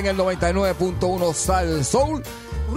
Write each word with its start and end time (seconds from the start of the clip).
En 0.00 0.06
el 0.06 0.16
99.1 0.16 1.32
Sal 1.34 1.84
Soul. 1.84 2.22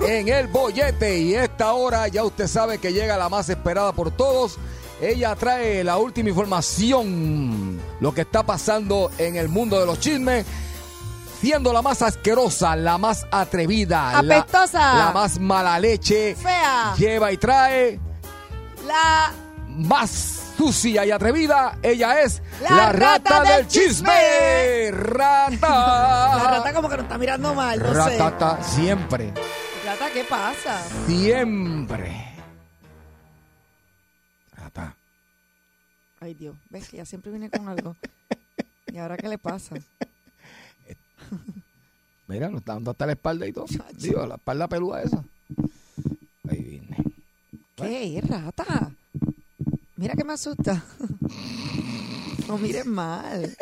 En 0.07 0.27
el 0.27 0.47
bollete 0.47 1.19
y 1.19 1.35
esta 1.35 1.73
hora 1.73 2.07
ya 2.07 2.23
usted 2.23 2.47
sabe 2.47 2.77
que 2.79 2.93
llega 2.93 3.15
la 3.17 3.29
más 3.29 3.49
esperada 3.49 3.91
por 3.93 4.11
todos. 4.11 4.57
Ella 5.01 5.35
trae 5.35 5.83
la 5.83 5.97
última 5.97 6.29
información, 6.29 7.79
lo 7.99 8.13
que 8.13 8.21
está 8.21 8.43
pasando 8.43 9.11
en 9.17 9.35
el 9.35 9.49
mundo 9.49 9.79
de 9.79 9.85
los 9.85 9.99
chismes, 9.99 10.45
siendo 11.41 11.73
la 11.73 11.81
más 11.81 12.01
asquerosa, 12.01 12.75
la 12.75 12.97
más 12.97 13.25
atrevida, 13.31 14.21
la- 14.23 14.37
Apestosa. 14.37 14.93
la, 14.97 15.11
más 15.11 15.39
mala 15.39 15.77
leche, 15.79 16.35
Fea. 16.35 16.93
lleva 16.97 17.31
y 17.31 17.37
trae 17.37 17.99
La 18.87 19.31
más 19.67 20.39
sucia 20.63 21.05
y 21.05 21.11
atrevida, 21.11 21.77
ella 21.83 22.21
es 22.21 22.41
La 22.61 22.69
la, 22.75 22.91
rata, 22.93 23.39
rata 23.39 23.57
del 23.57 23.67
chisme. 23.67 24.09
chisme. 24.09 24.91
Rata. 24.91 26.37
La 26.37 26.49
rata 26.57 26.73
como 26.73 26.87
que 26.89 26.95
nos 26.95 27.03
está 27.03 27.17
mirando 27.17 27.53
mal, 27.53 27.79
no 27.79 27.93
Ratata, 27.93 28.63
siempre, 28.63 29.33
sé. 29.33 29.85
Rata, 29.85 30.09
¿qué 30.13 30.23
pasa? 30.23 30.81
siempre. 31.05 32.33
Rata. 34.55 34.95
Ay, 36.21 36.33
Dios, 36.33 36.55
ves 36.69 36.87
que 36.87 36.97
ya 36.97 37.05
siempre 37.05 37.31
viene 37.31 37.49
con 37.49 37.67
algo. 37.67 37.95
¿Y 38.87 38.97
ahora 38.97 39.17
qué 39.17 39.27
le 39.27 39.37
pasa? 39.37 39.75
Mira, 42.27 42.47
nos 42.49 42.61
está 42.61 42.73
dando 42.75 42.91
hasta 42.91 43.05
la 43.05 43.11
espalda 43.13 43.45
y 43.47 43.51
todo. 43.51 43.65
Digo, 43.97 44.25
la 44.25 44.35
espalda 44.35 44.67
peluda 44.69 45.01
esa. 45.01 45.21
Ahí 46.49 46.61
viene. 46.63 46.97
¿Qué 47.75 48.17
es, 48.17 48.27
rata? 48.29 48.91
Mira 50.03 50.15
que 50.15 50.25
me 50.25 50.33
asusta. 50.33 50.83
No 52.45 52.57
mires 52.57 52.85
mal. 52.85 53.55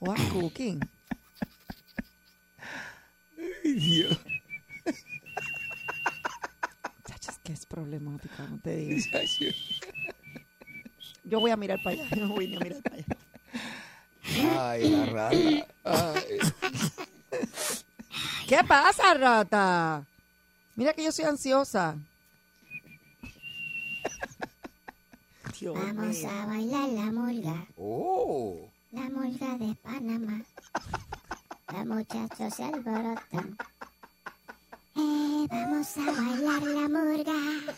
What 0.00 0.16
cooking? 0.32 0.80
Chachas, 7.06 7.38
que 7.44 7.52
es 7.52 7.66
problemática, 7.66 8.42
no 8.48 8.58
te 8.58 8.74
digo. 8.74 9.06
Yo 11.24 11.40
voy 11.40 11.50
a 11.50 11.56
mirar 11.58 11.78
para 11.84 11.90
allá, 12.00 12.08
yo 12.16 12.26
no 12.26 12.34
voy 12.34 12.48
ni 12.48 12.56
a 12.56 12.60
mirar 12.60 12.82
para 12.82 12.96
allá. 12.96 13.06
Ay, 14.58 14.88
la 14.88 15.06
rata. 15.06 15.36
Ay. 15.84 16.38
¿Qué 18.48 18.58
pasa, 18.66 19.12
rata? 19.12 20.06
Mira 20.74 20.94
que 20.94 21.04
yo 21.04 21.12
soy 21.12 21.26
ansiosa. 21.26 21.98
Dios 25.60 25.74
Vamos 25.74 26.16
mío. 26.16 26.30
a 26.30 26.46
bailar 26.46 26.88
la 26.90 27.04
murga, 27.12 27.66
Oh. 27.78 28.56
la 28.92 29.02
murga 29.02 29.56
de 29.58 29.74
Panamá. 29.76 30.42
Los 31.72 31.86
muchachos 31.86 32.54
se 32.54 32.64
alborotan. 32.64 33.56
Eh, 34.96 35.46
vamos 35.50 35.96
a 35.96 36.04
bailar 36.12 36.62
la 36.62 36.88
murga. 36.88 37.74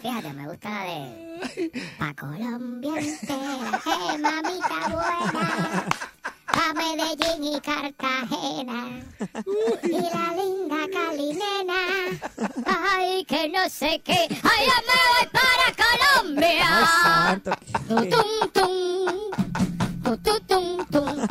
Fíjate, 0.00 0.32
me 0.34 0.48
gusta 0.48 0.70
la 0.70 0.84
de 0.84 1.84
Pa' 1.98 2.14
Colombia 2.14 2.98
entera, 2.98 3.82
eh, 3.86 4.18
mamita 4.18 4.88
buena. 4.90 5.86
A 6.66 6.72
Medellín 6.72 7.44
y 7.44 7.60
Cartagena. 7.60 9.00
Y 9.82 10.00
la 10.00 10.32
linda 10.34 10.88
Calinena. 10.90 11.80
Ay, 12.64 13.24
que 13.26 13.50
no 13.50 13.68
sé 13.68 14.00
qué. 14.02 14.26
Ay, 14.30 14.66
ya 14.66 14.80
me 14.88 14.96
voy 15.10 15.26
para 15.32 15.66
Colombia. 15.84 16.66
Ay, 16.70 16.86
santo. 17.02 17.50
Tum, 17.86 18.08
tum, 18.08 18.50
tum. 18.52 18.84
Tum, 20.04 20.40
tum, 20.46 20.86
tum, 20.86 21.28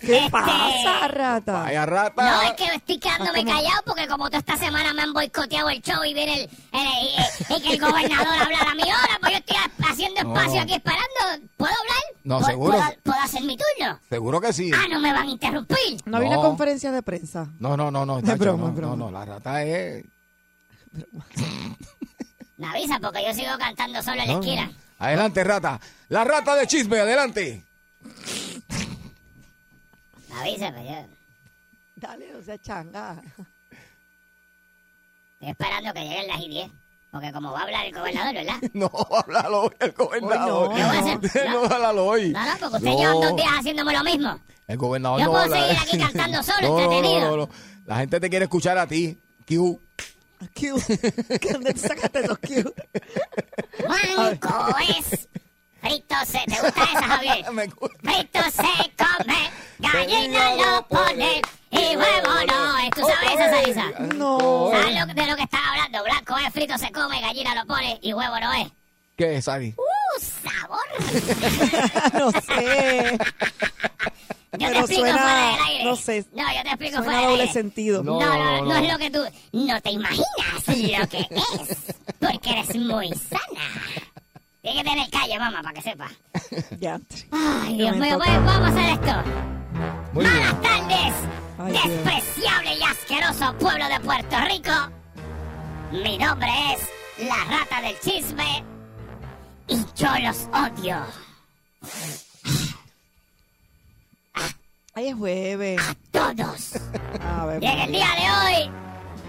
¿Qué 0.00 0.28
pasa, 0.30 1.08
rata? 1.08 1.52
Vaya 1.64 1.86
rata. 1.86 2.22
no 2.30 2.42
es 2.42 2.52
que 2.52 2.66
me 2.66 2.74
estoy 2.76 2.98
quedándome 2.98 3.44
callado 3.44 3.82
porque 3.86 4.06
como 4.08 4.26
toda 4.26 4.38
esta 4.38 4.56
semana 4.56 4.92
me 4.94 5.02
han 5.02 5.12
boicoteado 5.12 5.68
el 5.70 5.80
show 5.82 6.04
y 6.04 6.14
viene 6.14 6.34
el, 6.42 6.50
el- 6.72 7.62
que 7.62 7.72
el 7.72 7.80
gobernador 7.80 8.26
habla 8.42 8.58
a 8.70 8.74
mi 8.74 8.82
hora, 8.82 9.18
pues 9.20 9.32
yo 9.32 9.38
estoy 9.38 9.56
haciendo 9.90 10.20
espacio 10.20 10.54
No. 10.56 10.62
aquí 10.62 10.74
esperando. 10.74 11.48
¿Puedo 11.56 11.72
hablar? 11.74 12.02
No, 12.24 12.38
¿Puedo- 12.38 12.50
seguro. 12.50 12.78
¿Puedo, 12.78 12.90
puedo 13.02 13.20
hacer 13.20 13.42
mi 13.42 13.56
turno? 13.56 13.98
Seguro 14.08 14.40
que 14.40 14.52
sí. 14.52 14.70
Ah, 14.74 14.86
no 14.90 15.00
me 15.00 15.12
van 15.12 15.28
a 15.28 15.30
interrumpir. 15.30 15.76
No 16.04 16.16
había 16.18 16.30
una 16.30 16.38
conferencia 16.42 16.92
de 16.92 17.02
prensa. 17.02 17.48
No, 17.58 17.76
no, 17.76 17.90
no, 17.90 18.04
no. 18.06 18.18
Es 18.18 18.24
tacho, 18.24 18.38
broma, 18.38 18.66
no, 18.68 18.72
broma. 18.72 18.96
no, 18.96 19.06
no, 19.06 19.10
la 19.18 19.24
rata 19.24 19.62
es. 19.64 20.04
Me 22.56 22.66
avisa 22.66 22.98
porque 23.00 23.24
yo 23.24 23.32
sigo 23.34 23.56
cantando 23.58 24.02
solo 24.02 24.20
en 24.22 24.28
la 24.28 24.34
esquina. 24.34 24.70
Adelante, 24.98 25.44
rata. 25.44 25.80
La 26.08 26.24
rata 26.24 26.56
de 26.56 26.66
chisme, 26.66 26.98
adelante. 26.98 27.62
Avisa, 30.32 30.72
pues 30.72 31.06
Dale, 31.96 32.32
no 32.32 32.42
seas 32.42 32.60
changa. 32.60 33.20
estoy 35.34 35.50
esperando 35.50 35.92
que 35.92 36.00
lleguen 36.00 36.28
las 36.28 36.40
y 36.40 36.48
10. 36.48 36.70
Porque 37.10 37.32
como 37.32 37.52
va 37.52 37.60
a 37.60 37.62
hablar 37.62 37.86
el 37.86 37.94
gobernador, 37.94 38.34
¿verdad? 38.34 38.56
No, 38.74 38.90
háblalo 39.16 39.62
hoy, 39.62 39.70
el 39.80 39.92
gobernador. 39.92 40.68
Hoy 40.72 40.78
no, 40.80 41.02
no. 41.02 41.66
no, 41.68 41.74
háblalo 41.74 42.06
hoy. 42.06 42.30
No, 42.32 42.44
no, 42.44 42.50
porque 42.58 42.76
ustedes 42.76 42.82
No. 42.94 42.98
llevan 43.00 43.20
dos 43.20 43.36
días 43.36 43.48
haciéndome 43.58 43.92
lo 43.94 44.04
mismo. 44.04 44.38
El 44.66 44.76
gobernador 44.76 45.18
Yo 45.20 45.24
no 45.26 45.30
puedo 45.32 45.44
habla. 45.44 45.60
seguir 45.66 45.78
aquí 45.82 45.98
cantando 45.98 46.42
solo, 46.42 46.68
No, 46.68 46.78
entretenido. 46.80 47.20
No, 47.20 47.30
no, 47.30 47.36
no. 47.46 47.48
La 47.86 47.96
gente 47.96 48.20
te 48.20 48.28
quiere 48.30 48.44
escuchar 48.44 48.76
a 48.78 48.86
ti. 48.86 49.18
Q. 49.48 49.80
¿De 50.54 51.38
¿Dónde 51.52 51.72
te 51.74 51.80
sacaste 51.80 52.20
esos 52.20 52.38
cute? 52.38 52.72
Manco 53.88 54.76
es. 55.00 55.28
Frito 55.88 56.14
se. 56.26 56.38
¿Te 56.46 56.60
gusta 56.60 56.82
esa, 56.84 57.02
Javier? 57.02 57.50
Me 57.52 57.66
gusta. 57.68 57.96
Frito 58.02 58.40
se 58.50 58.92
come, 58.96 59.50
gallina 59.78 60.54
lo 60.56 60.86
pone 60.88 61.42
y 61.70 61.96
huevo 61.96 62.28
no 62.48 62.78
es. 62.78 62.90
¿Tú 62.90 63.00
sabes 63.02 63.32
esa 63.32 63.50
salsa? 63.50 63.98
No. 64.14 64.70
¿Sabes 64.72 64.94
lo- 65.00 65.14
de 65.14 65.26
lo 65.26 65.36
que 65.36 65.42
estaba 65.42 65.68
hablando? 65.70 66.04
Blanco 66.04 66.36
es, 66.38 66.52
frito 66.52 66.76
se 66.78 66.90
come, 66.92 67.20
gallina 67.20 67.54
lo 67.54 67.66
pone 67.66 67.98
y 68.02 68.12
huevo 68.12 68.38
no 68.40 68.52
es. 68.52 68.68
¿Qué 69.16 69.36
es, 69.36 69.48
Ari? 69.48 69.74
¡Uh, 69.76 70.20
sabor! 70.20 70.78
No 72.18 72.30
sé. 72.32 73.18
Yo 74.52 74.58
te 74.58 74.66
Pero 74.66 74.78
explico 74.80 75.00
suena- 75.02 75.18
fuera 75.22 75.46
del 75.50 75.60
aire. 75.68 75.84
no 75.84 75.96
sé. 75.96 76.24
No, 76.32 76.42
yo 76.54 76.62
te 76.62 76.68
explico 76.68 76.96
Suena 76.96 77.04
fuera 77.04 77.20
del 77.20 77.28
doble 77.28 77.42
aire. 77.42 77.52
sentido. 77.52 78.02
No, 78.02 78.18
No, 78.18 78.26
no, 78.26 78.34
no, 78.34 78.44
no, 78.44 78.56
no 78.56 78.64
no. 78.64 78.76
es 78.76 78.92
lo 78.92 78.98
que 78.98 79.10
tú 79.10 79.24
no 79.52 79.80
te 79.82 79.90
imaginas 79.90 80.26
lo 80.66 81.08
que 81.08 81.18
es. 81.18 81.94
Porque 82.18 82.50
eres 82.50 82.74
muy 82.76 83.10
sana. 83.14 83.60
Tiene 84.68 84.82
que 84.82 84.90
tener 84.90 85.10
calle, 85.10 85.38
mamá, 85.38 85.62
para 85.62 85.72
que 85.72 85.80
sepa. 85.82 86.08
Ya. 86.78 87.00
Ay, 87.30 87.78
Dios 87.78 87.96
mío, 87.96 88.18
pues 88.18 88.44
vamos 88.44 88.68
a 88.68 88.68
hacer 88.68 88.90
esto. 88.90 89.22
Muy 90.12 90.26
bien. 90.26 90.60
Tardes, 90.60 91.14
Ay, 91.58 91.72
Dios. 91.72 91.84
despreciable 91.84 92.74
y 92.74 92.82
asqueroso 92.82 93.54
pueblo 93.58 93.88
de 93.88 94.00
Puerto 94.00 94.36
Rico. 94.46 94.72
Mi 95.90 96.18
nombre 96.18 96.50
es 96.74 97.26
la 97.26 97.44
rata 97.46 97.80
del 97.80 97.98
chisme 98.00 98.62
y 99.68 99.76
yo 99.96 100.08
los 100.22 100.48
odio. 100.52 100.98
Ay, 104.94 105.08
es 105.08 105.14
jueves. 105.16 105.80
Todos. 106.10 106.74
A 107.26 107.46
ver. 107.46 107.62
Y 107.62 107.66
en 107.66 107.78
el 107.78 107.92
día 107.92 108.08
de 108.16 108.66
hoy, 108.66 108.70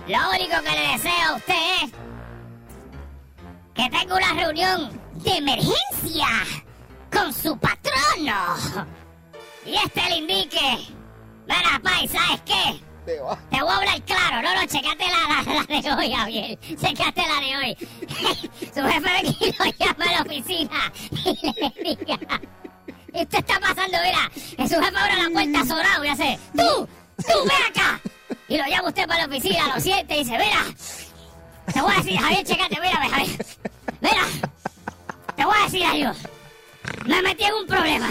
lo 0.07 0.29
único 0.31 0.61
que 0.63 0.71
le 0.71 0.91
deseo 0.91 1.29
a 1.29 1.35
usted 1.35 1.53
es 1.83 1.91
que 3.79 3.97
tenga 3.97 4.15
una 4.15 4.33
reunión 4.33 5.01
de 5.23 5.37
emergencia 5.37 6.27
con 7.13 7.33
su 7.33 7.57
patrono. 7.57 8.85
Y 9.65 9.73
este 9.73 10.01
le 10.09 10.17
indique, 10.17 10.77
mira, 11.47 11.79
Pai, 11.81 12.05
¿sabes 12.09 12.41
qué? 12.45 12.81
Te 13.05 13.61
voy 13.61 13.71
a 13.71 13.77
hablar 13.77 14.01
claro, 14.03 14.41
no, 14.41 14.53
no, 14.53 14.67
checate 14.67 15.05
la, 15.07 15.43
la, 15.43 15.65
la 15.67 15.81
de 15.81 15.93
hoy, 15.93 16.11
Javier. 16.13 16.59
Checate 16.59 17.23
la 17.25 17.39
de 17.39 17.57
hoy. 17.57 17.77
Su 18.59 18.81
jefe 18.81 19.09
de 19.09 19.17
aquí 19.17 19.55
lo 19.57 19.65
llama 19.65 20.05
a 20.05 20.11
la 20.11 20.21
oficina 20.23 20.93
y 21.11 21.39
le 21.41 21.95
diga. 21.95 22.41
Usted 23.13 23.39
está 23.39 23.59
pasando, 23.59 23.97
mira, 24.03 24.29
que 24.57 24.67
su 24.67 24.75
jefe 24.75 24.97
abre 24.97 25.23
la 25.23 25.29
puerta 25.31 25.65
sobrado 25.65 26.05
y 26.05 26.07
hace, 26.09 26.39
tú, 26.55 26.87
tú, 27.17 27.33
ven 27.43 27.63
acá. 27.69 27.99
Y 28.47 28.57
lo 28.57 28.65
llama 28.65 28.89
usted 28.89 29.07
para 29.07 29.25
la 29.25 29.27
oficina, 29.27 29.73
lo 29.73 29.81
siente 29.81 30.15
y 30.15 30.19
dice, 30.19 30.37
mira, 30.37 30.65
te 31.73 31.81
voy 31.81 31.93
a 31.93 31.97
decir, 31.97 32.19
Javier, 32.19 32.45
checate, 32.45 32.77
mira, 32.79 32.99
ve, 32.99 33.09
Javier. 33.09 33.45
Mira, 34.01 34.23
te 35.35 35.45
voy 35.45 35.55
a 35.57 35.63
decir 35.63 35.83
algo. 35.83 36.11
Me 37.05 37.21
metí 37.21 37.43
en 37.43 37.53
un 37.53 37.67
problema. 37.67 38.09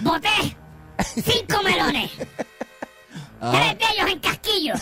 Boté 0.00 0.56
cinco 1.04 1.62
melones. 1.62 2.10
Tres 3.40 3.78
de 3.78 3.84
ellos 3.94 4.10
en 4.10 4.18
casquillos. 4.20 4.80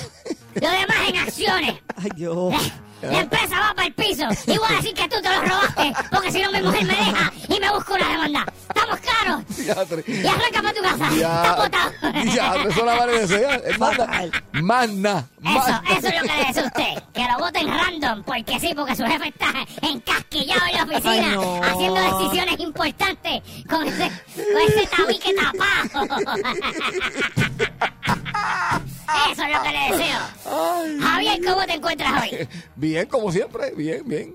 Los 0.55 0.71
demás 0.71 0.97
en 1.09 1.17
acciones. 1.17 1.75
Ay, 1.97 2.11
Dios. 2.17 2.55
La 3.03 3.21
empresa 3.21 3.61
va 3.61 3.75
para 3.75 3.87
el 3.89 3.93
piso 3.95 4.25
y 4.47 4.57
voy 4.57 4.67
a 4.73 4.77
decir 4.77 4.95
que 4.95 5.07
tú 5.09 5.21
te 5.21 5.29
los 5.29 5.41
robaste 5.47 5.93
porque 6.11 6.33
si 6.33 6.41
no 6.41 6.51
mi 6.53 6.63
mujer 6.63 6.85
me 6.87 6.95
deja 6.95 7.33
y 7.49 7.61
me 7.61 7.71
busca 7.71 7.95
una 7.95 8.09
demanda. 8.09 8.47
¿Estamos? 8.69 8.99
Diatre. 9.57 10.05
Y 10.07 10.27
arranca 10.27 10.63
para 10.63 10.75
tu 10.75 10.83
casa. 10.83 11.11
Ya, 11.17 11.57
ya, 12.35 12.55
eso 12.69 12.85
la 12.85 12.95
vale 12.95 13.21
desea. 13.21 13.57
Es 13.57 13.79
manda, 13.79 14.07
manda, 14.53 15.19
Eso, 15.43 15.51
manda. 15.53 15.83
eso 15.91 16.09
es 16.09 16.15
lo 16.15 16.21
que 16.23 16.27
le 16.27 16.61
a 16.61 16.65
usted. 16.65 17.03
Que 17.13 17.27
lo 17.27 17.39
voten 17.39 17.67
random, 17.69 18.23
porque 18.25 18.61
sí, 18.61 18.73
porque 18.75 18.97
su 18.97 19.05
jefe 19.05 19.29
está 19.29 19.53
encasquillado 19.83 20.67
en 20.67 20.77
la 20.77 20.83
oficina 20.85 21.13
Ay, 21.13 21.35
no. 21.35 21.63
haciendo 21.63 22.19
decisiones 22.19 22.61
importantes 22.61 23.43
con 23.69 23.87
ese, 23.87 24.11
con 24.35 24.63
ese 24.69 24.87
tabique 24.87 25.35
tapado. 25.35 26.25
Eso 29.33 29.43
es 29.43 29.53
lo 29.57 29.63
que 29.63 29.71
le 29.71 29.97
deseo. 29.97 31.01
Javier, 31.01 31.41
¿cómo 31.45 31.65
te 31.67 31.75
encuentras 31.75 32.23
hoy? 32.23 32.49
Bien, 32.77 33.07
como 33.07 33.31
siempre, 33.33 33.73
bien, 33.73 34.03
bien. 34.07 34.35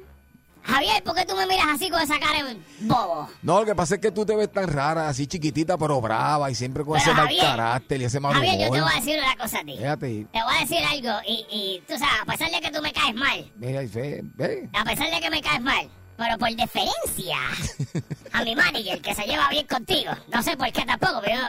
Javier, 0.64 1.02
¿por 1.04 1.16
qué 1.16 1.26
tú 1.26 1.36
me 1.36 1.48
miras 1.48 1.66
así 1.74 1.90
con 1.90 2.00
esa 2.02 2.20
cara 2.20 2.44
de 2.44 2.56
bobo? 2.82 3.28
No, 3.42 3.62
lo 3.62 3.66
que 3.66 3.74
pasa 3.74 3.96
es 3.96 4.02
que 4.02 4.12
tú 4.12 4.26
te 4.26 4.36
ves 4.36 4.52
tan 4.52 4.68
rara, 4.68 5.08
así 5.08 5.26
chiquitita 5.26 5.78
pero 5.78 6.00
brava 6.00 6.52
y 6.52 6.56
siempre 6.56 6.84
con 6.84 7.00
Pero, 7.00 7.12
ese 7.12 7.14
mal 7.22 7.38
carácter 7.40 8.02
y 8.02 8.04
ese 8.06 8.20
mal 8.20 8.34
Javier, 8.34 8.54
yo 8.60 8.60
te 8.66 8.68
humor. 8.70 8.82
voy 8.84 8.92
a 8.92 8.96
decir 8.96 9.20
una 9.20 9.36
cosa 9.38 9.60
a 9.60 9.64
ti. 9.64 9.78
Fíjate, 9.78 10.26
Te 10.32 10.44
voy 10.44 10.56
a 10.56 10.60
decir 10.60 10.78
algo 10.86 11.20
y, 11.28 11.46
y 11.50 11.84
tú 11.88 11.94
sabes, 11.98 12.14
a 12.22 12.26
pesar 12.26 12.52
de 12.52 12.62
que 12.62 12.72
tú 12.72 12.82
me 12.84 12.92
caes 12.94 13.16
mal, 13.16 13.52
mira, 13.56 13.82
y 13.84 13.88
fe, 13.88 14.22
ve. 14.36 14.70
a 14.74 14.84
pesar 14.84 15.10
de 15.10 15.20
que 15.22 15.30
me 15.32 15.42
caes 15.42 15.62
mal, 15.62 15.90
pero 16.18 16.38
por 16.38 16.50
deferencia 16.56 17.38
a 18.34 18.44
mi 18.44 18.56
manager 18.56 19.02
que 19.02 19.16
se 19.16 19.24
lleva 19.24 19.50
bien 19.50 19.66
contigo, 19.66 20.12
no 20.32 20.44
sé 20.44 20.56
por 20.56 20.72
qué 20.72 20.86
tampoco, 20.86 21.22
pero 21.24 21.38
yo- 21.42 21.48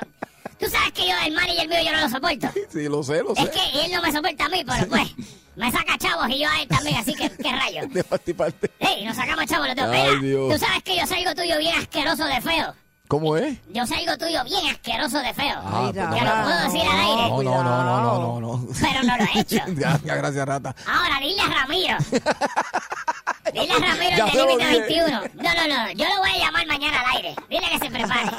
tú 0.61 0.67
sabes 0.69 0.93
que 0.93 1.09
yo 1.09 1.15
el 1.27 1.33
manager 1.35 1.69
mío 1.69 1.79
yo 1.85 1.93
no 1.93 2.01
lo 2.03 2.09
soporto. 2.09 2.49
Sí, 2.71 2.89
lo 2.89 3.03
sé, 3.03 3.23
lo 3.23 3.35
sé. 3.35 3.43
Es 3.43 3.49
que 3.51 3.85
él 3.85 3.93
no 3.93 4.03
me 4.03 4.12
soporta 4.12 4.45
a 4.45 4.49
mí, 4.49 4.62
pero 4.65 4.87
pues 4.89 5.09
me 5.57 5.73
saca 5.73 5.99
chavos 5.99 6.29
y 6.29 6.41
yo 6.41 6.49
a 6.49 6.62
él 6.62 6.69
también, 6.69 6.97
así 6.97 7.15
que 7.15 7.31
qué 7.31 7.51
rayo. 7.51 7.83
De 7.91 8.05
parte 8.05 8.31
y 8.31 8.35
parte. 8.35 8.71
Ey, 8.79 9.05
nos 9.05 9.17
sacamos 9.17 9.47
chavos 9.47 9.67
los 9.69 9.77
dos. 9.77 9.87
Ay, 9.91 10.21
Dios. 10.21 10.53
tú 10.53 10.59
sabes 10.59 10.83
que 10.85 10.97
yo 10.97 11.07
salgo 11.07 11.35
tuyo 11.35 11.59
bien 11.59 11.77
asqueroso 11.77 12.25
de 12.25 12.41
feo. 12.41 12.75
¿Cómo 13.11 13.37
es? 13.37 13.59
Yo 13.71 13.85
salgo 13.89 14.17
tuyo 14.19 14.45
bien 14.45 14.67
asqueroso 14.71 15.19
de 15.19 15.35
feo. 15.35 15.57
Ah, 15.65 15.91
pues 15.93 15.97
Ya 15.97 16.05
lo 16.25 16.45
puedo 16.45 16.61
decir 16.62 16.89
al 16.89 17.01
aire. 17.01 17.29
No, 17.29 17.43
no, 17.43 17.65
no, 17.65 17.85
no, 17.85 18.03
no, 18.03 18.41
no, 18.41 18.41
no. 18.41 18.69
Pero 18.81 19.03
no 19.03 19.17
lo 19.17 19.25
he 19.25 19.41
hecho. 19.41 19.57
Ya, 19.77 19.99
gracias, 20.15 20.47
rata. 20.47 20.77
Ahora, 20.87 21.19
dile 21.19 21.41
a 21.41 21.49
Ramiro. 21.49 21.97
Dile 23.53 23.73
a 23.73 23.79
Ramiro 23.81 24.17
Ya 24.17 24.27
el 24.29 24.39
Límite 24.47 24.65
dije. 24.69 24.81
21. 24.81 25.21
No, 25.43 25.55
no, 25.55 25.67
no. 25.87 25.91
Yo 25.93 26.05
lo 26.09 26.19
voy 26.19 26.31
a 26.31 26.39
llamar 26.39 26.67
mañana 26.69 27.01
al 27.01 27.17
aire. 27.17 27.35
Dile 27.49 27.69
que 27.73 27.79
se 27.81 27.91
prepare. 27.91 28.31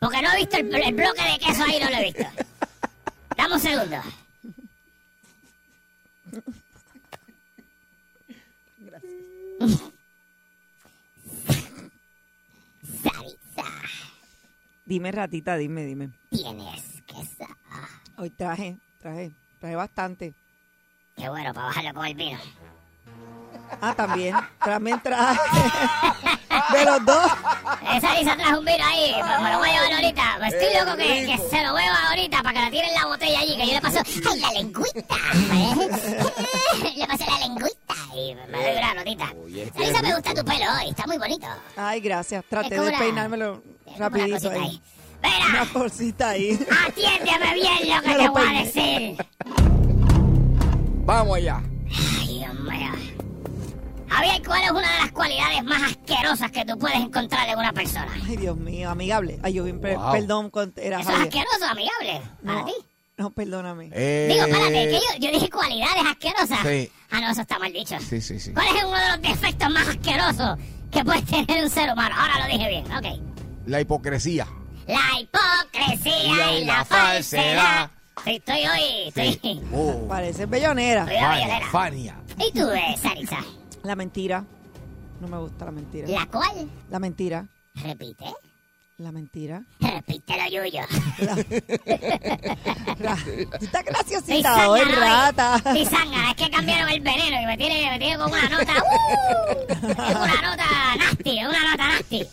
Porque 0.00 0.20
no 0.20 0.32
he 0.32 0.36
visto 0.36 0.56
el, 0.58 0.74
el 0.74 0.94
bloque 0.94 1.22
de 1.22 1.38
queso 1.38 1.64
ahí, 1.64 1.80
no 1.82 1.88
lo 1.88 1.96
he 1.96 2.04
visto. 2.12 2.24
Dame 3.38 3.54
un 3.54 3.60
segundo. 3.60 3.96
Sarisa, 9.60 9.84
Dime, 14.88 15.12
ratita, 15.12 15.54
dime, 15.58 15.84
dime. 15.84 16.08
tienes 16.30 17.02
queso. 17.04 17.44
Hoy 18.16 18.30
traje, 18.30 18.78
traje, 18.98 19.34
traje 19.58 19.76
bastante. 19.76 20.34
Qué 21.14 21.28
bueno 21.28 21.52
para 21.52 21.66
bajarlo 21.66 21.92
con 21.92 22.06
el 22.06 22.14
vino. 22.14 22.38
Ah, 23.82 23.92
también, 23.94 24.34
también 24.64 24.98
traje. 25.02 25.38
De 26.72 26.84
los 26.86 27.04
dos. 27.04 27.32
Esa 27.94 28.14
Lisa 28.18 28.34
trajo 28.34 28.60
un 28.60 28.64
vino 28.64 28.82
ahí, 28.82 29.12
me 29.42 29.52
lo 29.52 29.58
voy 29.58 29.68
a 29.68 29.72
llevar 29.74 29.92
ahorita. 29.92 30.36
Pues 30.38 30.54
estoy 30.54 30.80
loco 30.86 30.96
que, 30.96 31.26
que 31.26 31.38
se 31.50 31.62
lo 31.62 31.74
beba 31.74 32.08
ahorita 32.08 32.42
para 32.42 32.52
que 32.54 32.60
la 32.64 32.70
tiren 32.70 32.94
la 32.94 33.06
botella 33.08 33.40
allí, 33.40 33.56
que 33.58 33.66
yo 33.66 33.72
le 33.74 33.80
paso, 33.82 33.98
¡ay, 34.30 34.40
la 34.40 34.50
lengüita! 34.52 35.16
¿eh? 35.52 36.96
le 36.96 37.06
pasé 37.06 37.26
la 37.26 37.38
lengüita 37.40 37.94
y 38.16 38.34
me 38.34 38.62
doy 38.62 38.78
una 38.78 38.94
notita. 38.94 39.34
Lisa, 39.78 40.00
me 40.02 40.14
gusta 40.14 40.32
tu 40.34 40.44
pelo 40.46 40.64
hoy, 40.80 40.88
está 40.88 41.06
muy 41.06 41.18
bonito. 41.18 41.46
Ay, 41.76 42.00
gracias. 42.00 42.42
Traté 42.48 42.74
de 42.74 42.88
una- 42.88 42.98
peinármelo 42.98 43.62
Es 43.90 43.96
una 43.96 44.08
rapidito 44.08 44.34
cosita 44.50 44.54
ahí. 44.54 44.60
ahí. 44.62 44.80
Mira, 45.22 45.48
Una 45.62 45.72
bolsita 45.72 46.28
ahí. 46.30 46.58
atiéndeme 46.86 47.54
bien 47.54 47.96
lo 47.96 48.02
que 48.02 48.14
te 48.14 48.28
voy 48.28 48.42
a 48.42 48.62
decir. 48.62 49.16
Vamos 51.04 51.36
allá. 51.36 51.62
Ay, 52.20 52.38
Dios 52.38 52.54
mío. 52.60 52.92
Javier, 54.08 54.42
¿cuál 54.44 54.62
es 54.64 54.70
una 54.70 54.80
de 54.92 54.98
las 55.00 55.12
cualidades 55.12 55.64
más 55.64 55.82
asquerosas 55.82 56.50
que 56.50 56.64
tú 56.64 56.78
puedes 56.78 56.96
encontrar 56.98 57.48
en 57.48 57.58
una 57.58 57.72
persona? 57.72 58.08
Ay, 58.26 58.36
Dios 58.36 58.56
mío, 58.56 58.90
amigable. 58.90 59.38
Ay, 59.42 59.52
yo 59.54 59.64
bien, 59.64 59.80
Wow. 59.80 60.12
perdón, 60.12 60.50
con- 60.50 60.72
era 60.76 61.00
Eso 61.00 61.10
es 61.10 61.16
Javier. 61.16 61.28
asqueroso, 61.44 61.70
amigable, 61.72 62.20
para 62.44 62.58
No, 62.60 62.64
ti. 62.66 62.72
no, 63.16 63.30
perdóname. 63.30 63.90
Eh, 63.92 64.28
Digo, 64.32 64.44
espérate, 64.46 64.72
que 64.88 64.92
yo, 64.92 65.26
yo 65.26 65.32
dije 65.32 65.50
cualidades 65.50 66.04
asquerosas. 66.06 66.58
Sí. 66.66 66.90
Ah, 67.10 67.20
no, 67.20 67.30
eso 67.30 67.40
está 67.42 67.58
mal 67.58 67.72
dicho. 67.72 67.96
Sí, 68.00 68.20
sí, 68.20 68.38
sí. 68.40 68.52
¿Cuál 68.52 68.66
es 68.76 68.84
uno 68.84 68.96
de 68.98 69.08
los 69.08 69.22
defectos 69.22 69.70
más 69.70 69.88
asquerosos 69.88 70.58
que 70.90 71.04
puede 71.04 71.22
tener 71.22 71.64
un 71.64 71.70
ser 71.70 71.92
humano? 71.92 72.14
Ahora 72.18 72.46
lo 72.46 72.52
dije 72.52 72.68
bien, 72.68 72.84
ok. 72.92 73.27
La 73.68 73.82
hipocresía. 73.82 74.46
La 74.86 75.20
hipocresía 75.20 76.58
y 76.58 76.64
la 76.64 76.86
falsedad. 76.86 77.90
Sí, 78.24 78.36
estoy 78.36 78.60
hoy, 78.66 79.12
estoy... 79.14 79.62
Oh, 79.74 80.06
Parece 80.08 80.46
bellonera. 80.46 81.04
Fania. 81.04 81.60
Fania. 81.70 82.16
¿Y 82.38 82.50
tú, 82.58 82.66
eh, 82.70 82.96
Sarisa? 82.96 83.44
La 83.82 83.94
mentira. 83.94 84.42
No 85.20 85.28
me 85.28 85.36
gusta 85.36 85.66
la 85.66 85.72
mentira. 85.72 86.08
¿La 86.08 86.24
cual? 86.26 86.70
La 86.88 86.98
mentira. 86.98 87.46
Repite. 87.74 88.24
La 88.98 89.12
mentira. 89.12 89.62
Repítelo, 89.78 90.42
Yuyo. 90.50 90.82
Tú 93.58 93.64
estás 93.64 93.84
graciosita 93.84 94.68
hoy, 94.68 94.80
rata. 94.82 95.58
Zángana, 95.62 96.30
es 96.32 96.36
que 96.36 96.50
cambiaron 96.50 96.88
el 96.90 97.00
veneno 97.00 97.40
y 97.40 97.46
me 97.46 97.56
tiene, 97.56 97.88
me 97.92 97.98
tiene 98.00 98.18
con 98.18 98.32
una 98.32 98.48
nota. 98.48 98.72
¡uh! 98.72 99.72
Es 99.72 99.82
una 99.94 100.42
nota 100.42 100.66
nasty, 100.98 101.38
una 101.44 101.70
nota 101.70 101.86
nasty. 101.86 102.26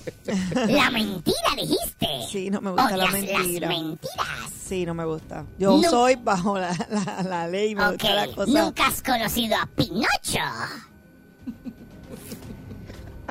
La 0.74 0.90
mentira 0.90 1.50
dijiste. 1.56 2.08
Sí, 2.32 2.50
no 2.50 2.62
me 2.62 2.72
gusta 2.72 2.98
la 2.98 3.12
mentira. 3.12 3.70
las 3.70 3.78
mentiras. 3.78 4.52
Sí, 4.68 4.88
no 4.88 4.96
me 4.96 5.06
gusta. 5.06 5.46
Yo 5.60 5.78
No. 5.80 5.88
soy 5.88 6.16
bajo 6.16 6.58
la, 6.58 6.76
la, 6.90 7.22
la 7.22 7.48
ley. 7.48 7.76
Me 7.76 7.86
Ok, 7.86 7.92
gusta 7.92 8.14
la 8.16 8.26
cosa. 8.34 8.64
nunca 8.64 8.88
has 8.88 9.04
conocido 9.04 9.56
a 9.56 9.68
Pinocho. 9.68 10.40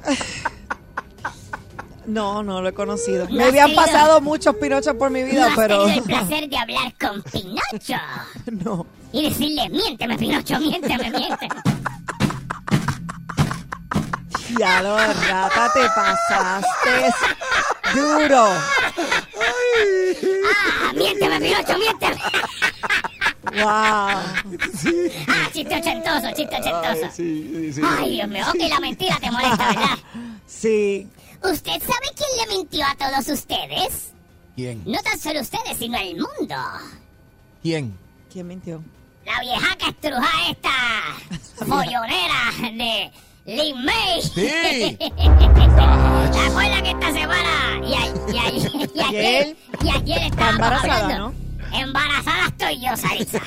No, 2.07 2.43
no 2.43 2.61
lo 2.63 2.69
he 2.69 2.75
conocido. 2.75 3.27
¿No 3.29 3.35
Me 3.35 3.43
has 3.45 3.49
habían 3.51 3.75
pasado 3.75 4.21
muchos 4.21 4.55
pinochos 4.57 4.95
por 4.95 5.11
mi 5.11 5.21
¿No 5.23 5.27
vida, 5.27 5.47
has 5.47 5.57
pero. 5.57 5.85
tenido 5.85 5.99
el 5.99 6.05
placer 6.09 6.49
de 6.49 6.57
hablar 6.59 6.95
con 7.01 7.23
Pinocho? 7.23 8.01
no. 8.65 8.87
Y 9.13 9.23
decirle, 9.29 9.69
miénteme, 9.71 10.17
Pinocho, 10.19 10.59
miénteme, 10.61 11.11
miénteme. 11.11 11.55
Ya 14.59 14.83
lo 14.83 14.97
rata, 14.97 15.71
te 15.73 15.81
pasaste 15.97 17.15
duro. 17.95 18.45
Ah, 20.87 20.93
miénteme, 20.95 21.41
Pinocho, 21.41 21.79
miénteme. 21.79 22.21
Wow. 23.53 23.65
Ah, 23.69 24.23
chiste 25.53 25.77
ochentoso, 25.77 26.27
chiste 26.37 26.57
ochentoso. 26.57 27.11
sí, 27.15 27.51
sí, 27.55 27.73
sí. 27.75 27.81
Ay, 27.85 28.11
Dios 28.17 28.29
mío, 28.29 28.45
ok, 28.49 28.69
la 28.69 28.81
mentira 28.81 29.17
te 29.21 29.31
molesta, 29.31 29.69
¿verdad? 29.69 29.99
Sí. 30.47 31.09
¿Usted 31.45 31.73
sabe 31.81 32.09
quién 32.17 32.29
le 32.49 32.57
mintió 32.57 32.85
a 32.87 32.95
todos 32.97 33.29
ustedes? 33.29 34.13
¿Quién? 34.57 34.83
No 34.87 34.99
tan 35.03 35.19
solo 35.19 35.41
ustedes, 35.41 35.77
sino 35.79 35.99
el 35.99 36.15
mundo. 36.17 36.55
¿Quién? 37.63 37.97
¿Quién 38.33 38.47
mintió? 38.47 38.83
La 39.25 39.41
viejaca 39.41 39.89
estruja 39.89 40.51
esta, 40.51 41.67
follonera 41.67 42.53
de 42.61 43.11
Lin 43.47 43.85
May. 43.85 44.23
Sí. 44.23 44.33
¿Te 44.99 46.41
acuerdas 46.41 46.83
que 46.83 46.91
esta 46.91 47.13
semana 47.13 47.81
y, 47.87 47.95
a- 47.95 48.33
y 48.33 48.39
a- 48.39 48.51
y 48.51 49.01
ayer, 49.01 49.57
y 49.83 49.89
ayer 49.91 50.17
Está 50.19 50.27
estábamos 50.27 50.55
embarazada, 50.55 51.03
hablando? 51.05 51.35
Embarazada 51.73 52.47
estoy 52.49 52.81
yo, 52.81 52.97
Sarisa. 52.97 53.41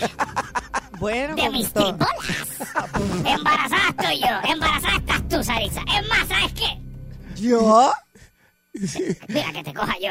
Bueno, 1.00 1.36
De 1.36 1.50
mis 1.52 1.72
todo. 1.72 1.96
tribolas. 1.98 2.48
Embarazada 3.26 3.90
estoy 3.90 4.20
yo. 4.20 4.52
Embarazada 4.52 4.96
estás 4.98 5.30
tú, 5.30 5.44
Sarisa. 5.44 5.82
Es 5.82 6.08
más, 6.10 6.28
¿sabes 6.28 6.54
qué? 6.54 6.87
¿Yo? 7.40 7.92
Mira 9.28 9.52
que 9.54 9.64
te 9.64 9.74
coja 9.74 9.96
yo. 10.02 10.10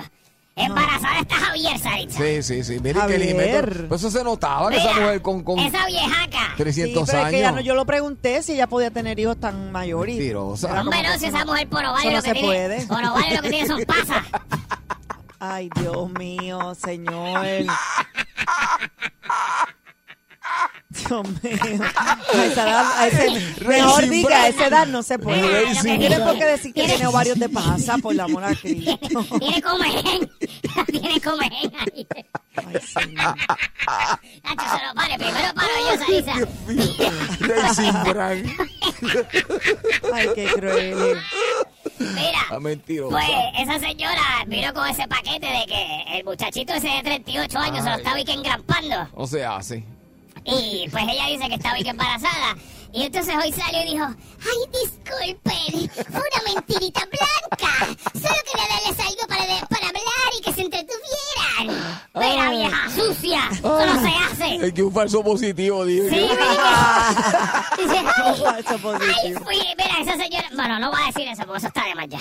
Embarazada 0.59 1.21
está 1.21 1.35
Javier, 1.37 1.79
Sarisa. 1.79 2.19
Sí, 2.19 2.43
sí, 2.43 2.65
sí. 2.65 2.73
Mire 2.81 2.95
que 2.95 3.01
Javier. 3.01 3.21
Limeto. 3.21 3.89
Pues 3.89 4.01
eso 4.03 4.11
se 4.11 4.25
notaba 4.25 4.71
que 4.71 4.79
esa 4.79 4.93
Mira, 4.95 5.05
mujer 5.05 5.23
con, 5.23 5.45
con 5.45 5.59
Esa 5.59 5.87
viejaca. 5.87 6.39
Sí, 6.57 6.63
300 6.63 7.07
pero 7.11 7.19
es 7.27 7.31
que 7.31 7.41
ya 7.41 7.49
años. 7.49 7.57
no, 7.57 7.61
yo 7.61 7.75
lo 7.75 7.85
pregunté 7.85 8.43
si 8.43 8.55
ella 8.55 8.67
podía 8.67 8.91
tener 8.91 9.19
hijos 9.21 9.39
tan 9.39 9.71
mayores. 9.71 10.17
Mentirosa. 10.17 10.69
Era 10.69 10.79
como 10.79 10.91
Hombre, 10.91 11.07
no, 11.07 11.13
que 11.13 11.19
si 11.21 11.27
esa 11.27 11.45
mujer 11.45 11.69
por 11.69 11.85
ovario 11.85 12.09
eso 12.09 12.11
no 12.11 12.17
lo 12.17 12.23
que 12.23 12.29
se 12.29 12.33
tiene. 12.35 12.47
puede. 12.49 12.87
Por 12.87 13.05
ovario 13.05 13.37
lo 13.37 13.43
que 13.43 13.51
tiene 13.51 13.67
son 13.69 13.85
pasas. 13.85 14.25
Ay, 15.39 15.69
Dios 15.79 16.11
mío, 16.13 16.75
señor. 16.75 17.47
Dios 21.09 21.27
mío. 21.43 21.83
A 22.35 22.45
esa 22.45 22.63
edad, 22.69 22.99
a 22.99 23.07
ese- 23.09 23.31
mejor 23.67 23.95
Racing 24.01 24.11
diga, 24.11 24.43
a 24.43 24.49
esa 24.49 24.67
edad 24.67 24.87
no 24.87 25.03
se 25.03 25.19
puede. 25.19 25.65
Racing 25.65 25.77
No 25.93 25.99
tiene 25.99 26.17
Brand. 26.17 26.25
por 26.31 26.39
qué 26.39 26.45
decir 26.47 26.73
que 26.75 26.85
tiene 26.87 27.07
ovarios 27.07 27.39
de 27.39 27.49
pasa, 27.49 27.99
por 27.99 28.15
la 28.15 28.25
amor 28.25 28.45
a 28.45 28.55
Cristo. 28.55 28.99
Tiene 29.39 29.63
comején. 29.63 30.31
Tiene 30.87 31.21
comején 31.21 31.73
ahí. 31.77 32.07
Ay, 32.57 32.81
señor. 32.87 33.37
Nacho, 34.45 34.79
se 34.79 34.87
lo 34.87 34.95
pare. 34.95 35.17
Primero 35.19 35.55
paro 35.55 35.69
yo, 35.91 35.99
Sarisa. 35.99 36.35
Racing 37.41 38.13
Brand. 38.13 38.47
Ay, 40.13 40.29
qué 40.35 40.47
cruel. 40.55 41.19
Mira. 41.99 42.39
Ah, 42.51 42.61
mentirosa. 42.61 43.17
Pues 43.17 43.29
esa 43.59 43.79
señora 43.79 44.45
vino 44.47 44.73
con 44.75 44.87
ese 44.89 45.07
paquete 45.09 45.47
de 45.47 45.67
que 45.67 46.19
el 46.19 46.25
muchachito 46.25 46.75
ese 46.75 46.89
de 46.89 47.03
38 47.03 47.59
años 47.59 47.85
se 47.85 47.91
lo 47.91 47.97
estaba 47.97 48.21
y 48.21 48.25
que 48.25 48.33
engrampando. 48.33 49.09
No 49.17 49.27
se 49.27 49.45
hace. 49.45 49.85
Y 50.47 50.89
pues 50.91 51.05
ella 51.09 51.27
dice 51.29 51.49
que 51.49 51.55
estaba 51.55 51.77
embarazada. 51.79 52.57
Y 52.93 53.03
entonces 53.03 53.35
hoy 53.37 53.53
salió 53.53 53.83
y 53.83 53.93
dijo, 53.93 54.07
ay, 54.07 54.81
disculpen, 54.83 55.91
fue 56.11 56.21
una 56.21 56.55
mentirita 56.55 57.01
blanca. 57.05 57.87
Solo 58.15 58.35
quería 58.51 58.69
darles 58.69 59.01
algo 59.01 59.27
para, 59.29 59.43
de- 59.45 59.67
para 59.69 59.87
hablar 59.89 60.31
y 60.39 60.43
que 60.43 60.53
se 60.55 60.61
entretuvieran. 60.63 61.99
Mira, 62.15 62.51
vieja 62.51 62.91
sucia, 62.91 63.41
eso 63.53 63.87
no 63.87 64.01
se 64.01 64.09
hace. 64.09 64.67
Es 64.69 64.73
que 64.73 64.83
un 64.83 64.93
falso 64.95 65.23
positivo, 65.23 65.85
digo 65.85 66.09
Sí. 66.09 66.15
Dice, 67.79 67.99
ay, 67.99 68.43
Falso 68.65 68.99
ay, 69.01 69.35
fui, 69.45 69.59
mira, 69.77 70.01
esa 70.01 70.17
señora... 70.17 70.49
Bueno, 70.55 70.79
no 70.79 70.91
voy 70.91 71.03
a 71.03 71.07
decir 71.07 71.29
eso 71.29 71.43
porque 71.45 71.59
eso 71.59 71.67
está 71.67 71.85
de 71.85 71.95
más 71.95 72.07
ya. 72.09 72.19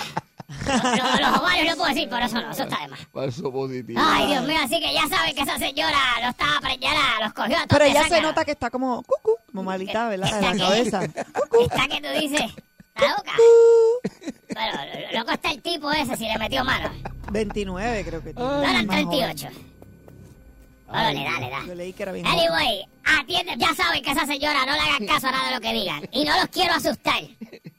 Los, 0.66 1.38
ovarios 1.40 1.66
no 1.68 1.76
puedo 1.76 1.88
decir, 1.94 2.08
pero 2.10 2.26
eso 2.26 2.40
no, 2.40 2.50
eso 2.50 2.62
está 2.64 2.78
de 2.82 2.88
más. 2.88 3.00
Falso 3.12 3.52
positivo. 3.52 4.00
Ay, 4.02 4.26
Dios 4.26 4.44
mío, 4.44 4.56
así 4.62 4.80
que 4.80 4.92
ya 4.92 5.06
saben 5.08 5.34
que 5.34 5.42
esa 5.42 5.58
señora 5.58 5.98
no 6.22 6.28
estaba 6.30 6.60
preñada, 6.60 7.20
los 7.24 7.32
cogió 7.32 7.56
a 7.56 7.66
todos 7.66 7.68
Pero 7.68 7.84
ella 7.84 8.08
se 8.08 8.20
nota 8.20 8.44
que 8.44 8.50
está 8.52 8.70
como 8.70 9.02
cucu, 9.02 9.36
como 9.46 9.62
malita, 9.62 10.08
¿verdad? 10.08 10.26
De 10.34 10.40
la 10.42 10.50
¿Está 10.52 10.64
cabeza. 10.66 11.02
¿Está 11.04 11.88
que 11.88 12.00
tú 12.00 12.08
dices? 12.20 12.50
¿Está 12.94 13.08
loca? 13.16 13.32
Pero 14.48 14.72
lo- 15.12 15.18
loco 15.18 15.30
está 15.32 15.50
el 15.50 15.60
tipo 15.62 15.92
ese 15.92 16.16
si 16.16 16.24
le 16.26 16.38
metió 16.38 16.64
mano. 16.64 16.90
29 17.30 18.04
creo 18.04 18.22
que. 18.22 18.32
No 18.34 18.62
eran 18.62 18.86
Más 18.86 19.04
joven. 19.04 19.36
38. 19.36 19.48
Órale, 20.88 21.24
dale, 21.24 21.46
Yo 21.46 21.50
dale. 21.50 21.74
leí 21.74 21.92
que 21.92 22.02
era 22.04 22.12
bien. 22.12 22.24
Anyway, 22.26 22.86
atiende, 23.04 23.54
ya 23.58 23.74
saben 23.74 24.02
que 24.04 24.12
esa 24.12 24.24
señora 24.24 24.64
no 24.64 24.72
le 24.72 24.78
hagan 24.80 25.06
caso 25.06 25.26
a 25.26 25.32
nada 25.32 25.48
de 25.48 25.54
lo 25.56 25.60
que 25.60 25.72
digan. 25.72 26.08
Y 26.12 26.24
no 26.24 26.36
los 26.38 26.46
quiero 26.46 26.74
asustar. 26.74 27.20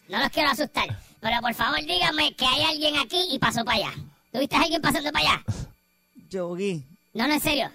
No 0.09 0.19
los 0.19 0.29
quiero 0.29 0.49
asustar. 0.49 0.87
Pero 1.19 1.41
por 1.41 1.53
favor 1.53 1.79
díganme 1.81 2.33
que 2.35 2.45
hay 2.45 2.63
alguien 2.63 2.95
aquí 2.97 3.19
y 3.31 3.39
pasó 3.39 3.63
para 3.65 3.77
allá. 3.77 3.93
¿Tuviste 4.31 4.55
a 4.55 4.61
alguien 4.61 4.81
pasando 4.81 5.11
para 5.11 5.29
allá? 5.29 5.43
Yogi. 6.29 6.83
No, 7.13 7.27
no, 7.27 7.33
en 7.33 7.39
serio. 7.41 7.69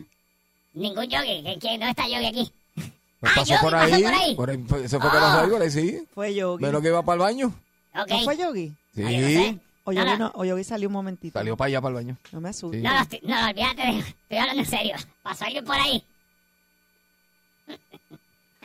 Ningún 0.75 1.05
yogi. 1.07 1.43
¿Quién- 1.43 1.61
quién- 1.61 1.81
¿Dónde 1.81 1.91
está 1.91 2.09
yogi 2.09 2.27
aquí? 2.27 2.53
Pues 2.75 3.33
Ah, 3.33 3.35
pasó 3.37 3.51
Yogi 3.55 3.63
por 3.63 3.73
pasó 3.73 3.95
ahí. 3.95 4.03
por 4.03 4.15
ahí. 4.15 4.35
por 4.35 4.51
ahí 4.51 4.65
fue- 4.69 4.89
se 4.89 4.99
fue 4.99 5.11
que 5.11 5.17
Ah. 5.17 5.21
pasó 5.21 5.39
algo, 5.41 5.59
le 5.59 5.71
sí. 5.71 5.99
Fue 6.15 6.35
Yogi. 6.35 6.65
Menos 6.65 6.83
que 6.83 6.89
iba 6.89 7.03
para 7.03 7.15
el 7.15 7.21
baño. 7.21 7.47
Ok. 7.95 8.09
¿No 8.11 8.19
fue 8.23 8.37
Yogi? 8.37 8.73
Sí. 8.95 9.03
Ah, 9.05 9.11
yo 9.11 9.21
no 9.21 9.27
sé. 9.29 9.59
O 9.85 9.93
Yogi, 9.93 10.07
no. 10.07 10.17
no, 10.19 10.33
o 10.37 10.45
Yogi 10.45 10.65
salió 10.65 10.89
un 10.89 10.93
momentito. 10.95 11.39
Salió 11.39 11.57
para 11.57 11.67
allá 11.69 11.81
para 11.81 11.91
el 11.91 11.95
baño. 12.05 12.17
No 12.33 12.41
me 12.41 12.49
asustes. 12.51 12.81
Sí. 12.81 13.21
No, 13.23 13.41
no, 13.41 13.49
olvídate. 13.49 13.99
Estoy 13.99 14.39
hablando 14.39 14.63
en 14.63 14.69
serio. 14.69 14.95
¿Pasó 15.23 15.45
alguien 15.45 15.65
por 15.65 15.77
ahí? 15.77 16.03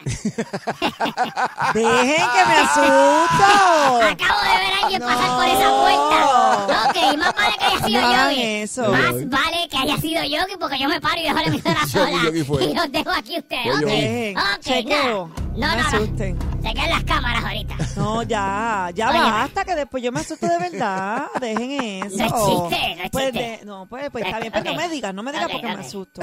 Dejen 1.73 2.25
que 2.33 2.45
me 2.47 2.55
asusto. 2.55 4.01
Acabo 4.01 4.41
de 4.41 4.57
ver 4.57 4.73
a 4.73 4.79
alguien 4.83 5.01
pasar 5.01 5.29
por 5.35 5.45
esa 5.45 5.63
No. 5.63 5.81
puerta. 5.81 6.89
Ok, 6.89 7.17
más 7.17 7.33
vale 7.35 7.55
que 7.57 7.65
haya 7.65 7.85
sido 7.85 8.01
No 8.01 8.29
eso. 8.29 8.91
Más 8.91 9.29
vale 9.29 9.67
que 9.69 9.77
haya 9.77 9.97
sido 9.97 10.23
Yogi 10.23 10.55
porque 10.59 10.79
yo 10.79 10.87
me 10.89 11.01
paro 11.01 11.19
y 11.19 11.23
dejo 11.23 11.35
la 11.35 11.43
emisora 11.43 11.87
sola. 11.91 12.11
Yogi. 12.23 12.39
Y 12.39 12.73
los 12.73 12.91
dejo 12.91 13.09
aquí 13.11 13.37
ustedes. 13.37 13.75
Ok. 13.75 13.85
Dejen. 13.85 14.37
ok, 14.37 14.59
Chequeo. 14.61 15.27
nada. 15.27 15.47
No 15.57 15.67
No, 15.67 15.75
me 15.75 15.75
no, 15.75 15.75
no. 15.75 15.87
asusten. 15.97 16.39
Chequen 16.63 16.89
las 16.89 17.03
cámaras 17.03 17.43
ahorita. 17.43 17.75
No, 17.95 18.23
ya, 18.23 18.89
ya 18.93 19.09
Óyeme. 19.09 19.31
basta, 19.31 19.65
que 19.65 19.75
después 19.75 20.03
yo 20.03 20.11
me 20.11 20.19
asusto 20.19 20.47
de 20.47 20.57
verdad. 20.59 21.25
Dejen 21.41 21.71
eso. 22.05 22.17
No 22.17 22.25
es 22.25 22.33
chiste, 22.69 22.95
no 22.95 23.03
es 23.03 23.09
Pues 23.11 23.33
de- 23.33 23.59
no, 23.65 23.85
pues, 23.87 24.09
pues 24.11 24.25
está 24.25 24.39
bien, 24.39 24.51
pero 24.53 24.69
Ok. 24.69 24.75
no 24.75 24.81
me 24.81 24.89
digas, 24.89 25.13
no 25.13 25.23
me 25.23 25.31
digas 25.31 25.49
porque 25.51 25.67
me 25.67 25.73
asusto. 25.81 26.21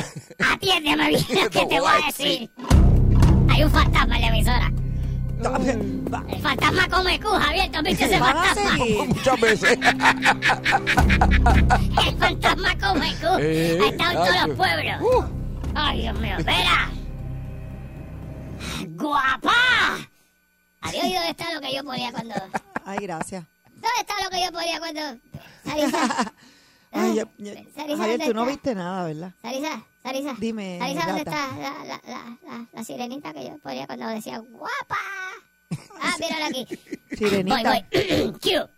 Atiéndeme 0.52 1.08
bien 1.08 1.24
lo 1.42 1.50
que 1.50 1.66
te 1.66 1.80
voy 1.80 1.90
a 2.02 2.06
decir. 2.06 2.50
Hay 3.54 3.62
un 3.62 3.70
fantasma 3.70 4.16
en 4.16 4.20
la 4.22 4.28
emisora. 4.28 4.72
Va- 5.44 6.24
El 6.28 6.40
fantasma 6.40 6.88
come 6.88 7.20
cu, 7.20 7.28
Javier. 7.28 7.70
¿Tú 7.70 7.78
has 7.78 7.84
visto 7.84 8.04
ese 8.04 8.18
Van 8.20 8.36
a 8.36 8.42
fantasma? 8.44 8.76
seguir. 8.76 9.08
Muchas 9.08 9.40
veces. 9.40 9.78
El 12.06 12.16
fantasma 12.18 12.78
come 12.78 13.14
cu. 13.20 13.38
Eh, 13.40 13.78
ha 13.82 13.86
estado 13.88 14.10
en 14.10 14.16
todos 14.16 14.46
los 14.48 14.56
pueblos. 14.56 15.00
Uh. 15.02 15.24
Ay, 15.74 16.00
Dios 16.02 16.18
mío, 16.20 16.34
espera. 16.38 16.90
¡Guapa! 18.88 19.52
¿Había 20.80 21.02
oído 21.02 21.14
dónde 21.16 21.30
está 21.30 21.54
lo 21.54 21.60
que 21.60 21.74
yo 21.74 21.84
ponía 21.84 22.12
cuando... 22.12 22.34
Ay, 22.84 22.98
gracias. 23.00 23.44
¿Dónde 23.70 23.88
está 24.00 24.14
lo 24.22 24.30
que 24.30 24.44
yo 24.44 24.52
ponía 24.52 24.78
cuando... 24.78 25.00
Sarisa, 25.64 26.32
Ay, 26.92 27.14
ya- 27.14 27.28
ya- 27.38 27.52
Sarisa, 27.74 27.96
Javier, 27.98 28.18
¿dónde 28.18 28.26
tú 28.26 28.34
no 28.34 28.40
está? 28.42 28.50
viste 28.52 28.74
nada, 28.74 29.04
¿verdad? 29.06 29.32
Sarisa, 29.42 29.82
Sarisa. 30.04 30.34
Dime, 30.38 30.78
Sarisa, 30.78 31.06
¿dónde 31.06 31.24
gata. 31.24 31.46
está 31.46 31.56
la, 31.56 31.84
la, 31.84 32.00
la, 32.06 32.38
la, 32.46 32.66
la 32.70 32.84
sirenita 32.84 33.32
que 33.32 33.44
yo 33.46 33.58
ponía 33.58 33.86
cuando 33.86 34.06
decía 34.08 34.38
guapa? 34.38 34.98
Ah, 35.98 36.14
mírala 36.20 36.46
aquí. 36.48 36.66
Sirenita. 37.16 37.56
Voy, 37.56 37.84
voy. 37.90 38.32
Q. 38.42 38.68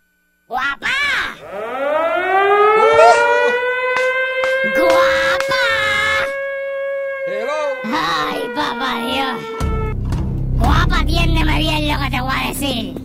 ¡Guapa! 0.47 0.87
¡Guapa! 4.77 5.65
Hello. 7.27 7.59
¡Ay, 7.83 8.39
papá 8.55 8.91
Dios! 9.11 9.41
Guapa, 10.59 10.99
atiéndeme 11.01 11.59
bien 11.59 11.87
lo 11.91 11.99
que 12.03 12.09
te 12.09 12.21
voy 12.21 12.31
a 12.33 12.47
decir. 12.47 12.95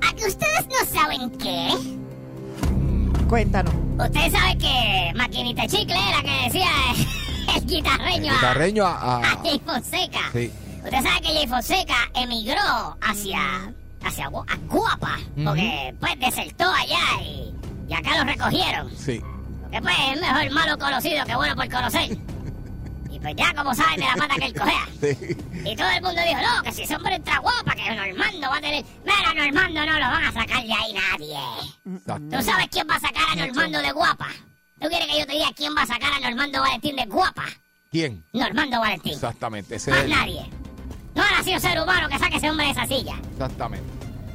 ¿A 0.00 0.12
que 0.16 0.26
ustedes 0.26 0.66
no 0.68 0.84
saben 0.92 1.30
qué? 1.38 2.01
Cuéntanos. 3.32 3.72
Ustedes 3.98 4.30
saben 4.30 4.58
que 4.58 5.10
Maquinita 5.14 5.66
Chicle 5.66 5.96
era 5.96 6.20
que 6.20 6.44
decía 6.44 6.68
el 7.56 7.64
guitarreño 7.66 8.30
a, 8.30 8.34
Guitarreño 8.34 8.84
a. 8.86 8.92
a 8.92 9.16
a- 9.32 9.36
Jay 9.42 9.58
Fonseca. 9.64 10.20
sí. 10.34 10.52
Usted 10.84 11.02
sabe 11.02 11.20
que 11.22 11.28
Jay 11.28 11.46
Fonseca 11.46 11.94
emigró 12.14 12.94
hacia, 13.00 13.72
hacia 14.04 14.26
a 14.26 14.56
Guapa, 14.68 15.18
porque 15.42 15.94
pues 15.98 16.20
desertó 16.20 16.70
allá 16.70 17.22
y, 17.22 17.54
y 17.88 17.94
acá 17.94 18.18
lo 18.18 18.24
recogieron. 18.30 18.90
Sí. 18.94 19.22
Porque 19.62 19.80
pues 19.80 19.94
es 20.12 20.20
mejor 20.20 20.50
malo 20.50 20.76
conocido 20.76 21.24
que 21.24 21.34
bueno 21.34 21.56
por 21.56 21.70
conocer. 21.70 22.18
Pues 23.22 23.36
ya 23.36 23.54
como 23.54 23.74
saben 23.74 24.00
de 24.00 24.06
la 24.06 24.14
pata 24.14 24.34
que 24.34 24.44
él 24.46 24.54
cogea. 24.54 24.88
Sí. 25.02 25.36
Y 25.64 25.76
todo 25.76 25.88
el 25.90 26.02
mundo 26.02 26.20
dijo, 26.22 26.40
no, 26.40 26.62
que 26.62 26.72
si 26.72 26.82
ese 26.82 26.94
hombre 26.96 27.14
entra 27.16 27.38
guapa, 27.38 27.74
que 27.74 27.90
Normando 27.94 28.48
va 28.48 28.56
a 28.56 28.60
tener... 28.60 28.84
Mira, 29.04 29.34
Normando 29.34 29.86
no 29.86 29.92
lo 29.98 30.06
van 30.06 30.24
a 30.24 30.32
sacar 30.32 30.62
de 30.62 30.72
ahí 30.72 30.92
nadie. 30.92 31.38
Exacto. 31.96 32.36
¿Tú 32.36 32.42
sabes 32.44 32.66
quién 32.70 32.86
va 32.88 32.96
a 32.96 33.00
sacar 33.00 33.22
a 33.30 33.34
Normando 33.34 33.78
de 33.80 33.92
guapa? 33.92 34.28
¿Tú 34.80 34.88
quieres 34.88 35.06
que 35.08 35.18
yo 35.20 35.26
te 35.26 35.32
diga 35.32 35.50
quién 35.56 35.74
va 35.76 35.82
a 35.82 35.86
sacar 35.86 36.12
a 36.12 36.20
Normando 36.20 36.60
Valentín 36.60 36.96
de 36.96 37.04
guapa? 37.06 37.44
¿Quién? 37.90 38.24
Normando 38.32 38.80
Valentín. 38.80 39.12
Exactamente. 39.14 39.76
Ese 39.76 39.90
Más 39.90 40.00
es. 40.04 40.08
nadie. 40.08 40.46
No 41.14 41.22
ha 41.22 41.30
nacido 41.32 41.60
ser 41.60 41.80
humano 41.80 42.08
que 42.08 42.18
saque 42.18 42.36
ese 42.36 42.48
hombre 42.50 42.66
de 42.66 42.72
esa 42.72 42.86
silla. 42.86 43.14
Exactamente. 43.32 43.86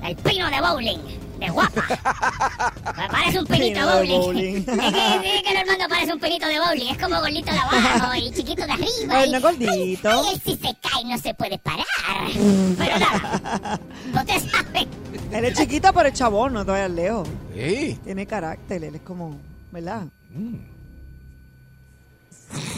El 0.03 0.15
pino 0.17 0.49
de 0.49 0.61
bowling. 0.61 0.99
De 1.39 1.49
guapa. 1.49 1.83
Me 2.97 3.07
parece 3.09 3.39
un 3.39 3.45
pinito 3.45 3.79
bowling. 3.85 4.19
bowling. 4.19 4.55
es 4.57 4.65
que, 4.65 5.35
es 5.37 5.43
que 5.43 5.53
Normando 5.53 5.87
parece 5.89 6.13
un 6.13 6.19
pinito 6.19 6.47
de 6.47 6.59
bowling. 6.59 6.87
Es 6.89 6.97
como 6.97 7.19
gordito 7.19 7.51
de 7.51 7.59
abajo 7.59 8.15
y 8.17 8.31
chiquito 8.31 8.65
de 8.65 8.71
arriba. 8.71 8.87
Ay, 9.11 9.35
y- 9.35 9.39
gordito. 9.39 10.09
Ay, 10.09 10.19
ay, 10.27 10.33
él 10.33 10.41
si 10.43 10.51
se 10.55 10.75
cae 10.81 11.05
no 11.05 11.17
se 11.17 11.33
puede 11.35 11.57
parar. 11.59 11.85
Pero 12.77 12.99
nada. 12.99 13.79
Ustedes 14.15 14.51
saben 14.51 14.89
Él 15.31 15.45
es 15.45 15.57
chiquito, 15.57 15.93
pero 15.93 16.09
es 16.09 16.15
chabón, 16.15 16.53
no 16.53 16.65
te 16.65 16.71
vayas 16.71 16.91
lejos. 16.91 17.27
Sí. 17.53 17.99
Tiene 18.03 18.25
carácter, 18.25 18.83
él 18.83 18.95
es 18.95 19.01
como, 19.01 19.37
¿verdad? 19.71 20.05
Mm. 20.31 20.55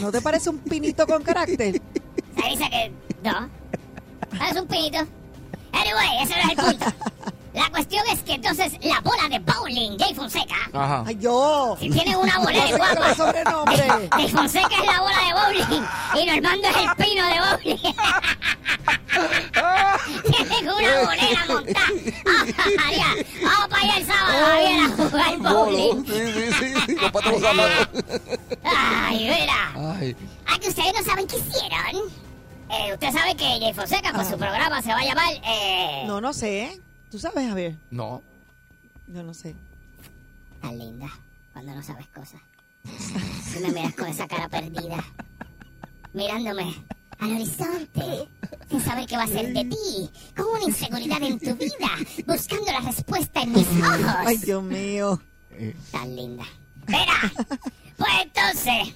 ¿No 0.00 0.10
te 0.10 0.20
parece 0.20 0.50
un 0.50 0.58
pinito 0.58 1.06
con 1.06 1.22
carácter? 1.22 1.80
Se 2.36 2.48
dice 2.48 2.64
que 2.70 2.92
no. 3.22 3.48
Es 4.50 4.60
un 4.60 4.66
pinito. 4.66 4.98
Anyway, 5.72 6.22
ese 6.22 6.34
no 6.34 6.40
es 6.42 6.50
el 6.50 6.56
punto. 6.78 6.86
La 7.52 7.68
cuestión 7.70 8.04
es 8.12 8.20
que 8.22 8.34
entonces 8.34 8.72
la 8.82 9.00
bola 9.00 9.28
de 9.28 9.38
bowling, 9.40 9.98
Jay 9.98 10.14
Fonseca, 10.14 10.54
Ajá. 10.72 11.02
Ay, 11.06 11.16
yo. 11.20 11.76
si 11.80 11.90
tiene 11.90 12.16
una 12.16 12.38
bolera 12.38 12.76
guapa. 12.76 13.14
sobrenombre. 13.14 13.76
Jay 14.12 14.28
Fonseca 14.28 14.68
es 14.80 14.86
la 14.86 15.00
bola 15.00 15.18
de 15.26 15.32
bowling 15.34 15.84
y 16.14 16.26
Normando 16.26 16.68
es 16.68 16.76
el 16.76 16.96
pino 17.04 17.26
de 17.26 17.40
bowling. 17.40 17.94
Tienen 20.30 20.68
una 20.68 21.00
bolera 21.00 21.44
montada. 21.48 21.86
Ah, 22.78 23.14
Vamos 23.42 23.68
para 23.68 23.82
allá 23.82 23.96
el 23.96 24.06
sábado, 24.06 24.46
Javier, 24.46 24.80
a 24.80 24.88
jugar 24.96 25.38
bowling. 25.38 26.06
Sí, 26.06 26.32
sí, 26.32 26.74
sí. 26.86 26.94
Los 26.94 27.10
patos. 27.10 27.34
Ay, 28.64 29.18
mira. 29.24 29.72
Ay. 29.98 30.16
Ah, 30.46 30.58
que 30.60 30.68
ustedes 30.68 30.92
no 30.94 31.02
saben 31.04 31.26
qué 31.26 31.36
hicieron. 31.36 32.10
Eh, 32.70 32.92
usted 32.94 33.12
sabe 33.12 33.34
que 33.34 33.44
Jay 33.44 33.72
Fonseca, 33.74 34.12
pues 34.14 34.28
su 34.28 34.38
programa 34.38 34.80
se 34.82 34.90
va 34.90 34.98
a 35.00 35.04
llamar. 35.04 35.32
Eh... 35.44 36.04
No, 36.06 36.20
no 36.20 36.32
sé. 36.32 36.80
¿Tú 37.10 37.18
sabes, 37.18 37.48
Javier? 37.48 37.76
No. 37.90 38.22
Yo 39.08 39.22
no 39.22 39.34
sé. 39.34 39.56
Tan 40.60 40.78
linda 40.78 41.08
cuando 41.52 41.74
no 41.74 41.82
sabes 41.82 42.06
cosas. 42.08 42.40
Tú 42.82 43.60
me 43.60 43.72
miras 43.72 43.94
con 43.94 44.06
esa 44.06 44.26
cara 44.28 44.48
perdida, 44.48 45.04
mirándome 46.12 46.74
al 47.18 47.32
horizonte, 47.34 48.28
sin 48.70 48.80
saber 48.80 49.06
qué 49.06 49.16
va 49.16 49.24
a 49.24 49.26
ser 49.26 49.52
de 49.52 49.64
ti, 49.64 50.10
con 50.36 50.46
una 50.46 50.64
inseguridad 50.64 51.22
en 51.22 51.38
tu 51.38 51.54
vida, 51.56 51.90
buscando 52.26 52.72
la 52.72 52.80
respuesta 52.80 53.42
en 53.42 53.52
mis 53.52 53.66
ojos. 53.66 54.14
Ay, 54.24 54.38
Dios 54.38 54.62
mío. 54.62 55.20
Tan 55.90 56.16
linda. 56.16 56.44
Mira, 56.86 57.32
pues 57.96 58.10
entonces, 58.22 58.94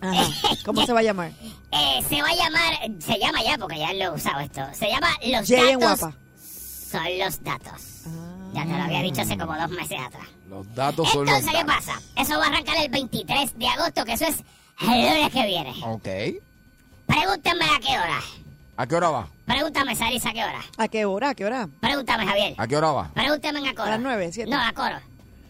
Ajá. 0.00 0.24
¿Cómo 0.64 0.84
se 0.84 0.92
va 0.92 1.00
a 1.00 1.02
llamar? 1.02 1.32
eh, 1.72 2.04
se 2.08 2.22
va 2.22 2.28
a 2.28 2.36
llamar, 2.36 3.00
se 3.00 3.18
llama 3.18 3.42
ya 3.42 3.58
porque 3.58 3.78
ya 3.78 3.92
lo 3.94 4.04
he 4.04 4.10
usado 4.10 4.40
esto, 4.40 4.62
se 4.74 4.88
llama 4.88 5.08
Los 5.24 5.48
Jay 5.48 5.70
en 5.70 5.80
guapa. 5.80 6.14
Son 6.96 7.18
los 7.18 7.42
datos. 7.44 7.82
Ya 8.54 8.62
te 8.62 8.68
lo 8.70 8.82
había 8.82 9.02
dicho 9.02 9.20
hace 9.22 9.36
como 9.36 9.54
dos 9.56 9.70
meses 9.70 9.98
atrás. 10.00 10.26
Los 10.48 10.74
datos 10.74 11.10
son 11.10 11.26
los 11.26 11.34
Entonces, 11.34 11.50
¿qué 11.60 11.66
datos. 11.66 11.86
pasa? 11.86 12.00
Eso 12.16 12.38
va 12.38 12.44
a 12.44 12.48
arrancar 12.48 12.76
el 12.78 12.88
23 12.90 13.58
de 13.58 13.68
agosto, 13.68 14.04
que 14.04 14.12
eso 14.14 14.24
es 14.26 14.36
el 14.80 14.88
lunes 15.02 15.32
que 15.32 15.46
viene. 15.46 15.74
Ok. 15.84 16.08
Pregúntenme 17.06 17.64
a 17.64 17.78
qué 17.80 17.98
hora. 17.98 18.20
¿A 18.78 18.86
qué 18.86 18.94
hora 18.94 19.10
va? 19.10 19.28
Pregúntame, 19.46 19.94
Sarisa, 19.94 20.30
a 20.30 20.32
qué 20.32 20.44
hora. 20.44 20.60
¿A 20.78 20.88
qué 20.88 21.04
hora? 21.04 21.28
¿A 21.30 21.34
qué 21.34 21.44
hora? 21.44 21.68
Pregúntame, 21.80 22.26
Javier. 22.26 22.54
¿A 22.58 22.66
qué 22.66 22.76
hora 22.76 22.92
va? 22.92 23.10
Pregúntame 23.14 23.68
a 23.68 23.74
coro. 23.74 23.84
A 23.84 23.90
las 23.90 24.00
nueve, 24.00 24.30
siete. 24.32 24.50
No, 24.50 24.60
a 24.60 24.72
coro. 24.72 24.96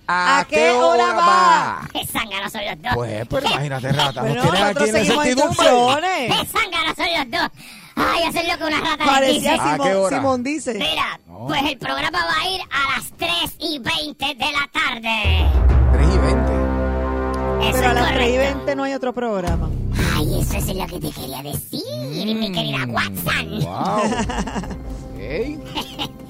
¿A 0.09 0.47
qué 0.49 0.71
hora 0.71 1.13
va? 1.15 1.89
¡Qué 1.93 2.07
zánganos 2.07 2.53
son 2.53 2.65
los 2.65 2.81
dos! 2.83 2.93
Pues, 2.95 3.27
pero 3.29 3.47
imagínate, 3.49 3.91
rata. 3.93 4.21
Bueno, 4.21 4.37
Nos 4.37 4.53
tienen 4.53 4.63
aquí 4.69 4.75
nosotros 4.75 4.89
en 4.89 5.07
seguimos 5.07 5.27
instrucciones. 5.27 6.33
¡Qué 6.33 6.47
zánganos 6.47 6.97
son 6.97 7.07
los 7.19 7.31
dos! 7.41 7.51
¡Ay, 7.97 8.23
hacer 8.25 8.47
lo 8.47 8.59
que 8.59 8.65
una 8.65 8.81
rata 8.81 8.97
les 9.05 9.07
Parecía 9.07 9.53
dice! 9.53 9.63
¿A 9.63 9.77
qué 9.79 9.83
Simón, 9.83 9.97
hora? 10.05 10.17
Simón 10.17 10.43
dice. 10.43 10.75
Mira, 10.75 11.21
No. 11.27 11.47
pues 11.49 11.63
el 11.65 11.79
programa 11.79 12.19
va 12.25 12.43
a 12.43 12.49
ir 12.49 12.61
a 12.63 12.97
las 12.97 13.11
3 13.17 13.31
y 13.59 13.79
20 13.79 14.25
de 14.27 14.53
la 14.53 14.69
tarde. 14.73 15.49
3 15.93 16.09
y 16.15 16.19
20. 16.19 16.53
Eso 17.69 17.73
Pero 17.79 17.89
a 17.89 17.93
es 17.93 17.95
las 17.95 18.15
3 18.15 18.29
y 18.29 18.33
correcto. 18.37 18.57
20 18.59 18.77
no 18.77 18.83
hay 18.85 18.93
otro 18.95 19.13
programa. 19.15 19.71
Ay, 20.15 20.41
eso 20.41 20.57
es 20.59 20.67
lo 20.77 20.87
que 20.87 21.01
te 21.01 21.11
quería 21.11 21.43
decir, 21.43 22.37
mi 22.37 22.53
querida 22.53 22.85
Watson. 22.87 23.61
Wow. 23.61 24.03
ok. 25.15 26.11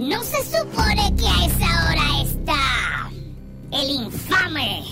No 0.00 0.22
se 0.24 0.42
supone 0.44 1.14
que 1.14 1.26
a 1.26 1.44
esa 1.44 1.84
hora 1.90 2.22
está 2.22 3.10
el 3.70 3.90
infame 3.90 4.82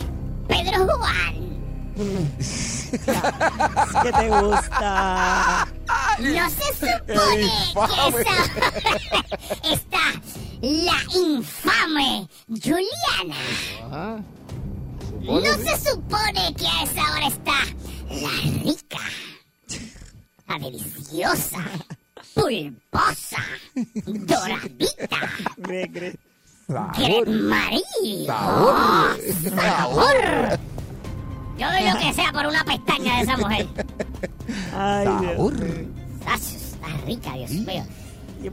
Pedro 0.46 0.86
Juan. 0.86 1.57
¿Qué 4.02 4.12
te 4.12 4.28
gusta? 4.28 5.66
No 6.20 6.50
se 6.50 6.68
supone 6.78 7.10
que 7.10 7.16
esa 7.72 8.06
hora 8.06 8.22
está 9.72 10.04
la 10.60 10.98
infame 11.16 12.28
Juliana. 12.48 13.40
Ajá. 13.84 14.22
No 15.22 15.40
se 15.42 15.76
supone 15.90 16.54
que 16.54 16.66
a 16.66 16.82
esa 16.84 17.02
hora 17.12 17.26
está 17.26 17.58
la 18.10 18.30
rica, 18.62 18.98
la 20.46 20.58
deliciosa, 20.58 21.64
pulposa, 22.34 23.42
doradita, 24.04 25.18
Gre, 25.56 25.86
gre. 25.88 26.14
Sabor. 28.26 29.18
¡Sabor! 29.56 30.58
Yo 31.58 31.70
doy 31.70 31.82
lo 31.92 31.98
que 31.98 32.12
sea 32.14 32.32
por 32.32 32.46
una 32.46 32.64
pestaña 32.64 33.16
de 33.16 33.22
esa 33.22 33.36
mujer. 33.36 33.66
Ay, 34.74 35.06
Dios. 35.20 35.32
Sabor. 35.32 35.54
Ach, 36.26 36.40
Está 36.40 36.86
rica, 37.04 37.32
Dios 37.34 37.50
mío. 37.50 37.84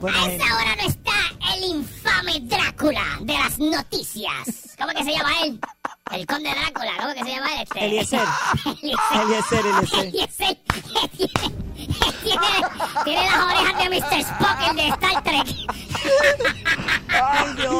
A 0.07 0.11
gente. 0.11 0.35
esa 0.35 0.55
hora 0.55 0.75
no 0.81 0.87
está 0.89 1.11
el 1.55 1.63
infame 1.63 2.39
Drácula 2.41 3.03
de 3.21 3.33
las 3.33 3.59
noticias. 3.59 4.75
¿Cómo 4.79 4.91
que 4.93 5.03
se 5.03 5.11
llama 5.11 5.29
él? 5.43 5.59
El 6.11 6.25
conde 6.27 6.49
Drácula. 6.51 6.91
¿Cómo 6.99 7.13
que 7.13 7.23
se 7.23 7.29
llama 7.29 7.53
él? 7.55 7.61
Este? 7.63 7.79
Eliezer. 7.85 8.19
Eliezer. 8.65 9.21
Eliezer, 9.21 9.65
Eliezer. 9.65 10.05
Eliezer. 10.05 10.57
Tiene, 12.23 12.39
tiene, 13.03 13.25
las 13.25 13.43
orejas 13.43 13.77
de 13.77 13.89
Mr. 13.89 14.19
Spock, 14.19 14.57
el 14.69 14.75
de 14.75 14.87
Star 14.87 15.23
Trek. 15.23 15.47
Ay, 17.09 17.53
Dios. 17.55 17.73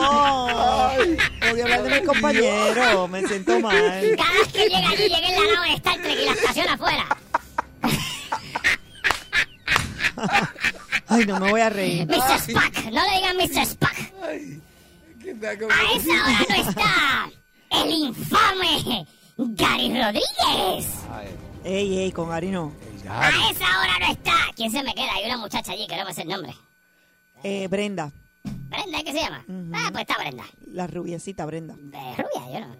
Odio 1.52 1.64
hablar 1.64 1.84
de 1.84 2.00
mi 2.00 2.06
compañero. 2.06 3.08
Me 3.08 3.28
siento 3.28 3.60
mal. 3.60 4.16
Cada 4.18 4.32
vez 4.34 4.48
que 4.54 4.70
llega 4.70 4.90
allí, 4.90 5.04
llega 5.04 5.28
en 5.28 5.34
la 5.34 5.54
nave 5.54 5.70
de 5.70 5.76
Star 5.76 6.02
Trek 6.02 6.20
y 6.20 6.26
la 6.26 6.32
estaciona 6.32 6.74
afuera. 6.74 7.06
Ay, 11.08 11.26
no 11.26 11.40
me 11.40 11.52
voy 11.52 11.62
a 11.62 11.70
reír. 11.70 12.08
Mr. 12.08 12.40
Spock. 12.40 12.86
No 12.92 13.04
le 13.04 13.16
digan 13.18 13.38
Mr. 13.38 13.62
Spock. 13.66 13.96
A 15.46 15.96
esa 15.96 16.12
hora 16.12 16.46
no 16.50 16.56
está 16.70 17.30
el 17.69 17.91
infame 17.91 19.08
Gary 19.38 19.89
Rodríguez. 19.89 20.88
Ey, 21.63 21.97
ey, 21.99 22.12
con 22.12 22.32
Ari 22.32 22.49
no. 22.51 22.71
A 23.10 23.30
esa 23.51 23.65
hora 23.80 23.99
no 23.99 24.12
está. 24.12 24.34
¿Quién 24.56 24.71
se 24.71 24.82
me 24.84 24.93
queda? 24.93 25.13
Hay 25.15 25.25
una 25.25 25.38
muchacha 25.38 25.71
allí 25.71 25.88
que 25.88 25.97
no 25.97 26.06
me 26.06 26.13
sé 26.13 26.21
el 26.23 26.28
nombre. 26.30 26.54
Eh, 27.43 27.67
Brenda. 27.67 28.12
¿Brenda? 28.43 29.04
¿Qué 29.04 29.12
se 29.12 29.19
llama? 29.19 29.43
Ah, 29.73 29.89
pues 29.91 30.01
está 30.01 30.17
Brenda. 30.17 30.43
La 30.71 30.88
rubiecita 30.88 31.45
Brenda. 31.45 31.75
De 31.78 31.99
rubia, 32.15 32.60
yo 32.60 32.65
no. 32.67 32.75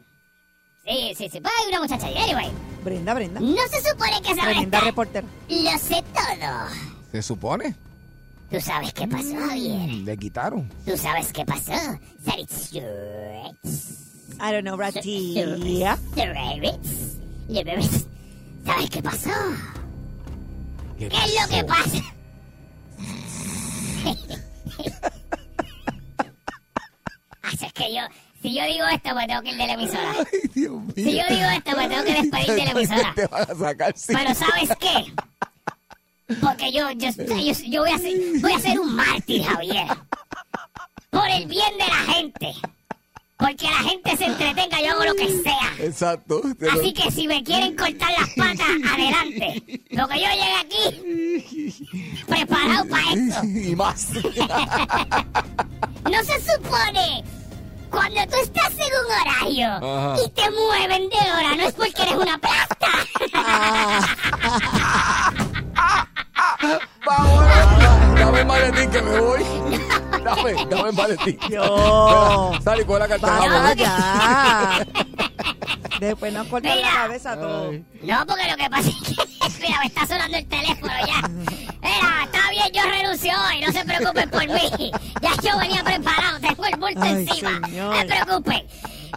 Sí, 0.86 1.14
sí, 1.16 1.30
sí. 1.30 1.42
Pues 1.42 1.54
hay 1.62 1.70
una 1.70 1.82
muchacha 1.82 2.06
allí. 2.08 2.18
Anyway, 2.18 2.52
Brenda, 2.84 3.14
Brenda. 3.14 3.40
no 3.40 3.68
se 3.70 3.82
supone 3.90 4.22
que 4.24 4.32
esa 4.32 4.52
está. 4.52 4.80
reportera. 4.82 5.28
Lo 5.50 5.78
sé 5.80 6.04
todo. 6.14 6.68
¿Se 7.12 7.22
supone? 7.22 7.76
¿Tú 8.52 8.62
sabes 8.62 8.94
qué 8.94 9.08
pasó, 9.08 9.36
Javier? 9.36 9.90
Le 9.90 10.18
quitaron. 10.18 10.70
¿Tú 10.86 10.96
sabes 10.96 11.34
qué 11.34 11.44
pasó? 11.46 11.74
Saritz. 12.24 12.72
I 14.40 14.52
don't 14.52 14.64
know, 14.64 14.78
Bratia. 14.78 15.02
¿Sabes 18.66 18.90
qué 18.90 19.02
pasó? 19.04 19.30
¿Qué 20.98 21.10
¿Qué 21.10 21.18
es 21.18 21.42
lo 21.42 21.48
que 21.56 21.64
pasa? 21.64 22.02
Ay, 27.42 27.60
es 27.62 27.74
que 27.74 27.94
yo, 27.94 28.02
si 28.42 28.56
yo 28.56 28.64
digo 28.66 28.86
esto, 28.88 29.16
me 29.16 29.28
tengo 29.28 29.42
que 29.42 29.50
ir 29.52 29.58
de 29.58 29.68
la 29.68 29.74
emisora. 29.74 30.14
Ay, 30.18 30.50
Dios 30.54 30.72
mío. 30.74 30.94
Si 30.96 31.04
yo 31.18 31.24
digo 31.30 31.46
esto, 31.50 31.78
me 31.78 31.88
tengo 31.88 32.04
que 32.04 32.14
despedir 32.14 32.52
de 32.52 32.66
la 32.66 32.72
emisora. 32.72 33.14
Te 33.16 33.28
van 33.28 33.44
a 33.44 33.56
sacar 33.56 33.94
sí. 33.98 34.14
Pero 34.16 34.34
¿sabes 34.34 34.70
qué? 34.80 35.14
Porque 36.42 36.72
yo, 36.72 36.90
yo, 36.92 37.10
yo, 37.12 37.54
yo 37.68 37.82
voy, 37.82 37.92
a 37.92 37.98
ser, 38.00 38.14
voy 38.42 38.54
a 38.54 38.60
ser 38.60 38.80
un 38.80 38.96
mártir, 38.96 39.44
Javier. 39.44 39.88
Por 41.12 41.30
el 41.30 41.46
bien 41.46 41.78
de 41.78 41.88
la 41.88 42.14
gente. 42.14 42.54
Porque 43.38 43.66
la 43.66 43.90
gente 43.90 44.16
se 44.18 44.26
entretenga, 44.26 44.80
yo 44.82 44.92
hago 44.92 45.04
lo 45.06 45.14
que 45.14 45.28
sea. 45.42 45.74
Exacto. 45.80 46.42
Así 46.72 46.94
que 46.94 47.12
si 47.12 47.28
me 47.28 47.44
quieren 47.44 47.76
cortar 47.76 48.12
las 48.18 48.30
patas, 48.30 48.68
adelante. 48.94 49.62
Lo 49.90 50.08
que 50.08 50.20
yo 50.22 50.28
llegué 50.30 50.56
aquí, 50.62 52.24
preparado 52.28 52.88
para 52.88 53.14
esto. 53.14 53.44
Y 53.46 53.76
más. 53.76 54.10
No 56.10 56.24
se 56.24 56.40
supone. 56.40 57.24
Cuando 57.90 58.22
tú 58.28 58.36
estás 58.42 58.72
en 58.72 58.92
un 59.06 59.12
horario 59.22 59.68
Ajá. 59.68 60.16
y 60.26 60.30
te 60.32 60.50
mueven 60.52 61.10
de 61.10 61.16
hora, 61.16 61.56
no 61.56 61.64
es 61.64 61.74
porque 61.74 62.02
eres 62.02 62.16
una 62.16 62.38
plasta. 62.38 62.88
Vamos, 67.06 67.46
dame 68.16 68.44
maletín 68.46 68.92
que 68.92 69.02
me 69.02 69.20
voy. 69.20 69.44
Dame, 70.26 70.54
dame 70.70 70.90
el 70.90 70.96
maletín. 70.96 71.40
Yo. 71.52 72.52
Sal 72.64 72.82
y 72.82 72.84
con 72.86 72.98
la 73.00 73.08
carta. 73.08 73.28
Para 73.28 73.40
Vamos. 73.40 73.72
allá. 73.72 74.88
Después 76.00 76.34
nos 76.34 76.48
cortan 76.48 76.72
la 76.72 76.76
Mira. 76.78 76.92
cabeza 76.94 77.32
a 77.34 77.36
todos. 77.36 77.76
No, 78.02 78.26
porque 78.26 78.50
lo 78.50 78.58
que 78.58 78.70
pasa 78.70 78.90
es 78.90 78.96
que, 78.96 79.62
mira, 79.68 79.80
me 79.80 79.86
está 79.86 80.08
sonando 80.08 80.38
el 80.38 80.48
teléfono 80.48 80.94
ya. 81.08 81.28
Mira, 81.28 82.24
está 82.24 82.50
bien, 82.50 82.66
yo 82.74 82.82
renuncio 82.90 83.32
hoy, 83.48 83.62
no 83.62 83.72
se 83.72 83.86
preocupen 83.86 84.30
por 84.32 84.48
mí. 84.48 84.92
Ya 85.22 85.32
yo 85.44 85.58
venía 85.60 85.84
preparado, 85.84 86.40
muerto 86.80 87.02
Ay, 87.04 87.12
encima. 87.28 87.62
señor. 87.68 87.94
No 87.94 88.00
se 88.00 88.06
preocupen. 88.06 88.68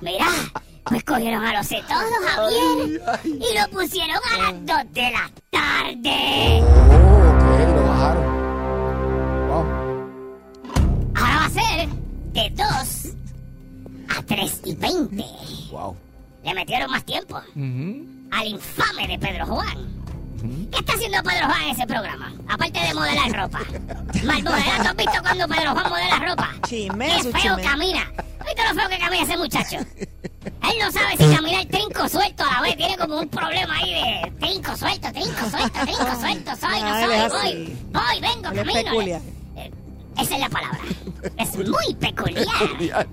Mira, 0.03 0.27
pues 0.85 1.05
cogieron 1.05 1.45
a 1.45 1.55
los 1.55 1.69
todos, 1.69 2.05
Javier, 2.27 3.01
y 3.25 3.59
lo 3.59 3.69
pusieron 3.71 4.19
a 4.35 4.39
las 4.39 4.67
2 4.67 4.93
de 4.93 5.11
la 5.11 5.31
tarde. 5.51 6.63
Oh, 6.63 7.65
ok, 7.65 7.75
lo 7.75 7.87
bajaron. 7.89 8.28
A 11.49 11.51
ser 11.51 11.89
de 12.33 12.51
2 12.51 14.17
a 14.19 14.23
3 14.23 14.61
y 14.65 14.75
20. 14.75 15.25
Wow. 15.71 15.97
Le 16.45 16.55
metieron 16.55 16.91
más 16.91 17.05
tiempo 17.05 17.37
al 17.37 18.47
infame 18.47 19.09
de 19.09 19.19
Pedro 19.19 19.47
Juan. 19.47 19.99
¿Qué 20.71 20.79
está 20.79 20.93
haciendo 20.93 21.21
Pedro 21.23 21.47
Juan 21.47 21.63
en 21.63 21.71
ese 21.71 21.87
programa? 21.87 22.33
Aparte 22.49 22.79
de 22.79 22.95
modelar 22.95 23.33
ropa. 23.33 23.59
Mal 24.25 24.43
modelado. 24.45 24.83
¿Tú 24.83 24.89
has 24.89 24.97
visto 24.97 25.23
cuando 25.23 25.49
Pedro 25.49 25.73
Juan 25.73 25.91
modela 25.91 26.19
ropa? 26.29 26.55
Chisme, 26.69 27.07
Qué 27.09 27.23
su 27.25 27.33
feo 27.33 27.57
camina. 27.63 28.03
¿Has 28.39 28.47
visto 28.47 28.63
lo 28.73 28.81
feo 28.81 28.89
que 28.89 28.99
camina 28.99 29.23
ese 29.25 29.37
muchacho? 29.37 29.77
Él 29.79 30.75
no 30.81 30.93
sabe 30.93 31.17
si 31.19 31.35
caminar 31.35 31.65
trinco 31.67 32.09
suelto 32.09 32.45
a 32.45 32.53
la 32.55 32.61
vez. 32.63 32.77
Tiene 32.77 32.97
como 32.97 33.19
un 33.19 33.29
problema 33.29 33.75
ahí 33.79 33.91
de 33.95 34.31
trinco 34.39 34.77
suelto, 34.77 35.09
trinco 35.13 35.51
suelto, 35.51 35.81
trinco 35.85 36.21
suelto. 36.21 36.51
Soy, 36.57 36.81
no 36.83 36.87
Ah, 36.89 37.29
soy, 37.31 37.55
voy. 37.65 37.77
Voy, 37.93 38.21
vengo, 38.21 38.43
camino. 38.55 39.21
Esa 40.21 40.35
es 40.35 40.41
la 40.41 40.49
palabra. 40.49 40.79
Es 41.37 41.57
muy 41.57 41.95
peculiar. 41.99 43.07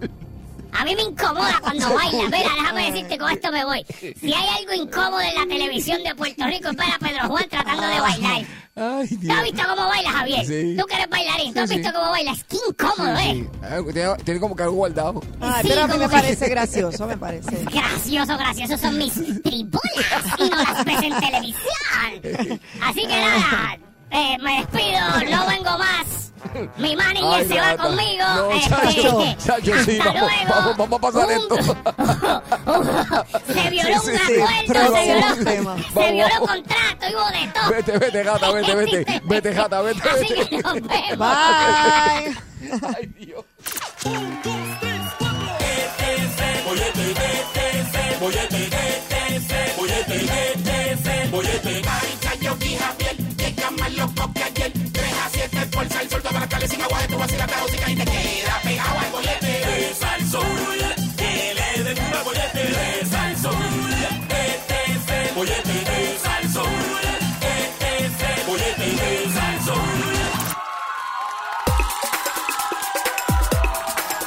A 0.77 0.83
mí 0.83 0.93
me 0.95 1.01
incomoda 1.03 1.57
cuando 1.61 1.89
baila. 1.95 2.23
Mira, 2.25 2.49
déjame 2.55 2.91
decirte, 2.91 3.17
con 3.17 3.31
esto 3.31 3.51
me 3.51 3.63
voy. 3.65 3.85
Si 4.19 4.33
hay 4.33 4.47
algo 4.59 4.73
incómodo 4.73 5.21
en 5.21 5.33
la 5.35 5.45
televisión 5.47 6.03
de 6.03 6.13
Puerto 6.13 6.45
Rico, 6.45 6.69
es 6.69 6.75
ver 6.75 6.87
a 6.93 6.99
Pedro 6.99 7.27
Juan 7.29 7.47
tratando 7.49 7.87
de 7.87 7.99
bailar. 7.99 8.45
Ay, 8.77 9.07
¿Tú 9.17 9.31
has 9.31 9.43
visto 9.43 9.61
cómo 9.69 9.87
baila, 9.87 10.11
Javier? 10.11 10.45
Sí. 10.45 10.75
Tú 10.77 10.85
que 10.85 10.95
eres 10.95 11.09
bailarín, 11.09 11.53
¿tú 11.53 11.61
has 11.61 11.69
Sí, 11.69 11.77
visto 11.77 11.89
sí. 11.91 11.95
cómo 11.97 12.11
baila? 12.11 12.31
Es 12.33 12.43
que 12.43 12.57
incómodo, 12.69 13.17
¿eh? 13.17 13.33
Sí. 13.33 13.49
Ah, 14.01 14.17
Tiene, 14.23 14.39
como 14.41 14.55
que 14.55 14.63
algo 14.63 14.75
guardado. 14.75 15.21
Ay, 15.39 15.61
Sí, 15.63 15.69
pero 15.69 15.83
a 15.83 15.87
mí 15.87 15.93
me 15.97 16.05
que- 16.07 16.11
parece 16.11 16.49
gracioso, 16.49 17.07
me 17.07 17.17
parece. 17.17 17.55
Gracioso, 17.71 18.37
gracioso 18.37 18.77
son 18.77 18.97
mis 18.97 19.13
tribunas 19.13 20.23
y 20.39 20.49
no 20.49 20.57
las 20.57 20.83
ves 20.85 21.01
en 21.03 21.19
televisión. 21.19 22.61
Así 22.83 23.01
que 23.01 23.07
nada, 23.07 23.77
eh, 24.15 24.37
me 24.41 24.57
despido, 24.59 25.01
no 25.31 25.47
vengo 25.47 25.77
más. 25.77 26.05
Mi 26.77 26.95
manager 26.95 27.23
Ay, 27.33 27.47
se 27.47 27.55
va 27.59 27.71
gata. 27.75 27.83
conmigo. 27.83 28.23
No, 28.35 28.51
este, 28.51 28.69
chacho, 28.69 29.35
chacho, 29.45 29.71
sí, 29.83 29.97
hasta 29.99 30.13
vamos, 30.13 30.31
luego. 30.31 30.49
vamos, 30.49 30.77
vamos 30.77 30.97
a 30.97 31.01
pasar 31.01 31.25
Un- 31.25 31.31
esto. 31.31 31.55
se 33.53 33.69
violó 33.71 33.89
Sí, 33.89 33.93
un 33.95 34.01
sí, 34.01 34.23
sí, 34.27 34.33
acuerdo, 34.41 34.95
se 34.95 35.03
violó, 35.03 35.35
se 35.35 35.61
Vamos, 35.61 36.11
violó 36.13 36.29
vamos. 36.33 36.49
contrato 36.49 37.05
y 37.09 37.15
hubo 37.15 37.27
de 37.31 37.47
todo. 37.53 37.69
Vete, 37.71 37.97
vete, 37.97 38.23
gata, 38.23 38.51
vete, 38.51 38.75
vete. 38.75 39.21
Vete, 39.25 39.53
gata, 39.53 39.81
vete, 39.81 40.09
Así 40.09 40.19
vete. 40.33 40.49
que 40.49 40.57
nos 40.61 40.73
vemos. 40.73 41.17
Bye. 41.17 42.37
Ay, 42.95 43.05
Dios. 43.17 43.43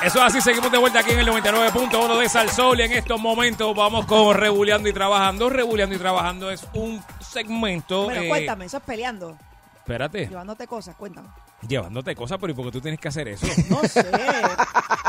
Eso 0.08 0.20
es 0.20 0.24
así, 0.24 0.40
seguimos 0.40 0.72
de 0.72 0.78
vuelta 0.78 1.00
aquí 1.00 1.10
en 1.10 1.18
el 1.18 1.28
99.1 1.28 2.18
de 2.18 2.28
Salsol. 2.30 2.80
Y 2.80 2.84
en 2.84 2.92
estos 2.92 3.20
momentos 3.20 3.76
vamos 3.76 4.06
con 4.06 4.34
Rebuleando 4.34 4.88
y 4.88 4.92
Trabajando. 4.94 5.50
Rebuleando 5.50 5.94
y 5.94 5.98
Trabajando 5.98 6.50
es 6.50 6.66
un 6.72 7.04
segmento. 7.20 8.04
Bueno, 8.04 8.22
eh, 8.22 8.28
cuéntame, 8.30 8.64
eso 8.64 8.78
es 8.78 8.82
peleando, 8.84 9.36
Espérate, 9.76 10.26
llevándote 10.26 10.66
cosas, 10.66 10.96
cuéntame. 10.96 11.28
llevándote 11.68 12.14
cosas, 12.16 12.38
pero 12.40 12.54
¿y 12.54 12.56
por 12.56 12.64
qué 12.64 12.72
tú 12.72 12.80
tienes 12.80 12.98
que 12.98 13.08
hacer 13.08 13.28
eso? 13.28 13.46
No 13.68 13.82
sé. 13.86 14.02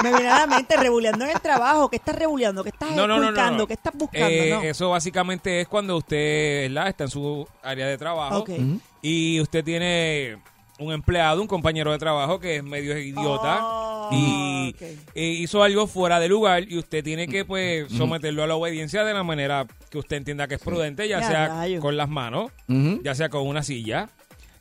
Me 0.03 0.09
viene 0.11 0.27
a 0.27 0.39
la 0.39 0.47
mente 0.47 0.75
rebuleando 0.75 1.23
en 1.23 1.31
el 1.31 1.39
trabajo. 1.39 1.89
¿Qué 1.89 1.95
estás 1.95 2.15
rebuleando? 2.15 2.61
¿Qué 2.61 2.69
estás 2.71 2.91
No, 2.91 3.07
no, 3.07 3.15
no, 3.15 3.21
no, 3.21 3.27
buscando? 3.27 3.57
no. 3.59 3.67
¿Qué 3.67 3.73
estás 3.75 3.93
buscando? 3.95 4.27
Eh, 4.27 4.49
no. 4.51 4.61
Eso 4.63 4.89
básicamente 4.89 5.61
es 5.61 5.69
cuando 5.69 5.95
usted 5.95 6.67
¿verdad? 6.73 6.89
está 6.89 7.05
en 7.05 7.09
su 7.09 7.47
área 7.63 7.87
de 7.87 7.97
trabajo 7.97 8.43
y 9.01 9.39
usted 9.39 9.63
tiene 9.63 10.39
un 10.79 10.93
empleado, 10.93 11.41
un 11.41 11.47
compañero 11.47 11.91
de 11.91 11.97
trabajo 11.97 12.39
que 12.39 12.57
es 12.57 12.63
medio 12.63 12.97
idiota 12.97 13.59
Oh, 13.61 14.09
y 14.11 14.75
eh, 15.13 15.23
hizo 15.39 15.61
algo 15.61 15.85
fuera 15.85 16.19
de 16.19 16.27
lugar 16.27 16.63
y 16.67 16.77
usted 16.79 17.03
tiene 17.03 17.27
que 17.27 17.45
pues 17.45 17.91
someterlo 17.91 18.41
a 18.43 18.47
la 18.47 18.55
obediencia 18.55 19.03
de 19.03 19.13
la 19.13 19.21
manera 19.23 19.67
que 19.91 19.99
usted 19.99 20.17
entienda 20.17 20.47
que 20.47 20.55
es 20.55 20.61
prudente, 20.61 21.07
ya 21.07 21.19
Ya, 21.19 21.27
sea 21.27 21.47
rayo. 21.49 21.79
con 21.79 21.95
las 21.95 22.09
manos, 22.09 22.51
ya 23.03 23.13
sea 23.13 23.29
con 23.29 23.45
una 23.47 23.61
silla, 23.61 24.09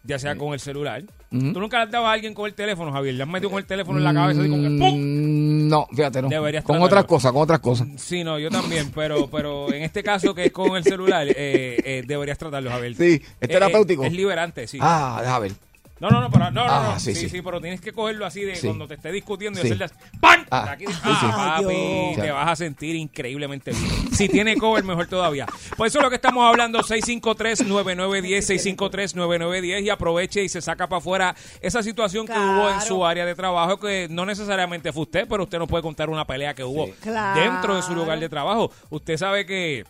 ya 0.05 0.19
sea 0.19 0.37
con 0.37 0.53
el 0.53 0.61
celular. 0.61 1.03
Tú 1.31 1.61
nunca 1.61 1.79
le 1.79 1.85
has 1.85 1.91
dado 1.91 2.07
a 2.07 2.13
alguien 2.13 2.35
con 2.35 2.47
el 2.47 2.55
teléfono, 2.55 2.91
Javier, 2.93 3.15
le 3.15 3.23
has 3.23 3.29
metido 3.29 3.49
con 3.51 3.59
el 3.59 3.67
teléfono 3.67 3.97
en 3.99 4.05
la 4.05 4.13
cabeza 4.15 4.41
así 4.41 4.49
como 4.51 4.63
que 4.63 4.69
¡pum! 4.69 4.99
Mm, 4.99 5.69
No, 5.69 5.87
fíjate, 5.95 6.21
no. 6.23 6.29
Deberías 6.29 6.65
Con 6.65 6.83
otras 6.83 7.05
cosas, 7.05 7.33
con 7.33 7.43
otras 7.43 7.61
cosas. 7.61 7.87
Sí, 7.97 8.25
no, 8.25 8.39
yo 8.39 8.51
también, 8.51 8.91
pero 8.95 9.29
pero 9.31 9.73
en 9.73 9.83
este 9.83 10.03
caso 10.03 10.35
que 10.35 10.47
es 10.47 10.53
con 10.53 10.77
el 10.77 10.85
celular, 10.85 11.27
eh, 11.29 11.35
eh, 11.85 12.03
deberías 12.07 12.37
tratarlo, 12.39 12.71
Javier. 12.71 12.95
Sí, 12.95 13.15
¿es 13.15 13.23
Eh, 13.41 13.49
terapéutico? 13.49 14.05
eh, 14.05 14.09
es 14.09 14.13
liberante, 14.13 14.67
sí. 14.67 14.79
Ah, 14.81 15.19
déjame 15.23 15.49
ver. 15.49 15.53
No, 16.01 16.11
no, 16.11 16.21
no, 16.21 16.31
pero, 16.31 16.45
no, 16.51 16.65
no, 16.65 16.73
Ah, 16.73 16.91
no, 16.95 17.01
sí, 17.01 17.15
sí, 17.15 17.23
sí. 17.23 17.29
sí, 17.29 17.43
pero 17.43 17.61
tienes 17.61 17.81
que 17.81 17.93
cogerlo 17.93 18.25
así 18.25 18.43
de 18.43 18.55
Sí. 18.57 18.67
cuando 18.69 18.87
te 18.87 18.95
esté 18.95 19.11
discutiendo 19.13 19.59
y 19.59 19.63
Sí. 19.63 19.69
hacerle 19.69 19.85
así, 19.87 19.95
¡pam! 20.21 20.45
Ah, 20.51 20.71
Aquí, 20.73 20.87
sí, 20.87 20.93
ah, 21.05 21.57
sí. 21.59 21.65
papi, 21.65 22.21
te 22.21 22.31
vas 22.31 22.49
a 22.49 22.57
sentir 22.57 22.95
increíblemente 22.97 23.73
bien. 23.73 24.13
Si 24.15 24.29
tiene 24.29 24.57
cover, 24.57 24.85
mejor 24.85 25.07
todavía. 25.09 25.47
Por 25.77 25.87
eso 25.87 25.99
es 25.99 26.05
lo 26.05 26.09
que 26.11 26.17
estamos 26.17 26.45
hablando, 26.47 26.83
653-9910, 26.83 28.45
653-9910 28.47 29.83
y 29.85 29.91
aproveche 29.91 30.43
y 30.45 30.49
se 30.49 30.61
saca 30.61 30.87
para 30.89 30.99
afuera 30.99 31.35
esa 31.61 31.83
situación 31.83 32.27
que 32.27 32.39
hubo 32.39 32.71
en 32.71 32.81
su 32.81 33.05
área 33.05 33.25
de 33.27 33.35
trabajo, 33.35 33.79
que 33.79 34.07
no 34.11 34.25
necesariamente 34.27 34.93
fue 34.93 35.03
usted, 35.03 35.27
pero 35.29 35.45
usted 35.45 35.59
nos 35.59 35.69
puede 35.69 35.83
contar 35.83 36.09
una 36.11 36.25
pelea 36.25 36.55
que 36.55 36.65
hubo 36.65 36.89
Claro. 37.01 37.41
dentro 37.41 37.75
de 37.77 37.83
su 37.83 37.95
lugar 37.95 38.19
de 38.21 38.29
trabajo. 38.29 38.71
Usted 38.91 39.17
sabe 39.17 39.47
que 39.47 39.85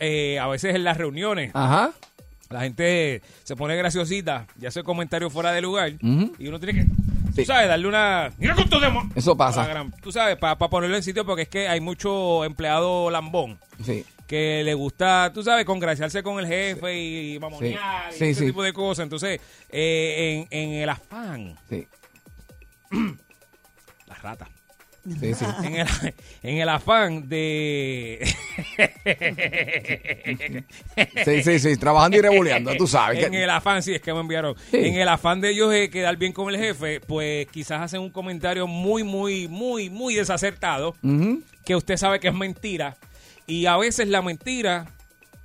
eh, 0.00 0.38
a 0.40 0.48
veces 0.48 0.74
en 0.74 0.82
las 0.82 0.96
reuniones 0.98 1.52
Ajá. 1.54 1.92
La 2.54 2.60
gente 2.62 3.20
se 3.42 3.56
pone 3.56 3.74
graciosita 3.76 4.46
y 4.60 4.66
hace 4.66 4.82
comentarios 4.84 5.32
fuera 5.32 5.50
de 5.52 5.60
lugar 5.60 5.92
y 6.00 6.46
uno 6.48 6.60
tiene 6.60 6.80
que, 6.80 6.86
Sí. 7.34 7.40
tú 7.42 7.44
sabes, 7.46 7.66
darle 7.68 7.88
una... 7.88 8.30
Mira 8.38 8.54
con 8.54 8.68
tu 8.70 8.78
demo. 8.78 9.10
Eso 9.16 9.36
pasa. 9.36 9.66
Gran- 9.66 9.90
Tú 10.00 10.12
sabes, 10.12 10.36
para 10.36 10.56
ponerlo 10.56 10.94
en 10.96 11.02
sitio 11.02 11.26
porque 11.26 11.42
es 11.42 11.48
que 11.48 11.66
hay 11.66 11.80
mucho 11.80 12.44
empleado 12.44 13.10
lambón 13.10 13.58
Sí. 13.84 14.04
que 14.28 14.62
le 14.64 14.72
gusta, 14.74 15.32
tú 15.34 15.42
sabes, 15.42 15.64
congraciarse 15.64 16.22
con 16.22 16.38
el 16.38 16.46
jefe 16.46 16.96
y 16.96 17.38
mamonear 17.40 18.12
Sí. 18.12 18.16
y 18.16 18.18
Sí, 18.18 18.24
ese 18.26 18.46
tipo 18.46 18.62
de 18.62 18.72
cosas. 18.72 19.02
Entonces, 19.02 19.40
eh, 19.68 20.46
en, 20.48 20.58
en 20.58 20.74
el 20.82 20.88
afán, 20.88 21.56
Sí. 21.68 21.88
la 24.06 24.14
rata. 24.22 24.48
Sí, 25.20 25.34
sí. 25.34 25.44
En 25.64 25.74
el, 25.76 25.86
en 26.42 26.58
el 26.58 26.68
afán 26.68 27.28
de... 27.28 28.26
Sí, 31.24 31.42
sí, 31.42 31.58
sí. 31.58 31.76
Trabajando 31.76 32.16
y 32.16 32.20
rebuleando, 32.20 32.74
tú 32.76 32.86
sabes. 32.86 33.22
En 33.24 33.32
que- 33.32 33.42
el 33.44 33.50
afán, 33.50 33.82
sí, 33.82 33.94
es 33.94 34.00
que 34.00 34.12
me 34.14 34.20
enviaron. 34.20 34.54
Sí. 34.70 34.78
En 34.78 34.94
el 34.94 35.08
afán 35.08 35.40
de 35.40 35.50
ellos 35.50 35.72
eh, 35.74 35.90
quedar 35.90 36.16
bien 36.16 36.32
con 36.32 36.48
el 36.48 36.58
jefe, 36.58 37.00
pues 37.00 37.46
quizás 37.48 37.82
hacen 37.82 38.00
un 38.00 38.10
comentario 38.10 38.66
muy, 38.66 39.02
muy, 39.04 39.48
muy, 39.48 39.90
muy 39.90 40.14
desacertado, 40.14 40.94
que 41.64 41.76
usted 41.76 41.96
sabe 41.96 42.20
que 42.20 42.28
es 42.28 42.34
mentira. 42.34 42.96
Y 43.46 43.66
a 43.66 43.76
veces 43.76 44.08
la 44.08 44.22
mentira 44.22 44.86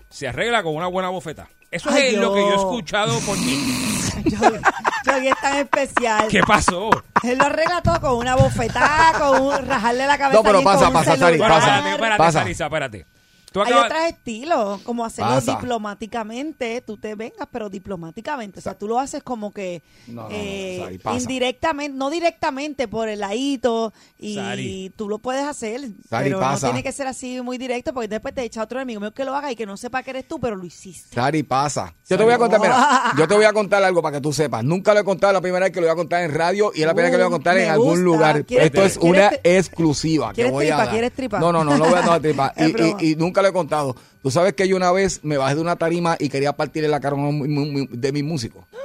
se 0.09 0.27
arregla 0.27 0.63
con 0.63 0.75
una 0.75 0.87
buena 0.87 1.09
bofeta. 1.09 1.49
Eso 1.71 1.89
Ay, 1.91 2.15
es 2.15 2.17
lo 2.17 2.33
que 2.33 2.39
yo 2.39 2.51
he 2.51 2.55
escuchado 2.55 3.19
por 3.19 3.37
Yogi 5.13 5.27
es 5.29 5.41
tan 5.41 5.57
especial. 5.57 6.27
¿Qué 6.29 6.41
pasó? 6.41 6.89
Él 7.23 7.37
lo 7.37 7.45
arregla 7.45 7.81
todo 7.81 7.99
con 8.01 8.13
una 8.17 8.35
bofetada, 8.35 9.19
con 9.19 9.41
un 9.41 9.67
rajarle 9.67 10.07
la 10.07 10.17
cabeza. 10.17 10.37
No, 10.37 10.43
pero 10.43 10.63
pasa, 10.63 10.77
con 10.79 10.87
un 10.87 10.93
pasa, 10.93 11.17
Sari, 11.17 11.37
pasa. 11.37 11.57
espérate, 11.57 11.89
espérate, 11.91 12.17
Pasa. 12.17 12.39
Sarisa, 12.39 12.65
espérate. 12.65 13.05
Tú 13.51 13.61
Hay 13.61 13.67
acabas- 13.71 13.85
otros 13.87 14.03
estilos, 14.09 14.81
como 14.83 15.03
hacerlo 15.05 15.35
Pasa. 15.35 15.51
diplomáticamente, 15.53 16.81
tú 16.81 16.97
te 16.97 17.15
vengas, 17.15 17.47
pero 17.51 17.69
diplomáticamente. 17.69 18.59
O 18.59 18.61
sea, 18.61 18.77
tú 18.77 18.87
lo 18.87 18.99
haces 18.99 19.23
como 19.23 19.51
que 19.51 19.81
No, 20.07 20.23
no, 20.23 20.29
no, 20.29 20.35
eh, 20.35 20.79
Sari, 20.83 20.97
pasa. 20.99 21.17
indirectamente, 21.19 21.97
no 21.97 22.09
directamente 22.09 22.87
por 22.87 23.09
el 23.09 23.19
ladito, 23.19 23.93
y 24.17 24.35
Sari. 24.35 24.91
tú 24.95 25.09
lo 25.09 25.19
puedes 25.19 25.43
hacer, 25.45 25.81
Sari, 26.09 26.25
pero 26.25 26.39
pasa. 26.39 26.67
no 26.67 26.73
tiene 26.73 26.83
que 26.83 26.91
ser 26.91 27.07
así 27.07 27.41
muy 27.41 27.57
directo, 27.57 27.93
porque 27.93 28.07
después 28.07 28.33
te 28.33 28.43
echa 28.43 28.61
otro 28.63 28.79
enemigo 28.79 29.01
mío 29.01 29.13
que 29.13 29.25
lo 29.25 29.35
haga 29.35 29.51
y 29.51 29.55
que 29.55 29.65
no 29.65 29.77
sepa 29.77 30.03
que 30.03 30.11
eres 30.11 30.27
tú, 30.27 30.39
pero 30.39 30.55
lo 30.55 30.65
hiciste. 30.65 31.15
Sari, 31.15 31.43
pasa. 31.43 31.93
Yo 32.07 32.17
te 32.17 32.23
voy 32.23 32.33
a 32.33 32.37
contar, 32.37 32.59
mira, 32.59 33.13
yo 33.17 33.27
te 33.27 33.35
voy 33.35 33.45
a 33.45 33.53
contar 33.53 33.83
algo 33.83 34.01
para 34.01 34.17
que 34.17 34.21
tú 34.21 34.33
sepas. 34.33 34.63
Nunca 34.63 34.93
lo 34.93 34.99
he 35.01 35.03
contado 35.03 35.33
la 35.33 35.41
primera 35.41 35.65
vez 35.65 35.73
que 35.73 35.79
lo 35.81 35.87
voy 35.87 35.93
a 35.93 35.95
contar 35.95 36.23
en 36.23 36.33
radio 36.33 36.71
y 36.73 36.81
es 36.81 36.87
la 36.87 36.93
primera 36.93 37.09
vez 37.09 37.17
que 37.17 37.23
lo 37.23 37.29
voy 37.29 37.33
a 37.33 37.35
contar 37.37 37.55
Uh, 37.55 37.59
en 37.59 37.65
me 37.65 37.69
algún 37.71 37.87
gusta. 37.89 38.03
lugar. 38.03 38.45
¿Quieres- 38.45 38.65
Esto 38.67 38.83
es 38.83 38.97
quieres 38.97 39.19
una 39.21 39.31
tri- 39.31 39.39
exclusiva 39.43 40.29
que 40.29 40.35
¿Quieres 40.35 40.51
voy 40.51 40.65
a 40.65 40.69
tripa? 40.69 40.83
dar. 40.83 40.89
¿Quieres 40.91 41.11
tripa? 41.13 41.39
No, 41.39 41.51
no, 41.51 41.63
no, 41.63 41.77
no 41.77 41.85
voy 41.89 41.97
a 41.99 42.01
dar 42.01 42.21
tripa. 42.21 42.53
Es 42.59 42.69
y, 42.69 42.73
y- 43.07 43.11
y 43.11 43.15
nunca 43.15 43.38
lo 43.41 43.47
he 43.49 43.53
contado. 43.53 43.95
Tú 44.21 44.31
sabes 44.31 44.53
que 44.53 44.67
yo 44.67 44.75
una 44.75 44.91
vez 44.91 45.21
me 45.23 45.37
bajé 45.37 45.55
de 45.55 45.61
una 45.61 45.75
tarima 45.75 46.15
y 46.19 46.29
quería 46.29 46.53
partirle 46.53 46.89
la 46.89 46.99
cara 46.99 47.15
de 47.17 48.11
mis 48.11 48.23
músicos. 48.23 48.65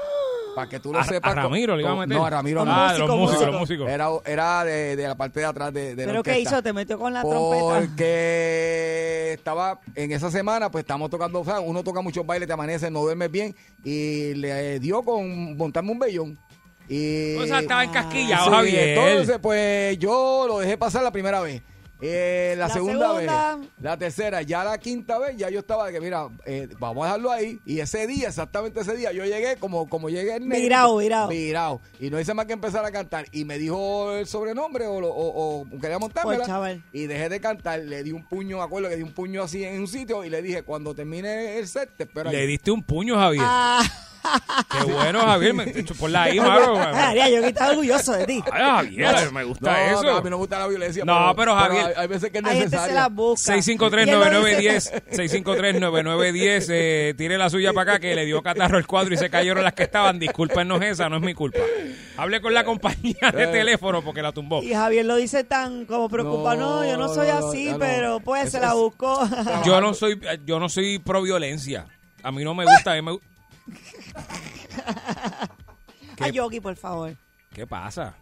Para 0.54 0.68
que 0.68 0.78
tú 0.78 0.92
lo 0.92 1.00
A- 1.00 1.04
sepas. 1.04 1.32
a 1.32 1.34
Ramiro 1.34 1.74
le 1.74 1.82
iba 1.82 1.90
a 1.90 1.94
con- 1.94 2.00
meter. 2.08 2.16
No, 2.16 2.24
a 2.26 2.30
Ramiro 2.30 2.64
no. 2.64 2.72
Ah, 2.72 2.92
de 2.92 3.00
los 3.00 3.08
Músico, 3.08 3.18
músicos, 3.26 3.46
los 3.48 3.60
músico. 3.60 3.82
músicos. 3.84 3.90
Era, 3.90 4.08
era 4.24 4.64
de, 4.64 4.94
de 4.94 5.08
la 5.08 5.16
parte 5.16 5.40
de 5.40 5.46
atrás 5.46 5.74
de, 5.74 5.96
de 5.96 6.06
la 6.06 6.12
¿Pero 6.12 6.22
qué 6.22 6.38
hizo? 6.38 6.62
¿Te 6.62 6.72
metió 6.72 6.96
con 6.96 7.12
la 7.12 7.22
trompeta? 7.22 7.80
Porque 7.80 9.32
estaba 9.34 9.80
en 9.96 10.12
esa 10.12 10.30
semana, 10.30 10.70
pues 10.70 10.82
estamos 10.82 11.10
tocando, 11.10 11.40
o 11.40 11.44
sea, 11.44 11.58
uno 11.58 11.82
toca 11.82 12.00
muchos 12.02 12.24
bailes, 12.24 12.46
te 12.46 12.52
amanece, 12.52 12.88
no 12.90 13.00
duermes 13.00 13.30
bien, 13.32 13.54
y 13.82 14.34
le 14.34 14.78
dio 14.78 15.02
con 15.02 15.56
montarme 15.56 15.90
un 15.90 15.98
vellón. 15.98 16.38
Y, 16.88 17.34
O 17.36 17.46
sea, 17.46 17.60
estaba 17.60 17.82
encasquillado, 17.82 18.44
Sí, 18.44 18.50
Javier. 18.52 18.98
Entonces, 18.98 19.38
pues 19.40 19.98
yo 19.98 20.44
lo 20.46 20.58
dejé 20.60 20.76
pasar 20.76 21.02
la 21.02 21.10
primera 21.10 21.40
vez. 21.40 21.62
Eh, 22.00 22.54
la, 22.58 22.68
La 22.68 22.74
segunda, 22.74 23.06
segunda. 23.14 23.56
vez, 23.56 23.68
la 23.80 23.96
tercera, 23.96 24.42
ya 24.42 24.62
la 24.64 24.76
quinta 24.78 25.18
vez, 25.18 25.36
ya 25.36 25.48
yo 25.48 25.60
estaba 25.60 25.86
de 25.86 25.92
que, 25.92 26.00
mira, 26.00 26.28
eh, 26.44 26.68
vamos 26.78 27.02
a 27.04 27.06
dejarlo 27.06 27.30
ahí. 27.30 27.58
Y 27.64 27.80
ese 27.80 28.06
día, 28.06 28.28
exactamente 28.28 28.80
ese 28.80 28.94
día, 28.96 29.12
yo 29.12 29.24
llegué 29.24 29.56
como, 29.56 29.88
como 29.88 30.10
llegué 30.10 30.34
el 30.36 30.46
negro. 30.48 30.62
Virao, 30.62 30.96
virao. 30.98 31.28
Virao. 31.28 31.80
Y 32.00 32.10
no 32.10 32.20
hice 32.20 32.34
más 32.34 32.46
que 32.46 32.52
empezar 32.52 32.84
a 32.84 32.90
cantar. 32.92 33.26
Y 33.32 33.44
me 33.44 33.58
dijo 33.58 34.12
el 34.12 34.26
sobrenombre 34.26 34.86
o, 34.86 35.00
lo- 35.00 35.08
o, 35.14 35.60
o 35.62 35.80
quería 35.80 35.98
montármela. 35.98 36.38
Pues, 36.38 36.48
chaval. 36.48 36.82
Y 36.92 37.06
dejé 37.06 37.28
de 37.28 37.40
cantar, 37.40 37.80
le 37.80 38.02
di 38.02 38.12
un 38.12 38.24
puño, 38.28 38.58
me 38.58 38.64
acuerdo 38.64 38.88
que 38.88 38.96
di 38.96 39.02
un 39.02 39.12
puño 39.12 39.42
así 39.42 39.64
en 39.64 39.80
un 39.80 39.88
sitio 39.88 40.24
y 40.24 40.30
le 40.30 40.42
dije, 40.42 40.62
cuando 40.62 40.94
termine 40.94 41.58
el 41.58 41.66
set, 41.68 41.90
te 41.96 42.02
espero 42.04 42.30
Le 42.30 42.38
ahí. 42.38 42.46
diste 42.46 42.70
un 42.70 42.82
puño, 42.82 43.14
Javier. 43.16 43.44
Ah, 43.46 43.82
Qué 44.70 44.92
bueno, 44.92 45.20
Javier. 45.20 45.54
Me, 45.54 45.66
por 45.66 46.10
la 46.10 46.32
I, 46.34 46.40
mano. 46.40 46.74
María, 46.76 47.28
yo 47.28 47.40
que 47.42 47.48
estaba 47.48 47.70
orgulloso 47.72 48.12
de 48.12 48.26
ti. 48.26 48.42
Ay, 48.52 48.96
Javier, 48.98 49.32
me 49.32 49.44
gusta 49.44 49.70
No, 49.70 49.98
eso. 50.00 50.10
a 50.16 50.20
mí 50.22 50.24
no 50.24 50.30
me 50.30 50.36
gusta 50.36 50.58
la 50.58 50.66
violencia. 50.66 51.04
No, 51.04 51.34
pero, 51.36 51.54
Javier- 51.54 51.86
hay, 51.88 51.92
hay 51.96 52.06
veces 52.06 52.30
que 52.30 52.38
es 52.38 52.44
Hay 52.44 52.58
gente 52.58 52.70
se 52.70 52.76
necesaria. 52.76 52.94
la 53.02 53.08
busca. 53.08 53.54
653-9910, 53.56 55.02
653-9910, 55.12 56.66
eh, 56.70 57.14
tire 57.16 57.38
la 57.38 57.50
suya 57.50 57.72
para 57.72 57.92
acá 57.92 58.00
que 58.00 58.14
le 58.14 58.24
dio 58.24 58.42
catarro 58.42 58.78
el 58.78 58.86
cuadro 58.86 59.14
y 59.14 59.16
se 59.16 59.30
cayeron 59.30 59.62
las 59.64 59.74
que 59.74 59.84
estaban. 59.84 60.18
Discúlpenos 60.18 60.80
esa, 60.82 61.08
no 61.08 61.16
es 61.16 61.22
mi 61.22 61.34
culpa. 61.34 61.60
Hable 62.16 62.40
con 62.40 62.54
la 62.54 62.64
compañía 62.64 63.30
de 63.32 63.44
Eh. 63.44 63.46
teléfono 63.48 64.02
porque 64.02 64.22
la 64.22 64.32
tumbó. 64.32 64.62
Y 64.62 64.72
Javier 64.72 65.04
lo 65.04 65.16
dice 65.16 65.44
tan 65.44 65.84
como 65.86 66.08
preocupado. 66.08 66.56
No, 66.60 66.74
No, 66.80 66.84
yo 66.84 66.96
no 66.96 67.08
soy 67.12 67.28
así, 67.28 67.74
pero 67.78 68.20
pues 68.20 68.50
se 68.50 68.60
la 68.60 68.74
buscó. 68.74 69.28
Yo 69.64 69.80
no 69.80 69.92
soy, 69.94 70.18
yo 70.44 70.58
no 70.58 70.68
soy 70.68 70.98
pro 70.98 71.22
violencia. 71.22 71.86
A 72.22 72.32
mí 72.32 72.42
no 72.44 72.54
me 72.54 72.64
gusta. 72.64 72.92
a 72.92 72.94
mí 72.94 73.02
me 73.02 73.18
A 76.20 76.28
Yogi, 76.28 76.60
por 76.60 76.76
favor. 76.76 77.16
¿Qué 77.52 77.66
pasa? 77.66 78.14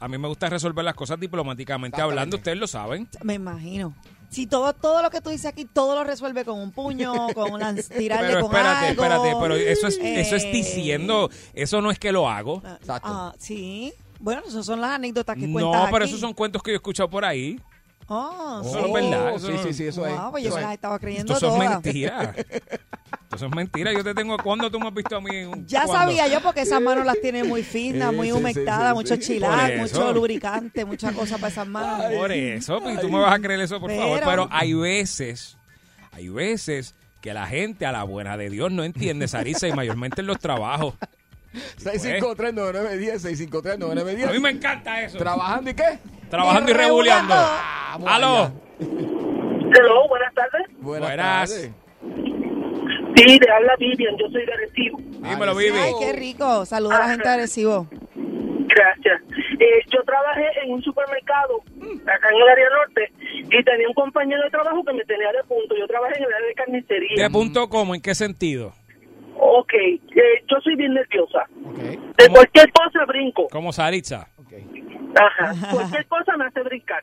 A 0.00 0.06
mí 0.08 0.16
me 0.18 0.28
gusta 0.28 0.48
resolver 0.48 0.84
las 0.84 0.94
cosas 0.94 1.18
diplomáticamente 1.18 2.00
hablando, 2.00 2.36
ustedes 2.36 2.58
lo 2.58 2.66
saben. 2.68 3.08
Me 3.22 3.34
imagino. 3.34 3.94
Si 4.30 4.46
todo, 4.46 4.72
todo 4.74 5.02
lo 5.02 5.10
que 5.10 5.20
tú 5.20 5.30
dices 5.30 5.46
aquí, 5.46 5.64
todo 5.64 5.94
lo 5.96 6.04
resuelve 6.04 6.44
con 6.44 6.60
un 6.60 6.70
puño, 6.70 7.12
con 7.34 7.60
lanz- 7.60 7.88
tirarle 7.96 8.28
Pero 8.28 8.40
con 8.46 8.54
espérate, 8.54 8.86
algo. 8.88 9.02
espérate, 9.04 9.36
pero 9.40 9.54
eso 9.56 9.86
es, 9.88 9.98
eso 9.98 10.36
es 10.36 10.44
Eh, 10.44 10.50
diciendo, 10.52 11.30
eso 11.54 11.80
no 11.80 11.90
es 11.90 11.98
que 11.98 12.12
lo 12.12 12.28
hago. 12.28 12.62
ah, 12.64 12.76
Exacto. 12.80 13.08
ah, 13.10 13.34
sí. 13.38 13.92
Bueno, 14.20 14.42
esas 14.46 14.66
son 14.66 14.80
las 14.80 14.90
anécdotas 14.90 15.36
que 15.36 15.46
No, 15.46 15.52
cuentas 15.52 15.84
pero 15.90 16.04
aquí. 16.04 16.10
esos 16.10 16.20
son 16.20 16.34
cuentos 16.34 16.62
que 16.62 16.72
yo 16.72 16.74
he 16.74 16.76
escuchado 16.76 17.08
por 17.08 17.24
ahí. 17.24 17.58
Oh, 18.10 18.62
Eso 18.64 18.80
no 18.80 18.86
es 18.86 18.92
verdad, 19.10 19.34
eso 19.36 19.46
sí, 19.48 19.52
no- 19.52 19.62
sí, 19.64 19.74
sí, 19.74 19.86
eso 19.86 20.00
wow, 20.00 20.08
es. 20.10 20.20
pues 20.30 20.42
yo 20.44 20.48
eso 20.48 20.56
se 20.56 20.60
es. 20.62 20.66
las 20.66 20.74
estaba 20.74 20.98
creyendo 20.98 21.32
Esto 21.34 21.46
son 21.50 21.58
todas. 21.58 21.70
mentiras. 21.84 22.36
Esto 23.22 23.36
son 23.38 23.50
mentiras. 23.54 23.92
Yo 23.94 24.02
te 24.02 24.14
tengo. 24.14 24.38
¿Cuándo 24.38 24.70
tú 24.70 24.80
me 24.80 24.88
has 24.88 24.94
visto 24.94 25.14
a 25.16 25.20
mí? 25.20 25.28
en 25.36 25.48
un- 25.48 25.66
Ya 25.66 25.84
cuándo? 25.84 26.12
sabía 26.12 26.26
yo 26.28 26.40
porque 26.40 26.62
esas 26.62 26.80
manos 26.80 27.04
las 27.04 27.20
tiene 27.20 27.44
muy 27.44 27.62
finas, 27.62 28.08
Sí, 28.10 28.16
muy 28.16 28.32
humectadas, 28.32 28.84
sí, 28.84 28.88
sí, 28.88 28.94
mucho 28.94 29.14
sí. 29.16 29.20
chilac, 29.20 29.76
Por 29.76 29.86
eso. 29.86 30.00
mucho 30.00 30.12
lubricante, 30.14 30.84
mucha 30.86 31.12
cosa 31.12 31.36
para 31.36 31.48
esas 31.48 31.66
manos. 31.66 32.06
Por 32.16 32.32
eso, 32.32 32.80
pues, 32.80 32.98
tú 33.00 33.10
me 33.10 33.18
vas 33.18 33.34
a 33.34 33.38
creer 33.38 33.60
eso, 33.60 33.78
por 33.78 33.90
favor. 33.94 34.18
Pero- 34.20 34.30
Pero 34.30 34.48
hay 34.50 34.72
veces, 34.72 35.58
hay 36.12 36.30
veces 36.30 36.94
que 37.20 37.34
la 37.34 37.46
gente 37.46 37.84
a 37.84 37.92
la 37.92 38.04
buena 38.04 38.38
de 38.38 38.48
Dios 38.48 38.72
no 38.72 38.84
entiende, 38.84 39.28
Sarisa, 39.28 39.68
y 39.68 39.72
mayormente 39.74 40.22
en 40.22 40.28
los 40.28 40.38
trabajos. 40.38 40.94
653-9910, 41.82 43.20
653-9910. 43.50 44.28
A 44.28 44.32
mí 44.32 44.38
me 44.38 44.50
encanta 44.50 45.02
eso. 45.02 45.18
¿Trabajando 45.18 45.70
y 45.70 45.74
qué? 45.74 45.98
Trabajando 46.30 46.70
y 46.70 46.74
rebuleando. 46.74 47.34
Vamos 47.34 48.08
¡Aló! 48.10 48.52
Hello, 48.80 50.08
buenas 50.08 50.34
tardes. 50.34 50.66
Buenas, 50.78 51.08
Buenas. 51.08 51.50
tardes. 51.50 51.72
Sí, 53.16 53.38
te 53.38 53.50
habla 53.50 53.74
Vivian, 53.78 54.16
yo 54.16 54.28
soy 54.30 54.46
de 54.46 54.52
Arecibo. 54.52 54.98
Dímelo, 54.98 55.52
Ay, 55.52 55.64
Vivi. 55.66 55.78
Ay, 55.78 55.92
qué 56.00 56.12
rico. 56.12 56.64
Saluda 56.66 56.96
a 56.96 57.00
la 57.00 57.08
gente 57.10 57.28
de 57.28 57.34
Arecibo. 57.34 57.86
Gracias. 58.14 59.22
Eh, 59.58 59.80
yo 59.90 60.02
trabajé 60.04 60.46
en 60.64 60.72
un 60.72 60.82
supermercado 60.82 61.60
acá 62.06 62.28
en 62.30 62.36
el 62.36 62.48
área 62.48 62.66
norte 62.70 63.12
y 63.44 63.64
tenía 63.64 63.88
un 63.88 63.94
compañero 63.94 64.42
de 64.44 64.50
trabajo 64.50 64.84
que 64.84 64.92
me 64.92 65.04
tenía 65.04 65.32
de 65.32 65.42
punto. 65.48 65.74
Yo 65.76 65.86
trabajé 65.88 66.18
en 66.18 66.24
el 66.24 66.32
área 66.32 66.46
de 66.48 66.54
carnicería. 66.54 67.22
¿De 67.24 67.30
punto 67.30 67.68
cómo? 67.68 67.94
¿En 67.94 68.00
qué 68.00 68.14
sentido? 68.14 68.72
Ok, 69.40 69.72
eh, 69.74 69.98
yo 70.48 70.56
soy 70.62 70.76
bien 70.76 70.94
nerviosa. 70.94 71.44
Ok, 71.64 71.78
De 71.78 72.28
cualquier 72.28 72.70
cosa 72.72 73.04
brinco. 73.06 73.48
Como 73.50 73.72
Saritza. 73.72 74.28
ok. 74.38 74.52
Ajá. 75.14 75.52
Cualquier 75.72 76.06
cosa 76.06 76.36
me 76.36 76.46
hace 76.46 76.62
brincar. 76.62 77.02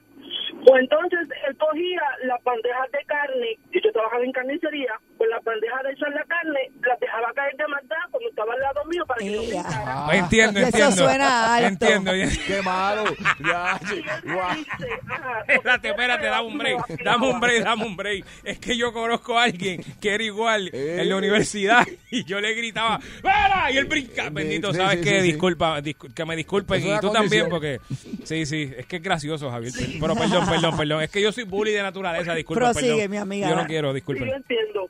Pues 0.65 0.81
entonces 0.81 1.27
él 1.47 1.57
cogía 1.57 2.01
las 2.23 2.43
bandejas 2.43 2.91
de 2.91 3.03
carne, 3.05 3.57
y 3.71 3.81
yo 3.81 3.91
trabajaba 3.91 4.23
en 4.23 4.31
carnicería, 4.31 4.99
pues 5.25 5.29
las 5.29 5.43
bandejas 5.43 5.83
de 5.83 5.91
echar 5.91 6.09
la 6.11 6.23
carne, 6.25 6.59
las 6.81 6.99
dejaba 6.99 7.33
caer 7.33 7.55
de 7.57 7.67
maldad 7.67 7.95
cuando 8.11 8.29
estaba 8.29 8.53
al 8.53 8.59
lado 8.59 8.85
mío 8.85 9.05
para 9.05 9.19
que 9.19 9.33
Ea. 9.33 9.39
brincara. 9.39 9.83
Ah, 9.87 10.03
Pues 10.05 10.19
entiendo, 10.19 10.59
Eso 10.59 10.67
entiendo. 10.67 10.95
suena 10.95 11.55
alto. 11.55 11.67
Entiendo. 11.67 12.15
ya. 12.15 12.29
Qué 12.47 12.61
malo. 12.61 13.03
Ya, 13.45 13.79
Espérate, 15.47 15.89
espérate, 15.89 16.25
dame 16.27 16.47
un 16.47 16.57
break, 16.57 17.03
dame 17.03 17.27
un 17.31 17.39
break, 17.39 17.63
dame 17.63 17.85
un 17.85 17.95
break. 17.95 18.25
Es 18.43 18.59
que 18.59 18.77
yo 18.77 18.91
conozco 18.93 19.37
a 19.37 19.43
alguien 19.43 19.81
que 20.01 20.13
era 20.13 20.23
igual 20.23 20.69
en 20.73 21.07
la 21.09 21.15
universidad 21.15 21.85
y 22.11 22.23
yo 22.25 22.39
le 22.39 22.53
gritaba, 22.53 22.99
¡Vera! 23.23 23.71
Y 23.71 23.77
él 23.77 23.85
brinca. 23.85 24.29
Bendito, 24.29 24.71
sí, 24.71 24.77
¿sabes 24.79 24.99
sí, 24.99 25.03
qué? 25.03 25.21
sí. 25.21 25.27
Disculpa, 25.27 25.81
discu- 25.81 26.13
que 26.13 26.25
me 26.25 26.35
disculpen 26.35 26.81
y 26.81 26.99
tú 26.99 27.11
también 27.11 27.47
condición. 27.47 27.49
porque... 27.49 27.79
Sí, 28.23 28.45
sí, 28.45 28.71
es 28.77 28.85
que 28.85 28.97
es 28.97 29.01
gracioso, 29.03 29.49
Javier. 29.51 29.73
Pero 29.99 30.15
perdón, 30.15 30.45
perdón, 30.47 30.77
perdón. 30.77 31.01
Es 31.03 31.09
que 31.09 31.21
yo 31.21 31.31
soy 31.31 31.43
bully 31.43 31.71
de 31.71 31.81
naturaleza, 31.83 32.33
disculpa, 32.33 32.71
Prosigue, 32.71 32.93
perdón. 32.95 33.11
mi 33.11 33.17
amiga. 33.17 33.49
Yo 33.49 33.55
no 33.55 33.65
quiero, 33.65 33.87
Sí, 33.89 33.91
yo 33.91 33.93
disculpen. 33.95 34.29
entiendo. 34.29 34.89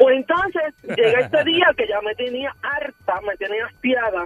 Pues 0.00 0.16
entonces 0.16 0.74
llega 0.96 1.20
este 1.20 1.44
día 1.52 1.66
que 1.76 1.86
ya 1.86 2.00
me 2.00 2.14
tenía 2.14 2.52
harta, 2.62 3.20
me 3.26 3.36
tenía 3.36 3.66
hastiada. 3.66 4.24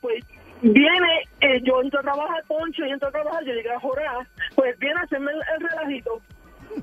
Pues 0.00 0.24
viene, 0.62 1.22
eh, 1.40 1.60
yo 1.62 1.82
entro 1.82 2.00
a 2.00 2.02
trabajar, 2.02 2.42
Poncho, 2.48 2.86
y 2.86 2.90
entro 2.90 3.08
a 3.08 3.12
trabajar, 3.12 3.44
yo 3.44 3.52
llegué 3.52 3.70
a 3.70 3.78
jorar. 3.78 4.26
Pues 4.54 4.78
viene 4.78 4.98
a 4.98 5.04
hacerme 5.04 5.32
el, 5.32 5.38
el 5.54 5.68
relajito. 5.68 6.20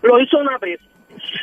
Lo 0.03 0.19
hizo 0.21 0.37
una 0.37 0.57
vez. 0.59 0.79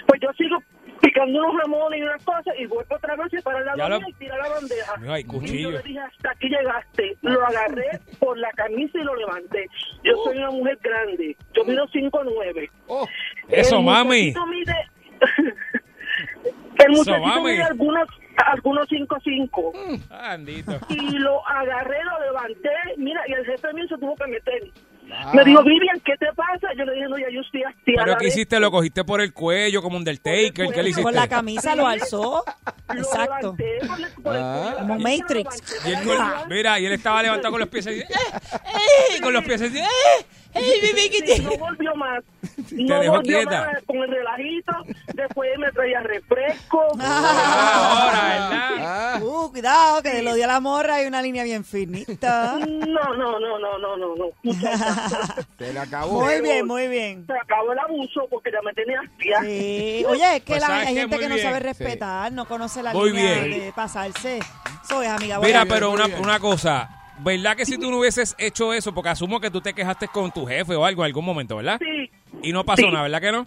Pues 0.07 0.20
yo 0.20 0.33
sigo 0.35 0.59
picando 1.01 1.38
unos 1.40 1.61
jamones 1.61 1.99
y 2.01 2.03
unas 2.03 2.25
cosas 2.25 2.55
y 2.59 2.64
vuelvo 2.66 2.94
otra 2.94 3.16
vez 3.16 3.27
y 3.33 3.42
para 3.42 3.61
la 3.61 3.77
Ya 3.77 3.88
lo- 3.88 3.96
bandeja 3.99 4.09
y 4.11 4.12
tira 4.14 4.38
la 4.38 4.49
bandeja. 4.49 4.92
Ay, 5.09 5.20
y 5.20 5.25
cuchillo. 5.25 5.70
yo 5.72 5.77
le 5.79 5.83
dije, 5.83 5.99
hasta 5.99 6.31
aquí 6.31 6.49
llegaste. 6.49 7.16
Lo 7.22 7.44
agarré 7.46 8.01
por 8.20 8.38
la 8.38 8.51
camisa 8.53 8.99
y 8.99 9.03
lo 9.05 9.14
levanté. 9.16 9.66
Yo 10.05 10.12
soy 10.25 10.38
una 10.38 10.51
mujer 10.53 10.79
grande. 10.83 11.37
Yo 11.53 11.64
mido 11.64 11.87
5'9". 11.88 12.70
Oh, 12.87 13.07
Eso, 13.49 13.83
mami. 13.83 14.33
mide- 14.49 14.90
el 16.84 16.90
muchachito 16.92 17.26
mami. 17.26 17.52
mide 17.52 17.62
algunos, 17.62 18.08
algunos 18.44 18.88
5'5". 18.88 20.02
Ah, 20.10 20.32
Andito. 20.32 20.78
Y 20.88 21.10
lo 21.18 21.46
agarré, 21.48 21.98
lo 22.04 22.26
levanté. 22.26 22.70
Mira, 22.96 23.20
y 23.28 23.32
el 23.32 23.44
jefe 23.46 23.72
mío 23.74 23.84
se 23.88 23.96
tuvo 23.98 24.14
que 24.16 24.26
meter. 24.26 24.70
Ah. 25.12 25.30
Me 25.32 25.44
dijo, 25.44 25.62
Vivian, 25.62 26.00
¿qué 26.04 26.16
te 26.18 26.26
pasa? 26.34 26.66
Yo 26.76 26.84
le 26.84 26.94
dije, 26.94 27.06
no, 27.08 27.16
ya 27.16 27.30
yo 27.30 27.40
estoy 27.40 27.62
hastiada. 27.62 28.04
¿Pero 28.06 28.18
qué 28.18 28.26
hiciste? 28.26 28.58
¿Lo 28.58 28.72
cogiste 28.72 29.04
por 29.04 29.20
el 29.20 29.32
cuello 29.32 29.80
como 29.80 29.96
Undertaker? 29.98 30.52
¿Qué 30.52 30.62
le 30.62 30.72
Con 30.72 30.84
hiciste? 30.86 31.02
Con 31.04 31.14
la 31.14 31.28
camisa 31.28 31.76
lo 31.76 31.86
alzó. 31.86 32.42
Lo 32.92 32.94
Exacto. 33.00 33.56
Ah. 33.60 33.96
cuello 34.20 34.76
Como 34.78 34.98
Matrix. 34.98 35.82
Y 35.86 35.92
él 35.92 35.98
con- 36.04 36.48
mira, 36.48 36.80
y 36.80 36.86
él 36.86 36.92
estaba 36.92 37.22
levantado 37.22 37.52
con 37.52 37.60
los 37.60 37.68
pies 37.68 37.86
así, 37.86 38.00
¡eh! 38.00 38.04
¡eh! 39.14 39.20
Con 39.22 39.32
los 39.32 39.44
pies 39.44 39.62
así, 39.62 39.78
¡eh! 39.78 39.84
¡eh! 40.54 40.80
Sí, 40.82 41.22
te-". 41.24 41.42
no 41.42 41.56
volvió 41.56 41.94
más. 41.94 42.24
No 42.84 43.00
dejó 43.00 43.14
volvió 43.16 43.36
quieta. 43.38 43.66
más 43.72 43.82
con 43.86 43.96
el 43.98 44.10
relajito. 44.10 44.72
Después 45.14 45.50
me 45.58 45.72
traía 45.72 46.00
refresco. 46.00 46.80
Ahora, 47.00 48.22
¿verdad? 48.28 48.70
ah, 48.80 49.18
Uh, 49.22 49.50
cuidado, 49.50 50.02
que 50.02 50.10
de 50.10 50.22
lo 50.22 50.34
dio 50.34 50.46
la 50.46 50.60
morra 50.60 50.96
hay 50.96 51.06
una 51.06 51.22
línea 51.22 51.42
bien 51.44 51.64
finita. 51.64 52.58
No, 52.58 53.14
no, 53.16 53.38
no, 53.40 53.58
no, 53.58 53.78
no, 53.78 53.96
no, 53.96 54.14
no. 54.16 54.26
Se 55.58 55.72
le 55.72 55.78
acabó. 55.78 56.20
Muy 56.22 56.40
bien, 56.40 56.66
muy 56.66 56.88
bien. 56.88 57.26
Se 57.26 57.32
acabó 57.32 57.72
el 57.72 57.78
abuso 57.78 58.26
porque 58.30 58.50
ya 58.52 58.58
me 58.62 58.72
tenía 58.74 59.00
hastiada. 59.00 59.42
Sí. 59.44 60.04
Oye, 60.08 60.36
es 60.36 60.42
que 60.42 60.52
Pues, 60.52 60.60
la- 60.60 60.66
¿sabes 60.66 60.86
hay 60.88 60.96
gente 60.96 61.18
que 61.18 61.28
no 61.28 61.38
sabe 61.38 61.60
respetar, 61.60 62.32
no 62.32 62.44
conoce 62.46 62.82
la 62.82 62.92
Muy 62.92 63.10
línea 63.12 63.44
bien. 63.44 63.60
de 63.60 63.72
pasarse. 63.72 64.40
Soy 64.88 65.06
amiga. 65.06 65.38
Mira, 65.40 65.64
bien, 65.64 65.68
pero 65.74 65.90
una, 65.90 66.06
bien. 66.06 66.20
una 66.22 66.38
cosa, 66.38 66.88
¿verdad 67.20 67.56
que 67.56 67.64
si 67.66 67.78
tú 67.78 67.90
no 67.90 67.98
hubieses 67.98 68.34
hecho 68.38 68.72
eso, 68.72 68.92
porque 68.94 69.10
asumo 69.10 69.40
que 69.40 69.50
tú 69.50 69.60
te 69.60 69.72
quejaste 69.74 70.08
con 70.08 70.30
tu 70.30 70.46
jefe 70.46 70.74
o 70.76 70.84
algo 70.84 71.02
en 71.02 71.06
algún 71.06 71.24
momento, 71.24 71.56
¿verdad? 71.56 71.78
Sí, 71.80 72.10
Y 72.48 72.52
no 72.52 72.64
pasó 72.64 72.82
Sí. 72.82 72.90
nada, 72.90 73.02
¿verdad 73.02 73.20
que 73.20 73.32
no? 73.32 73.46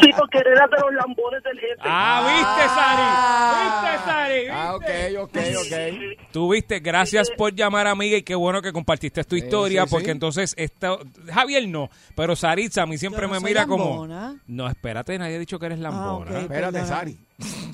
sí, 0.00 0.10
porque 0.16 0.38
era 0.38 0.66
de 0.68 0.76
los 0.80 0.94
lambones 0.94 1.42
del 1.42 1.58
jefe. 1.58 1.74
Ah, 1.80 2.22
¿viste, 2.36 2.68
Sari? 2.74 3.64
¿Viste, 3.64 4.04
Sari? 4.04 4.48
Ah, 4.52 4.76
¿Viste? 4.78 5.18
ok, 5.18 5.24
ok, 5.24 6.16
ok. 6.18 6.28
Tú 6.32 6.52
viste, 6.52 6.78
gracias 6.80 7.30
por 7.30 7.52
llamar 7.54 7.86
amiga 7.88 8.16
y 8.16 8.22
qué 8.22 8.34
bueno 8.36 8.62
que 8.62 8.72
compartiste 8.72 9.24
tu 9.24 9.34
historia, 9.34 9.82
sí, 9.82 9.88
sí. 9.88 9.94
porque 9.94 10.10
entonces 10.12 10.54
esto, 10.56 11.00
Javier 11.32 11.66
no, 11.68 11.90
pero 12.14 12.36
Saritza 12.36 12.82
a 12.82 12.86
mí 12.86 12.98
siempre 12.98 13.22
no 13.26 13.32
me 13.32 13.40
mira 13.40 13.66
como, 13.66 14.06
lambona. 14.06 14.36
no, 14.46 14.68
espérate, 14.68 15.18
nadie 15.18 15.36
ha 15.36 15.38
dicho 15.40 15.58
que 15.58 15.66
eres 15.66 15.78
lambona. 15.80 16.30
ok. 16.30 16.36
Espérate, 16.42 16.72
Perdona. 16.78 16.86
Sari. 16.86 17.18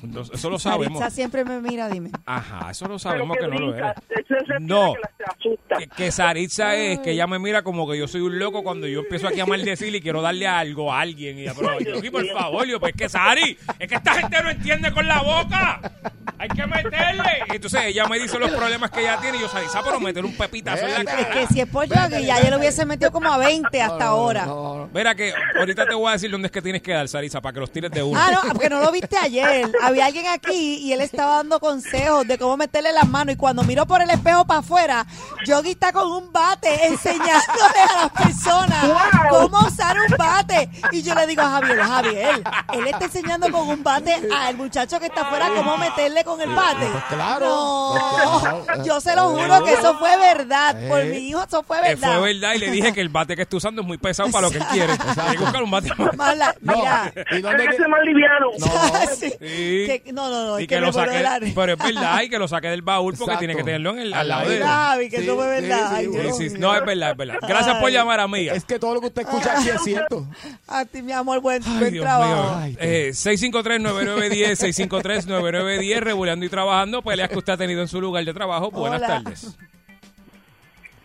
Entonces, 0.03 0.35
eso 0.35 0.49
lo 0.49 0.59
sabemos. 0.59 0.99
Saritza 0.99 1.15
siempre 1.15 1.43
me 1.43 1.59
mira, 1.59 1.89
dime. 1.89 2.11
Ajá, 2.25 2.69
eso 2.71 2.87
lo 2.87 2.99
sabemos 2.99 3.37
que 3.37 3.47
no 3.47 3.57
lo 3.59 3.75
es. 3.75 3.81
Eso 4.09 4.35
es 4.37 4.61
No. 4.61 4.93
que. 5.39 5.87
Que, 5.95 6.11
Saritza 6.11 6.75
es 6.75 6.99
que 6.99 7.11
ella 7.11 7.27
me 7.27 7.39
mira 7.39 7.63
como 7.63 7.89
que 7.89 7.97
yo 7.97 8.07
soy 8.07 8.21
un 8.21 8.37
loco 8.39 8.63
cuando 8.63 8.87
yo 8.87 8.99
empiezo 9.01 9.27
aquí 9.27 9.39
a 9.39 9.45
maldecir 9.45 9.93
y 9.95 10.01
quiero 10.01 10.21
darle 10.21 10.47
algo 10.47 10.93
a 10.93 11.01
alguien. 11.01 11.37
Y 11.39 11.41
ella, 11.43 11.53
pero 11.57 11.79
Yogi, 11.79 12.09
por 12.09 12.25
favor, 12.27 12.65
yo, 12.67 12.79
pues 12.79 12.93
es 12.93 13.01
que 13.01 13.09
Sari, 13.09 13.57
es 13.79 13.87
que 13.89 13.95
esta 13.95 14.13
gente 14.13 14.41
no 14.43 14.49
entiende 14.49 14.91
con 14.91 15.07
la 15.07 15.21
boca. 15.21 15.91
Hay 16.37 16.49
que 16.49 16.65
meterle. 16.67 17.23
Y 17.51 17.55
entonces 17.55 17.81
ella 17.85 18.07
me 18.07 18.19
dice 18.19 18.37
los 18.37 18.51
problemas 18.51 18.91
que 18.91 18.99
ella 19.01 19.17
tiene 19.21 19.37
y 19.37 19.41
yo, 19.41 19.47
Saritza, 19.49 19.81
pero 19.83 19.99
meter 19.99 20.23
un 20.25 20.35
pepitazo 20.35 20.85
en 20.85 20.91
la 20.93 20.99
Es 20.99 21.05
cara. 21.05 21.29
que 21.31 21.47
si 21.47 21.61
es 21.61 21.67
por 21.67 21.85
Yogi, 21.85 22.25
ya 22.25 22.41
yo 22.43 22.49
lo 22.51 22.57
hubiese 22.57 22.85
metido 22.85 23.11
como 23.11 23.31
a 23.31 23.37
20 23.37 23.81
hasta 23.81 24.05
ahora. 24.05 24.45
No, 24.45 24.75
no. 24.77 24.89
Mira 24.93 25.15
que 25.15 25.33
ahorita 25.57 25.85
te 25.87 25.95
voy 25.95 26.09
a 26.09 26.13
decir 26.13 26.29
dónde 26.29 26.47
es 26.47 26.51
que 26.51 26.61
tienes 26.61 26.81
que 26.81 26.91
dar, 26.93 27.07
Sarisa, 27.07 27.41
para 27.41 27.53
que 27.53 27.59
los 27.61 27.71
tires 27.71 27.89
de 27.91 28.03
uno. 28.03 28.19
Ah, 28.19 28.31
no, 28.31 28.51
porque 28.51 28.69
no 28.69 28.79
lo 28.81 28.91
viste 28.91 29.17
ayer. 29.17 29.54
Había 29.81 30.05
alguien 30.07 30.27
aquí 30.27 30.75
y 30.77 30.93
él 30.93 31.01
estaba 31.01 31.37
dando 31.37 31.59
consejos 31.59 32.27
de 32.27 32.37
cómo 32.37 32.57
meterle 32.57 32.91
las 32.91 33.07
manos. 33.07 33.33
Y 33.33 33.37
cuando 33.37 33.63
miro 33.63 33.85
por 33.85 34.01
el 34.01 34.09
espejo 34.09 34.45
para 34.45 34.59
afuera, 34.61 35.05
Yogi 35.45 35.71
está 35.71 35.91
con 35.91 36.11
un 36.11 36.31
bate 36.31 36.87
enseñándole 36.87 37.79
a 37.89 38.01
las 38.03 38.11
personas 38.11 38.85
cómo 39.29 39.59
usar 39.67 39.97
un 39.99 40.15
bate. 40.17 40.69
Y 40.91 41.01
yo 41.01 41.15
le 41.15 41.27
digo 41.27 41.41
a 41.41 41.49
Javier, 41.51 41.79
Javier, 41.81 42.43
él 42.73 42.87
está 42.87 43.05
enseñando 43.05 43.51
con 43.51 43.67
un 43.69 43.83
bate 43.83 44.15
al 44.35 44.55
muchacho 44.57 44.99
que 44.99 45.07
está 45.07 45.21
afuera 45.21 45.49
cómo 45.55 45.77
meterle 45.77 46.23
con 46.23 46.39
el 46.41 46.49
bate. 46.53 46.85
Pues 46.91 47.03
claro. 47.09 47.45
No, 47.45 48.39
Pues 48.41 48.65
claro. 48.65 48.83
yo 48.83 49.01
se 49.01 49.15
lo 49.15 49.29
juro 49.29 49.63
que 49.63 49.73
eso 49.73 49.97
fue 49.97 50.17
verdad. 50.17 50.75
Por 50.87 50.99
Eh. 51.01 51.05
mi 51.05 51.17
hijo, 51.29 51.43
eso 51.43 51.63
fue 51.63 51.81
verdad. 51.81 52.17
fue 52.19 52.33
verdad 52.33 52.53
y 52.53 52.57
le 52.59 52.71
dije 52.71 52.93
que 52.93 53.01
el 53.01 53.09
bate 53.09 53.35
que 53.35 53.43
está 53.43 53.57
usando 53.57 53.81
es 53.81 53.87
muy 53.87 53.97
pesado 53.97 54.29
para 54.31 54.47
lo 54.47 54.51
que 54.51 54.57
él 54.57 54.65
quiere. 54.71 54.93
Hay 54.93 55.37
que 55.37 55.43
buscar 55.43 55.63
un 55.63 55.71
bate 55.71 55.89
más. 55.95 56.15
Mala- 56.15 56.55
No, 56.61 56.75
mira. 56.75 57.13
¿Y 57.31 57.41
dónde 57.41 57.57
Tiene 57.57 57.63
que 57.63 57.69
que- 57.71 57.77
ser 57.77 57.87
más 57.89 58.01
liviano. 58.03 58.47
Sí. 59.19 59.31
Sí. 59.47 59.85
Que- 60.03 60.11
no, 60.13 60.29
no, 60.29 60.45
no. 60.47 60.59
y 60.59 60.63
es 60.63 60.67
que, 60.67 60.75
me 60.75 60.81
lo 60.81 60.93
saque, 60.93 61.17
de 61.17 61.23
la- 61.23 61.39
pero 61.55 61.73
es 61.73 61.77
verdad, 61.79 62.21
y 62.21 62.29
que 62.29 62.39
lo 62.39 62.47
saque 62.47 62.67
del 62.69 62.81
baúl 62.81 63.13
porque 63.13 63.23
Exacto. 63.33 63.39
tiene 63.39 63.55
que 63.55 63.63
tenerlo 63.63 63.91
en 63.91 63.99
el, 63.99 64.13
al 64.13 64.27
lado 64.27 64.49
de 64.49 64.57
él. 64.57 65.09
que 65.09 65.17
eso 65.17 65.35
fue 65.35 65.47
verdad. 65.47 65.89
sí, 65.89 65.95
Ay, 65.95 66.05
sí, 66.05 66.11
Sí, 66.13 66.19
Dios 66.19 66.37
sí, 66.37 66.43
mío. 66.49 66.57
no, 66.59 66.75
es 66.75 66.85
verdad, 66.85 67.11
es 67.11 67.17
verdad. 67.17 67.37
Gracias 67.47 67.75
por 67.77 67.89
llamar, 67.91 68.19
amiga. 68.19 68.53
Es 68.53 68.65
que 68.65 68.79
todo 68.79 68.93
lo 68.95 69.01
que 69.01 69.07
usted 69.07 69.21
escucha 69.23 69.57
aquí 69.59 69.69
es 69.69 69.81
cierto. 69.83 70.27
A 70.67 70.85
ti, 70.85 71.01
mi 71.01 71.11
amor, 71.11 71.39
buen, 71.41 71.61
Ay, 71.65 71.79
buen 71.79 71.93
Dios 71.93 72.03
trabajo. 72.03 72.59
mío. 72.65 72.77
Eh, 72.79 73.11
653-9910, 73.13 74.55
653-9910, 74.59 75.99
regulando 75.99 76.45
y 76.45 76.49
trabajando, 76.49 77.01
peleas 77.01 77.29
que 77.29 77.37
usted 77.37 77.53
ha 77.53 77.57
tenido 77.57 77.81
en 77.81 77.87
su 77.87 78.01
lugar 78.01 78.23
de 78.25 78.33
trabajo. 78.33 78.71
Buenas 78.71 78.99
Hola. 79.01 79.07
tardes. 79.23 79.55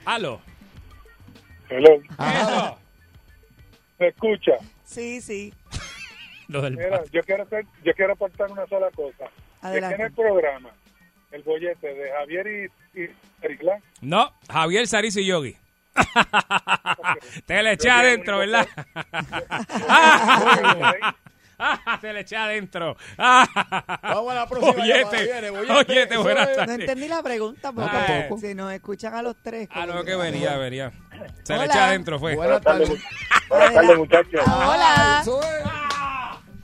Aló. 0.05 0.41
Hello, 1.69 2.01
Eso. 2.19 2.79
¿me 3.99 4.09
escucha? 4.09 4.53
Sí, 4.85 5.21
sí. 5.21 5.53
Lo 6.51 6.61
del 6.63 6.77
Mira, 6.77 7.03
yo 7.13 7.23
quiero 7.23 7.45
hacer, 7.45 7.65
yo 7.85 7.93
quiero 7.95 8.15
aportar 8.15 8.51
una 8.51 8.67
sola 8.67 8.91
cosa. 8.91 9.27
Adelante. 9.63 9.95
En 9.97 10.01
el 10.03 10.13
programa, 10.13 10.71
el 11.31 11.43
bollete 11.45 11.95
de 11.95 12.11
Javier 12.11 12.47
y, 12.95 13.01
y 13.03 13.11
Ericlán, 13.43 13.81
No, 14.01 14.33
Javier 14.51 14.87
Saris 14.89 15.17
y 15.17 15.27
Yogi. 15.27 15.57
Te 17.47 17.63
le 17.63 17.73
eché 17.73 17.91
adentro, 17.91 18.39
¿verdad? 18.39 18.67
Te 22.01 22.13
le 22.13 22.21
eché 22.21 22.37
adentro. 22.37 22.97
Vamos 23.19 24.33
a 24.33 24.35
la 24.35 24.49
próxima 24.49 24.87
llamada, 24.87 25.05
Bollete. 25.11 25.25
viene, 25.25 25.51
bollete. 25.51 25.73
Bollete, 25.85 26.17
buenas 26.17 26.49
es- 26.49 26.57
No 26.57 26.65
tardes. 26.67 26.81
entendí 26.81 27.09
la 27.09 27.23
pregunta 27.23 27.73
porque 27.73 27.97
No, 27.97 28.05
tampoco. 28.07 28.41
si 28.41 28.55
nos 28.55 28.73
escuchan 28.73 29.15
a 29.15 29.23
los 29.23 29.37
tres. 29.43 29.69
Ah, 29.71 29.87
no, 29.87 30.03
que 30.03 30.17
venía, 30.17 30.57
venía. 30.57 30.91
Se 31.45 31.53
le 31.53 31.59
Hola. 31.61 31.67
eché 31.67 31.79
adentro, 31.79 32.19
fue. 32.19 32.35
Buenas 32.35 32.63
tardes. 32.63 32.89
buenas 33.49 33.75
tardes 33.75 33.99
muchachos. 33.99 34.41
Hola. 34.47 35.19
Eso 35.23 35.41
es. 35.43 35.90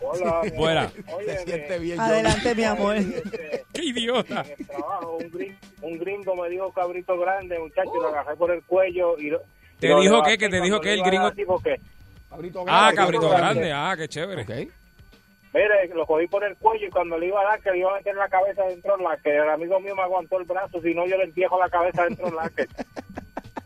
Hola. 0.09 0.43
Buena. 0.57 0.93
Oye, 1.15 1.39
Se 1.39 1.45
siente 1.45 1.73
de- 1.75 1.79
bien. 1.79 2.01
Adelante, 2.01 2.55
mi 2.55 2.65
amor. 2.65 2.97
este, 2.97 3.65
Qué 3.73 3.85
idiota. 3.85 4.43
en 4.43 4.55
el 4.59 4.67
trabajo, 4.67 5.17
un 5.21 5.31
gringo, 5.31 5.57
un 5.83 5.99
gringo 5.99 6.37
me 6.37 6.49
dijo 6.49 6.73
cabrito 6.73 7.19
grande, 7.19 7.59
muchacho, 7.59 7.91
lo 8.01 8.09
agarré 8.09 8.37
por 8.37 8.51
el 8.51 8.63
cuello 8.65 9.19
y 9.19 9.31
lo, 9.31 9.41
¿Te 9.81 9.89
lo 9.89 10.01
dijo 10.01 10.23
qué? 10.23 10.39
¿Que 10.39 10.49
te 10.49 10.61
dijo 10.61 10.81
que 10.81 10.95
el 10.95 11.03
gringo- 11.03 11.31
dijo 11.33 11.59
que, 11.63 11.77
Cabrito 12.31 12.61
Ah, 12.67 12.93
grande. 12.93 12.97
cabrito 12.97 13.29
grande. 13.29 13.45
grande. 13.69 13.73
Ah, 13.73 13.95
qué 13.97 14.09
chévere. 14.09 14.43
Ok. 14.43 14.73
Mire, 15.55 15.89
lo 15.95 16.05
cogí 16.07 16.27
por 16.27 16.45
el 16.45 16.55
cuello 16.57 16.87
y 16.87 16.91
cuando 16.91 17.17
le 17.19 17.27
iba 17.29 17.41
a 17.41 17.45
dar, 17.45 17.61
que 17.63 17.71
le 17.71 17.79
iba 17.79 17.91
a 17.91 17.95
meter 17.97 18.15
la 18.15 18.29
cabeza 18.29 18.63
dentro 18.65 18.95
del 18.97 19.05
la 19.05 19.17
que 19.17 19.35
el 19.35 19.49
amigo 19.49 19.81
mío 19.81 19.95
me 19.97 20.03
aguantó 20.03 20.39
el 20.39 20.45
brazo, 20.45 20.83
si 20.83 20.93
no 20.93 21.07
yo 21.07 21.17
le 21.17 21.25
entierro 21.25 21.59
la 21.59 21.69
cabeza 21.71 22.05
dentro 22.05 22.27
del 22.27 22.35
la 22.37 22.51
que 22.51 22.67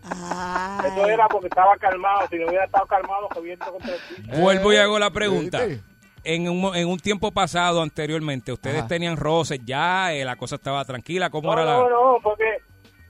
Ay. 0.03 0.89
Eso 0.93 1.07
era 1.09 1.27
porque 1.29 1.49
estaba 1.49 1.77
calmado, 1.77 2.27
si 2.29 2.37
no 2.39 2.47
hubiera 2.49 2.65
estado 2.65 2.87
calmado, 2.87 3.29
que 3.31 3.41
viento 3.41 3.71
contra 3.73 3.95
el 3.95 4.01
piso. 4.01 4.41
Vuelvo 4.41 4.73
y 4.73 4.77
hago 4.77 4.99
la 4.99 5.11
pregunta. 5.11 5.65
¿Viste? 5.65 5.83
En 6.25 6.49
un, 6.49 6.61
mo- 6.61 6.75
en 6.75 6.87
un 6.89 6.99
tiempo 6.99 7.31
pasado, 7.33 7.81
anteriormente, 7.83 8.53
ustedes 8.53 8.81
Ajá. 8.81 8.89
tenían 8.89 9.17
roces 9.17 9.61
ya, 9.65 10.13
eh, 10.13 10.25
la 10.25 10.37
cosa 10.37 10.57
estaba 10.57 10.85
tranquila, 10.85 11.31
¿cómo 11.31 11.49
No, 11.49 11.53
era 11.55 11.65
la...? 11.65 11.77
no, 11.79 11.89
no, 11.89 12.19
porque 12.23 12.45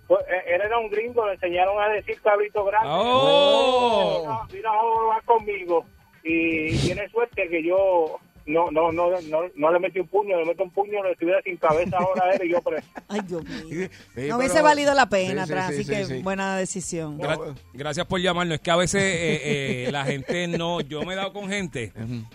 pues, 0.07 0.21
eh, 0.29 0.55
él 0.55 0.61
era 0.61 0.79
un 0.79 0.89
gringo, 0.91 1.27
le 1.27 1.33
enseñaron 1.35 1.81
a 1.81 1.89
decir 1.89 2.21
cabrito 2.23 2.65
grande. 2.65 2.89
¡Oh! 2.91 4.19
Vino, 4.21 4.47
vino 4.53 4.71
a 4.73 4.79
jugar 4.79 5.25
conmigo 5.25 5.85
y 6.23 6.77
tiene 6.79 7.09
suerte 7.09 7.49
que 7.49 7.63
yo 7.67 8.19
no 8.51 8.71
no 8.71 8.93
no 8.93 9.11
no, 9.23 9.41
no 9.55 9.73
le 9.73 9.79
metí 9.79 10.01
un 10.01 10.09
puño, 10.09 10.37
le 10.39 10.45
meto 10.45 10.63
un 10.65 10.71
puño, 10.71 11.03
le 11.05 11.13
estuviera 11.13 11.41
sin 11.43 11.57
cabeza 11.57 11.97
ahora 11.99 12.25
a 12.27 12.31
él 12.35 12.43
y 12.45 12.51
yo 12.53 12.61
preso. 12.61 12.87
Ay, 13.09 13.21
Dios 13.27 13.45
mío. 13.45 13.89
Sí, 14.15 14.29
No 14.29 14.37
hubiese 14.37 14.55
pero- 14.55 14.65
valido 14.65 14.95
la 14.95 15.07
pena 15.09 15.43
Sí, 15.45 15.49
sí, 15.49 15.53
atrás, 15.53 15.69
sí, 15.69 15.75
así 15.75 15.85
sí, 15.85 15.91
que 15.91 16.05
sí. 16.05 16.23
buena 16.23 16.57
decisión. 16.57 17.19
Gra- 17.19 17.55
gracias 17.73 18.07
por 18.07 18.21
llamarnos. 18.21 18.57
Es 18.57 18.61
que 18.61 18.71
a 18.71 18.77
veces 18.77 19.03
eh, 19.03 19.87
eh, 19.87 19.93
la 19.93 20.05
gente 20.05 20.47
no... 20.49 20.81
Yo 20.81 21.03
me 21.03 21.15
he 21.15 21.17
dado 21.17 21.33
con 21.33 21.49
gente 21.49 21.93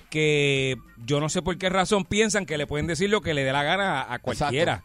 que 0.10 0.76
yo 1.06 1.20
no 1.20 1.30
sé 1.30 1.42
por 1.42 1.58
qué 1.58 1.70
razón 1.70 2.06
piensan 2.06 2.46
que 2.46 2.58
le 2.58 2.68
pueden 2.68 2.88
decir 2.88 3.10
lo 3.10 3.22
que 3.22 3.34
le 3.34 3.44
dé 3.44 3.52
la 3.52 3.64
gana 3.64 4.02
a, 4.02 4.14
a 4.16 4.20
cualquiera. 4.20 4.84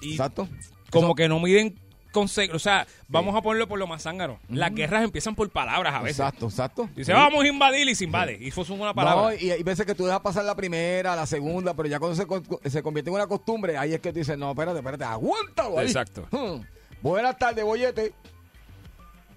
Y 0.00 0.12
Exacto. 0.12 0.48
como 0.90 1.14
que 1.14 1.28
no 1.28 1.40
miden... 1.40 1.74
O 2.20 2.58
sea, 2.58 2.86
vamos 3.08 3.34
a 3.36 3.42
ponerlo 3.42 3.66
por 3.68 3.78
lo 3.78 3.86
más 3.86 4.02
zángano. 4.02 4.38
Las 4.48 4.72
guerras 4.74 5.04
empiezan 5.04 5.34
por 5.34 5.48
palabras 5.50 5.94
a 5.94 6.02
veces. 6.02 6.20
Exacto, 6.20 6.46
exacto. 6.46 6.88
Dice, 6.94 7.12
vamos 7.12 7.44
a 7.44 7.46
invadir 7.48 7.88
y 7.88 7.94
se 7.94 8.04
invade. 8.04 8.38
Y 8.40 8.50
fue 8.50 8.64
una 8.70 8.92
palabra. 8.94 9.22
No, 9.22 9.34
y 9.34 9.50
hay 9.50 9.62
veces 9.62 9.86
que 9.86 9.94
tú 9.94 10.04
dejas 10.06 10.20
pasar 10.20 10.44
la 10.44 10.54
primera, 10.54 11.14
la 11.16 11.26
segunda, 11.26 11.74
pero 11.74 11.88
ya 11.88 11.98
cuando 11.98 12.16
se, 12.16 12.26
con- 12.26 12.44
se 12.64 12.82
convierte 12.82 13.10
en 13.10 13.14
una 13.14 13.26
costumbre, 13.26 13.76
ahí 13.78 13.94
es 13.94 14.00
que 14.00 14.12
tú 14.12 14.18
dices, 14.18 14.36
no, 14.38 14.50
espérate, 14.50 14.78
espérate, 14.78 15.04
aguántalo 15.04 15.78
ahí. 15.78 15.86
Exacto. 15.86 16.26
Hmm. 16.30 16.62
Buenas 17.00 17.38
tardes, 17.38 17.64
bollete. 17.64 18.12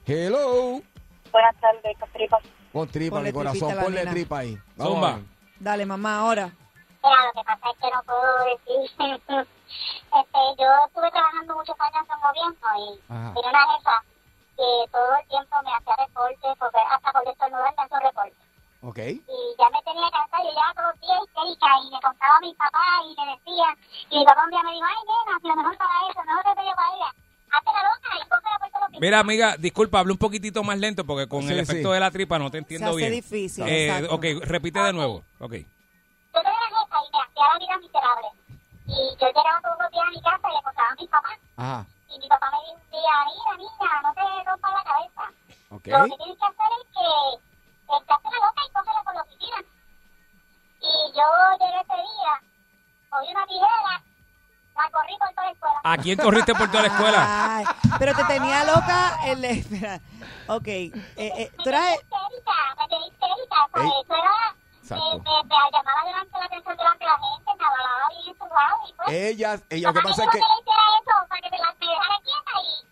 Hello. 0.05 0.81
Buenas 1.31 1.55
tardes. 1.59 1.97
Con 2.71 2.87
tripa, 2.87 3.15
Ponle 3.17 3.29
mi 3.29 3.33
corazón, 3.33 3.59
tripita 3.59 3.73
a 3.73 3.75
la 3.75 3.83
ponle 3.83 3.99
nena. 3.99 4.11
tripa 4.11 4.39
ahí. 4.39 4.57
Zumba. 4.77 5.09
a 5.11 5.15
ver. 5.17 5.23
Dale, 5.59 5.85
mamá, 5.85 6.19
ahora. 6.19 6.51
Mira, 7.03 7.17
lo 7.25 7.31
que 7.33 7.43
pasa 7.45 7.65
es 7.71 7.77
que 7.81 7.89
no 7.91 8.03
puedo 8.03 8.31
decir. 8.45 8.81
este, 10.19 10.39
yo 10.59 10.67
estuve 10.85 11.11
trabajando 11.11 11.55
muchos 11.55 11.75
años 11.79 12.05
en 12.05 12.19
gobierno 12.21 12.67
y 12.77 13.33
tenía 13.33 13.49
una 13.49 13.67
jefa 13.77 14.03
que 14.57 14.69
todo 14.91 15.09
el 15.19 15.27
tiempo 15.27 15.55
me 15.65 15.73
hacía 15.73 15.95
reportes, 16.05 16.51
porque 16.59 16.77
hasta 16.89 17.11
por 17.11 17.27
estornudar 17.27 17.73
me 17.75 17.83
hacía 17.83 17.99
reportes. 17.99 18.37
Ok. 18.83 18.97
Y 18.97 19.39
ya 19.57 19.69
me 19.69 19.81
tenía 19.81 20.09
cansada, 20.11 20.43
yo 20.43 20.51
ya 20.53 20.73
todos 20.73 20.89
los 20.93 21.01
días 21.01 21.21
histérica 21.25 21.67
y 21.81 21.89
le 21.89 21.99
contaba 22.01 22.35
a 22.37 22.41
mi 22.41 22.53
papá 22.55 22.85
y 23.05 23.09
le 23.13 23.25
decía, 23.33 23.67
y 24.09 24.19
mi 24.19 24.25
papá 24.25 24.43
un 24.45 24.49
día 24.51 24.63
me 24.63 24.71
dijo, 24.73 24.85
ay 24.85 25.01
nena, 25.05 25.33
si 25.41 25.47
lo 25.47 25.55
mejor 25.55 25.77
para 25.77 25.93
eso, 26.09 26.21
mejor 26.25 26.43
te 26.43 26.53
para 26.75 26.93
ella. 26.95 27.09
Hazte 27.51 27.69
la 27.73 27.83
loca 27.83 28.09
y 28.15 28.29
cógela 28.29 28.59
por 28.59 28.69
todos 28.71 28.91
los 28.91 29.01
Mira, 29.01 29.19
amiga, 29.19 29.55
disculpa, 29.57 29.99
habla 29.99 30.13
un 30.13 30.17
poquitito 30.17 30.63
más 30.63 30.77
lento 30.79 31.05
porque 31.05 31.27
con 31.27 31.43
Sí, 31.43 31.53
el 31.53 31.59
efecto 31.59 31.89
sí. 31.89 31.93
de 31.93 31.99
la 31.99 32.11
tripa 32.11 32.39
no 32.39 32.49
te 32.49 32.57
Se 32.57 32.59
entiendo 32.59 32.87
hace 32.89 32.97
bien. 32.97 33.11
difícil. 33.11 33.65
Eh, 33.67 34.07
ok, 34.09 34.25
repite 34.43 34.79
de 34.79 34.93
nuevo. 34.93 35.23
Ok. 35.39 35.53
Hacía 37.17 37.43
la 37.53 37.59
vida 37.59 37.77
miserable. 37.77 38.27
Y 38.87 39.15
yo 39.19 39.27
llegaba 39.27 39.61
todos 39.61 39.77
los 39.79 39.91
días 39.91 40.05
a 40.05 40.09
mi 40.11 40.21
casa 40.21 40.47
y 40.49 40.55
le 40.55 40.61
contaba 40.63 40.89
a 40.89 40.95
mi 40.95 41.07
papá. 41.07 41.29
Ajá. 41.57 41.85
Y 42.09 42.19
mi 42.19 42.27
papá 42.27 42.51
me 42.51 42.57
día, 42.91 43.15
mira, 43.25 43.57
niña, 43.57 44.01
no 44.03 44.13
te 44.13 44.43
rompas 44.49 44.71
la 44.73 44.83
cabeza. 44.83 45.23
Ok. 45.69 45.87
Lo 45.87 46.03
que 46.03 46.17
tienes 46.17 46.37
que 46.37 46.45
hacer 46.45 46.71
es 46.75 46.87
que 46.91 47.07
echarte 47.95 48.27
la 48.31 48.39
boca 48.47 48.61
y 48.67 48.71
cógela 48.71 49.03
por 49.03 49.15
la 49.15 49.21
oficina. 49.21 49.57
Y 50.81 50.93
yo 51.15 51.27
llegué 51.59 51.79
ese 51.79 51.95
día, 51.95 52.33
cogí 53.09 53.31
una 53.31 53.45
tijera, 53.47 54.03
la 54.75 54.89
corrí 54.91 55.17
por 55.19 55.29
toda 55.29 55.45
la 55.45 55.51
escuela. 55.51 55.81
¿A 55.83 55.97
quién 55.97 56.17
corriste 56.17 56.55
por 56.55 56.67
toda 56.71 56.81
la 56.81 56.87
escuela? 56.89 57.55
Ay, 57.57 57.65
pero 57.99 58.15
te 58.15 58.23
tenía 58.25 58.63
loca 58.65 59.19
el... 59.25 59.45
Espera. 59.45 59.99
Ok. 60.47 60.67
Eh, 60.67 60.93
eh, 61.15 61.51
tú 61.57 61.69
Me 61.69 61.69
eras... 61.69 61.85
tenía 61.85 61.97
histérica, 62.01 62.75
me 62.77 62.87
tenía 62.87 63.07
histérica. 63.07 63.67
Pues 63.71 63.85
eso 63.85 64.15
era, 64.15 64.55
Exacto. 64.91 65.23
la 65.23 65.33
la 66.21 66.75
pues... 68.37 69.15
Ella, 69.15 69.59
ella, 69.69 69.87
lo 69.87 69.93
que 69.93 70.01
pasa 70.01 70.23
es 70.23 70.29
que 70.29 70.39
la, 70.39 70.45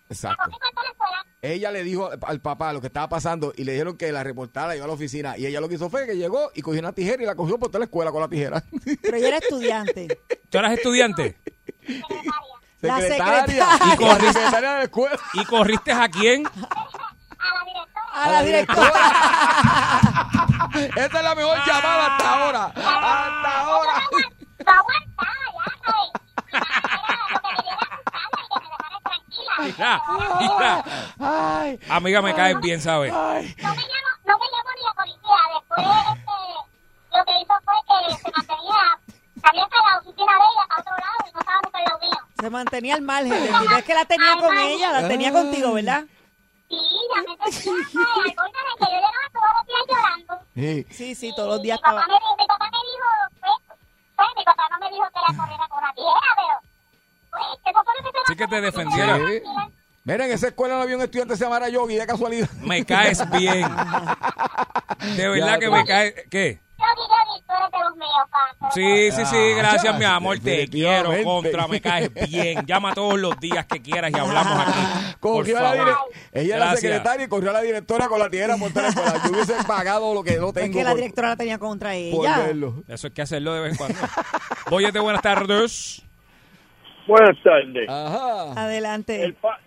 Exacto. 0.08 0.50
la 0.50 0.56
la 0.56 1.24
ella 1.42 1.70
le 1.70 1.82
dijo 1.82 2.10
al 2.26 2.40
papá 2.40 2.72
lo 2.72 2.80
que 2.80 2.88
estaba 2.88 3.08
pasando 3.08 3.52
y 3.56 3.64
le 3.64 3.72
dijeron 3.72 3.96
que 3.96 4.12
la 4.12 4.22
reportara 4.22 4.76
iba 4.76 4.84
a 4.84 4.88
la 4.88 4.94
oficina 4.94 5.38
y 5.38 5.46
ella 5.46 5.60
lo 5.60 5.68
que 5.68 5.76
hizo 5.76 5.88
fue 5.88 6.06
que 6.06 6.16
llegó 6.16 6.50
y 6.54 6.60
cogió 6.60 6.80
una 6.80 6.92
tijera 6.92 7.22
y 7.22 7.26
la 7.26 7.34
cogió 7.34 7.58
por 7.58 7.68
toda 7.68 7.78
la 7.80 7.84
escuela 7.86 8.12
con 8.12 8.20
la 8.20 8.28
tijera. 8.28 8.62
Pero 9.02 9.16
ella 9.16 9.28
era 9.28 9.38
estudiante. 9.38 10.20
¿Tú 10.50 10.58
eras 10.58 10.72
estudiante? 10.72 11.38
La 12.80 12.98
secretaria. 12.98 13.66
secretaria. 13.72 13.94
Y 13.94 14.04
la 14.24 14.32
secretaria 14.32 14.70
de 14.70 14.78
la 14.78 14.82
escuela. 14.84 15.18
¿Y 15.34 15.44
corriste 15.44 15.92
a 15.92 16.08
quién? 16.08 16.44
A 18.14 18.30
la 18.30 18.42
directora. 18.42 18.90
Esa 20.96 21.18
es 21.18 21.24
la 21.24 21.34
mejor 21.34 21.58
llamada 21.66 22.06
hasta 22.06 22.30
ah. 22.30 22.34
ahora. 22.44 22.64
Hasta 22.66 23.60
ahora. 23.60 23.94
Mira, 29.60 30.02
mira. 30.40 30.84
Ay, 31.18 31.80
Amiga, 31.88 32.22
me 32.22 32.34
caes 32.34 32.60
bien, 32.60 32.80
¿sabes? 32.80 33.12
No 33.12 33.28
me 33.28 33.42
llamo, 33.42 34.10
no 34.24 34.38
me 34.38 34.46
llamo 34.46 34.70
ni 34.76 34.82
la 34.84 34.94
policía. 34.94 35.40
Después, 35.54 35.86
este, 36.16 36.38
lo 37.18 37.24
que 37.24 37.32
hizo 37.40 37.54
fue 37.64 37.74
que 37.86 38.16
se 38.16 38.30
mantenía, 38.30 38.98
salía 39.42 39.64
hasta 39.64 39.76
la 39.76 39.98
oficina 39.98 40.32
de 40.32 40.44
ella, 40.50 40.64
a 40.70 40.80
otro 40.80 40.92
lado, 40.92 41.18
y 41.26 41.32
no 41.32 41.40
estaba 41.40 41.60
nunca 41.62 41.78
en 41.78 42.10
lo. 42.10 42.18
Se 42.40 42.50
mantenía 42.50 42.94
al 42.94 43.02
margen. 43.02 43.32
Es 43.32 43.84
que 43.84 43.94
la 43.94 44.04
tenía 44.04 44.36
con 44.38 44.56
ella, 44.56 44.92
la 44.92 45.08
tenía 45.08 45.32
contigo, 45.32 45.72
¿verdad? 45.74 46.04
Sí, 46.68 46.78
la 47.14 47.22
mente, 47.22 47.52
¿sabes? 47.52 48.36
Sí. 50.60 50.86
Sí, 50.90 51.14
sí, 51.14 51.32
todos 51.34 51.48
los 51.48 51.62
días 51.62 51.78
mi 51.78 51.82
papá 51.82 52.00
estaba. 52.00 52.06
me, 52.06 52.14
di- 52.14 52.36
mi 52.42 52.46
papá 52.46 52.64
me 52.70 52.78
dijo, 52.90 53.08
pues, 53.40 53.78
pues, 54.16 54.28
mi 54.36 54.44
papá 54.44 54.62
no 54.70 54.78
me 54.78 54.90
dijo 54.90 55.04
que 55.14 55.20
la 55.32 55.38
corriera 55.38 55.68
por 55.68 55.82
la 55.82 55.92
tierra, 55.94 56.30
pero, 56.36 56.54
pues, 57.30 57.42
¿qué 57.64 57.70
supone 57.70 57.98
que 57.98 58.10
se 58.10 58.18
va 58.18 58.24
Sí 58.26 58.36
que 58.36 58.44
a 58.44 58.48
te 58.48 58.60
defendiera. 58.60 59.16
Sí. 59.16 59.42
Mira, 60.04 60.24
en 60.24 60.32
esa 60.32 60.48
escuela 60.48 60.76
no 60.76 60.82
había 60.82 60.96
un 60.96 61.02
estudiante 61.02 61.34
que 61.34 61.38
se 61.38 61.44
llamara 61.44 61.68
Yogi, 61.68 61.96
de 61.96 62.06
casualidad. 62.06 62.48
Me 62.62 62.84
caes 62.84 63.28
bien. 63.30 63.62
De 65.16 65.28
verdad 65.28 65.46
Ya, 65.54 65.58
que 65.58 65.70
me 65.70 65.84
caes. 65.84 66.14
¿Qué? 66.30 66.60
Sí, 68.74 69.10
sí, 69.12 69.26
sí, 69.26 69.36
gracias, 69.56 69.98
mi 69.98 70.04
amor. 70.04 70.38
Te 70.38 70.68
quiero, 70.68 71.10
contra, 71.24 71.66
me 71.66 71.80
caes 71.80 72.10
bien. 72.28 72.62
Llama 72.66 72.94
todos 72.94 73.18
los 73.18 73.38
días 73.40 73.66
que 73.66 73.80
quieras 73.82 74.10
y 74.14 74.18
hablamos 74.18 74.58
aquí. 74.66 74.78
Por 75.20 75.32
Corrió 75.38 75.58
a 75.58 75.62
la 75.62 75.68
favor. 75.70 75.96
Ella 76.32 76.56
era 76.56 76.64
Gracias. 76.66 76.80
secretaria 76.80 77.26
y 77.26 77.28
corrió 77.28 77.50
a 77.50 77.52
la 77.54 77.62
directora 77.62 78.08
con 78.08 78.18
la 78.18 78.30
tijera 78.30 78.56
por 78.56 78.68
escuela. 78.68 79.14
Yo 79.24 79.30
hubiese 79.32 79.54
pagado 79.66 80.14
lo 80.14 80.22
que 80.22 80.36
no 80.36 80.48
Es 80.48 80.54
tengo 80.54 80.78
que 80.78 80.84
la 80.84 80.90
por, 80.90 80.98
directora 81.00 81.28
la 81.30 81.36
tenía 81.36 81.58
contra 81.58 81.90
por 81.90 81.96
ella. 82.26 82.38
verlo. 82.38 82.82
Eso 82.88 83.06
hay 83.08 83.12
que 83.12 83.22
hacerlo 83.22 83.54
de 83.54 83.60
vez 83.60 83.72
en 83.72 83.76
cuando. 83.78 83.98
Óyete, 84.70 84.98
buenas 85.00 85.22
tardes. 85.22 86.02
Buenas 87.06 87.36
tardes. 87.42 87.88
Ajá. 87.88 88.52
Adelante. 88.64 89.24
El 89.24 89.34
pa- 89.34 89.58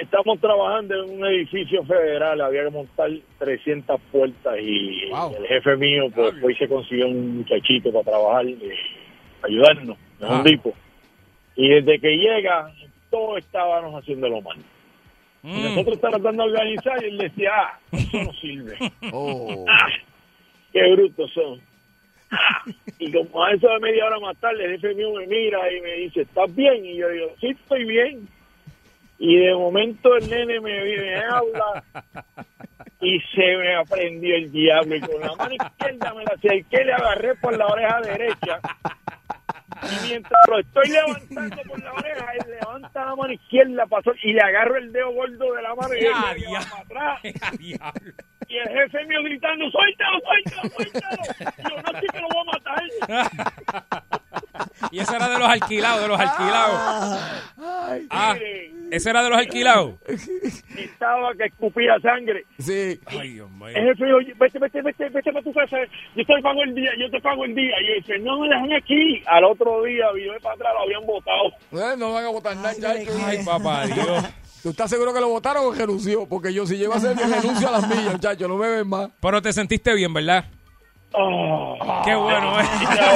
Estamos 0.00 0.38
trabajando 0.40 0.94
en 1.02 1.10
un 1.18 1.26
edificio 1.26 1.84
federal, 1.84 2.40
había 2.40 2.64
que 2.64 2.70
montar 2.70 3.10
300 3.38 4.00
puertas 4.12 4.56
y 4.60 5.06
Wow. 5.10 5.34
el 5.36 5.46
jefe 5.48 5.76
mío 5.76 6.04
pues 6.14 6.32
hoy 6.42 6.54
se 6.54 6.68
consiguió 6.68 7.08
un 7.08 7.38
muchachito 7.38 7.90
para 7.92 8.04
trabajar, 8.04 8.46
eh, 8.46 8.56
ayudarnos, 9.42 9.98
es 10.20 10.26
Ah. 10.28 10.36
un 10.38 10.44
tipo. 10.44 10.72
Y 11.56 11.68
desde 11.68 11.98
que 11.98 12.16
llega, 12.16 12.72
todos 13.10 13.38
estábamos 13.38 14.00
haciéndolo 14.00 14.40
mal. 14.40 14.58
Mm. 15.42 15.62
nosotros 15.64 15.98
tratando 16.00 16.30
de 16.44 16.50
organizar 16.50 17.02
y 17.02 17.06
él 17.08 17.18
decía, 17.18 17.50
ah, 17.56 17.78
eso 17.92 18.22
no 18.22 18.32
sirve. 18.34 18.76
Oh. 19.12 19.64
Ah, 19.68 19.88
qué 20.72 20.92
brutos 20.92 21.32
son. 21.32 21.60
Ah, 22.30 22.62
Y 22.98 23.10
como 23.10 23.42
a 23.42 23.52
eso 23.52 23.66
de 23.68 23.80
media 23.80 24.04
hora 24.06 24.20
más 24.20 24.36
tarde, 24.36 24.64
el 24.66 24.72
jefe 24.78 24.94
mío 24.94 25.12
me 25.14 25.26
mira 25.26 25.58
y 25.72 25.80
me 25.80 25.92
dice, 25.94 26.20
¿estás 26.22 26.54
bien? 26.54 26.84
Y 26.84 26.96
yo 26.98 27.08
digo, 27.08 27.26
sí, 27.40 27.48
estoy 27.48 27.84
bien. 27.86 28.28
Y 29.22 29.36
de 29.36 29.54
momento 29.54 30.16
el 30.16 30.30
nene 30.30 30.60
me, 30.60 30.82
me 30.82 31.14
habla 31.16 31.84
y 33.02 33.20
se 33.34 33.56
me 33.58 33.76
aprendió 33.76 34.34
el 34.34 34.50
diablo. 34.50 34.96
Y 34.96 35.00
con 35.00 35.20
la 35.20 35.34
mano 35.36 35.54
izquierda 35.54 36.14
me 36.14 36.24
la 36.24 36.32
acerqué, 36.34 36.84
le 36.86 36.92
agarré 36.94 37.34
por 37.36 37.54
la 37.56 37.66
oreja 37.66 38.00
derecha. 38.00 38.60
Y 39.82 40.08
mientras 40.08 40.40
lo 40.48 40.58
estoy 40.58 40.88
levantando 40.88 41.62
por 41.68 41.82
la 41.82 41.92
oreja, 41.92 42.26
él 42.32 42.50
levanta 42.50 43.04
la 43.04 43.14
mano 43.16 43.32
izquierda 43.34 43.86
pasó, 43.86 44.12
y 44.22 44.32
le 44.32 44.40
agarro 44.40 44.76
el 44.78 44.90
dedo 44.92 45.10
gordo 45.12 45.52
de 45.54 45.62
la 45.62 45.74
mano 45.74 45.94
y 45.94 45.98
él 45.98 46.04
¡Ya, 46.12 46.32
me 46.32 46.38
lleva 46.38 46.58
dia- 46.60 46.70
para 46.70 47.14
atrás. 47.14 47.20
Y 48.50 48.56
el 48.56 48.68
jefe 48.68 49.04
mío 49.06 49.22
gritando, 49.22 49.64
suéltalo, 49.70 50.18
suéltalo, 50.24 50.70
suéltalo. 50.70 51.22
Y 51.56 51.62
yo, 51.70 51.76
no, 51.92 52.00
sí 52.00 52.06
que 52.12 52.18
lo 52.20 52.28
voy 52.30 52.40
a 52.40 52.52
matar. 52.52 54.10
Y 54.90 54.98
ese 54.98 55.14
era 55.16 55.28
de 55.28 55.38
los 55.38 55.48
alquilados, 55.48 56.02
de 56.02 56.08
los 56.08 56.18
alquilados. 56.20 57.20
Ay. 57.58 58.06
Ah, 58.10 58.34
ese 58.90 59.10
era 59.10 59.22
de 59.22 59.30
los 59.30 59.38
alquilados. 59.38 59.94
Estaba 60.76 61.34
que 61.34 61.44
escupía 61.46 61.98
sangre. 62.00 62.44
Sí. 62.58 62.98
Ay, 63.06 63.34
Dios 63.34 63.50
mío. 63.50 63.68
El 63.68 63.84
jefe, 63.88 64.12
oye, 64.12 64.34
vete, 64.38 64.58
vete, 64.58 64.82
vete, 64.82 65.08
vete 65.08 65.32
para 65.32 65.44
tu 65.44 65.52
casa. 65.52 65.76
Yo 66.16 66.24
te 66.24 66.42
pago 66.42 66.62
el 66.62 66.74
día, 66.74 66.90
yo 66.98 67.10
te 67.10 67.20
pago 67.20 67.44
el 67.44 67.54
día. 67.54 67.74
Y 67.80 67.86
yo 67.88 67.94
dice, 67.94 68.18
no 68.20 68.40
me 68.40 68.48
dejan 68.48 68.72
aquí. 68.72 69.22
Al 69.26 69.44
otro 69.44 69.82
día, 69.84 70.10
vine 70.12 70.38
para 70.42 70.54
atrás, 70.54 70.72
lo 70.74 70.80
habían 70.82 71.06
botado. 71.06 71.48
Eh, 71.72 71.96
no 71.98 72.12
van 72.12 72.24
a 72.24 72.28
votar 72.28 72.56
nada, 72.56 72.70
Ay, 72.70 72.80
chacho. 72.80 73.18
Ay, 73.24 73.38
papá 73.44 73.86
Dios. 73.86 74.24
¿Tú 74.62 74.70
estás 74.70 74.90
seguro 74.90 75.14
que 75.14 75.20
lo 75.20 75.28
votaron 75.28 75.64
o 75.64 75.72
renunció? 75.72 76.26
Porque 76.26 76.52
yo 76.52 76.66
si 76.66 76.76
llego 76.76 76.92
a 76.92 76.96
hacer 76.96 77.16
mi 77.16 77.22
renuncio 77.22 77.68
a 77.68 77.72
las 77.72 77.88
millas, 77.88 78.12
muchachos, 78.12 78.46
no 78.48 78.56
me 78.56 78.68
ven 78.68 78.88
más. 78.88 79.10
Pero 79.20 79.40
te 79.40 79.52
sentiste 79.54 79.94
bien, 79.94 80.12
¿verdad? 80.12 80.44
Qué 81.12 82.14
bueno, 82.14 82.60
¿eh? 82.60 82.64
La 82.84 82.94
la 82.94 83.12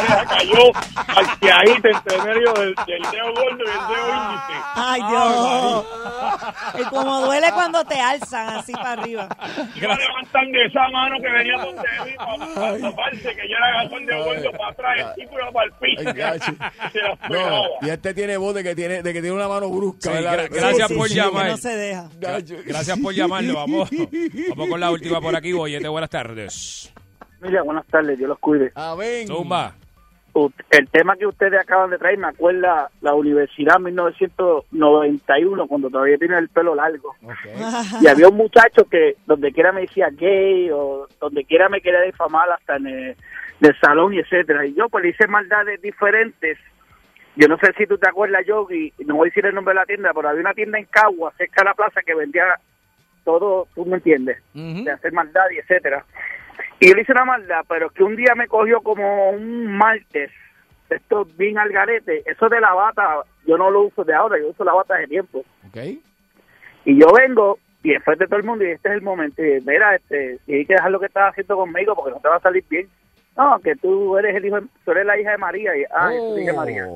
oreja 0.00 0.24
cayó 0.28 0.72
al 1.16 1.38
piajito 1.38 1.88
entre 1.88 2.18
medio 2.22 2.52
del, 2.54 2.74
del 2.74 3.02
dedo 3.12 3.32
gordo 3.34 3.58
y 3.58 3.68
el 3.70 3.86
dedo 3.88 4.08
índice. 4.16 4.54
Ay, 4.74 5.00
Dios. 5.08 5.86
Y 6.80 6.82
como 6.90 7.20
duele 7.20 7.52
cuando 7.52 7.84
te 7.84 8.00
alzan 8.00 8.48
así 8.58 8.72
para 8.72 8.92
arriba. 8.92 9.28
Iba 9.76 9.94
levantando 9.96 10.58
esa 10.66 10.88
mano 10.92 11.16
que 11.22 11.30
venía 11.30 11.56
donde 11.58 11.82
mí 12.04 12.14
para 12.56 12.78
taparse, 12.80 13.22
que 13.36 13.48
yo 13.48 13.56
era 13.58 13.80
agarró 13.80 13.96
el 13.98 14.06
dedo 14.06 14.24
gordo 14.24 14.50
para 14.58 14.70
atrás, 14.70 14.94
el 14.98 15.14
tipo 15.14 15.38
iba 15.38 15.52
para 15.52 15.66
el 15.66 15.72
piso. 15.72 16.02
Ay, 16.08 16.12
gacho. 16.14 16.52
Se 16.92 17.00
la 17.00 17.08
No, 17.10 17.16
pegaba. 17.28 17.66
y 17.82 17.90
este 17.90 18.14
tiene 18.14 18.36
voz 18.36 18.54
de 18.56 18.64
que 18.64 18.74
tiene, 18.74 19.02
de 19.02 19.12
que 19.12 19.20
tiene 19.20 19.36
una 19.36 19.46
mano 19.48 19.68
brusca. 19.70 20.10
Sí, 20.10 20.24
gracias 20.50 20.92
por 20.92 21.08
llamar. 21.08 21.46
no 21.46 21.56
se 21.58 21.76
deja. 21.76 22.08
Gracias 22.66 22.98
por 22.98 23.14
llamarlo. 23.14 23.54
Vamos, 23.54 23.88
vamos 24.48 24.68
con 24.68 24.80
la 24.80 24.90
última 24.90 25.20
por 25.20 25.36
aquí. 25.36 25.52
Boyete, 25.64 25.86
buenas 25.86 26.10
tardes. 26.10 26.92
Mira, 27.44 27.62
buenas 27.62 27.86
tardes, 27.86 28.18
Dios 28.18 28.28
los 28.28 28.38
cuide. 28.38 28.72
Amén. 28.74 29.26
Zumba. 29.26 29.74
El 30.70 30.88
tema 30.88 31.14
que 31.14 31.28
ustedes 31.28 31.60
acaban 31.60 31.90
de 31.90 31.98
traer 31.98 32.18
me 32.18 32.26
acuerda 32.26 32.90
la 33.02 33.14
universidad 33.14 33.78
1991, 33.78 35.66
cuando 35.68 35.90
todavía 35.90 36.18
tenía 36.18 36.38
el 36.38 36.48
pelo 36.48 36.74
largo. 36.74 37.14
Y 38.00 38.08
había 38.08 38.28
un 38.28 38.36
muchacho 38.36 38.84
que 38.86 39.14
donde 39.26 39.52
quiera 39.52 39.70
me 39.70 39.82
decía 39.82 40.08
gay 40.10 40.70
o 40.72 41.06
donde 41.20 41.44
quiera 41.44 41.68
me 41.68 41.80
quería 41.80 42.00
difamar 42.00 42.50
hasta 42.50 42.76
en 42.76 42.86
el, 42.86 43.16
del 43.60 43.78
salón 43.78 44.14
y 44.14 44.18
etcétera. 44.18 44.66
Y 44.66 44.74
yo 44.74 44.88
pues 44.88 45.04
le 45.04 45.10
hice 45.10 45.28
maldades 45.28 45.80
diferentes. 45.80 46.58
Yo 47.36 47.46
no 47.46 47.56
sé 47.58 47.72
si 47.76 47.86
tú 47.86 47.98
te 47.98 48.08
acuerdas, 48.08 48.44
Yogi, 48.46 48.92
no 49.06 49.16
voy 49.16 49.28
a 49.28 49.30
decir 49.30 49.46
el 49.46 49.54
nombre 49.54 49.74
de 49.74 49.80
la 49.80 49.86
tienda, 49.86 50.12
pero 50.14 50.28
había 50.28 50.40
una 50.40 50.54
tienda 50.54 50.78
en 50.78 50.86
Cagua, 50.86 51.32
cerca 51.36 51.62
de 51.62 51.66
la 51.66 51.74
plaza, 51.74 52.00
que 52.04 52.14
vendía 52.14 52.44
todo, 53.24 53.68
tú 53.74 53.84
me 53.86 53.96
entiendes, 53.96 54.38
de 54.52 54.90
hacer 54.90 55.12
maldad 55.12 55.50
y 55.52 55.58
etcétera. 55.58 56.04
Y 56.80 56.88
yo 56.88 56.94
le 56.94 57.02
hice 57.02 57.12
una 57.12 57.24
maldad, 57.24 57.64
pero 57.68 57.90
que 57.90 58.02
un 58.04 58.16
día 58.16 58.34
me 58.34 58.48
cogió 58.48 58.80
como 58.80 59.30
un 59.30 59.66
martes, 59.76 60.30
esto 60.90 61.26
bien 61.36 61.58
al 61.58 61.70
garete, 61.70 62.22
eso 62.30 62.48
de 62.48 62.60
la 62.60 62.72
bata, 62.74 63.22
yo 63.46 63.56
no 63.56 63.70
lo 63.70 63.82
uso 63.82 64.04
de 64.04 64.14
ahora, 64.14 64.38
yo 64.38 64.48
uso 64.48 64.64
la 64.64 64.74
bata 64.74 64.94
de 64.96 65.06
tiempo. 65.06 65.44
Ok. 65.68 65.76
Y 66.84 67.00
yo 67.00 67.06
vengo 67.12 67.58
y 67.82 67.92
después 67.92 68.18
de 68.18 68.26
todo 68.26 68.36
el 68.38 68.44
mundo 68.46 68.64
y 68.64 68.70
este 68.70 68.88
es 68.88 68.94
el 68.96 69.02
momento, 69.02 69.42
y 69.44 69.60
mira, 69.60 69.94
este, 69.94 70.38
tienes 70.46 70.66
que 70.66 70.74
dejar 70.74 70.90
lo 70.90 71.00
que 71.00 71.06
estás 71.06 71.30
haciendo 71.30 71.56
conmigo 71.56 71.94
porque 71.94 72.10
no 72.12 72.20
te 72.20 72.28
va 72.28 72.36
a 72.36 72.40
salir 72.40 72.64
bien. 72.68 72.88
No, 73.36 73.58
que 73.60 73.74
tú 73.76 74.16
eres 74.16 74.36
el 74.36 74.44
hijo, 74.46 74.60
de- 74.60 74.66
tú 74.84 74.92
eres 74.92 75.06
la 75.06 75.18
hija 75.18 75.32
de 75.32 75.38
María. 75.38 75.76
Y, 75.76 75.84
ah, 75.90 76.10
soy 76.16 76.42
hija 76.42 76.52
de 76.52 76.56
María. 76.56 76.86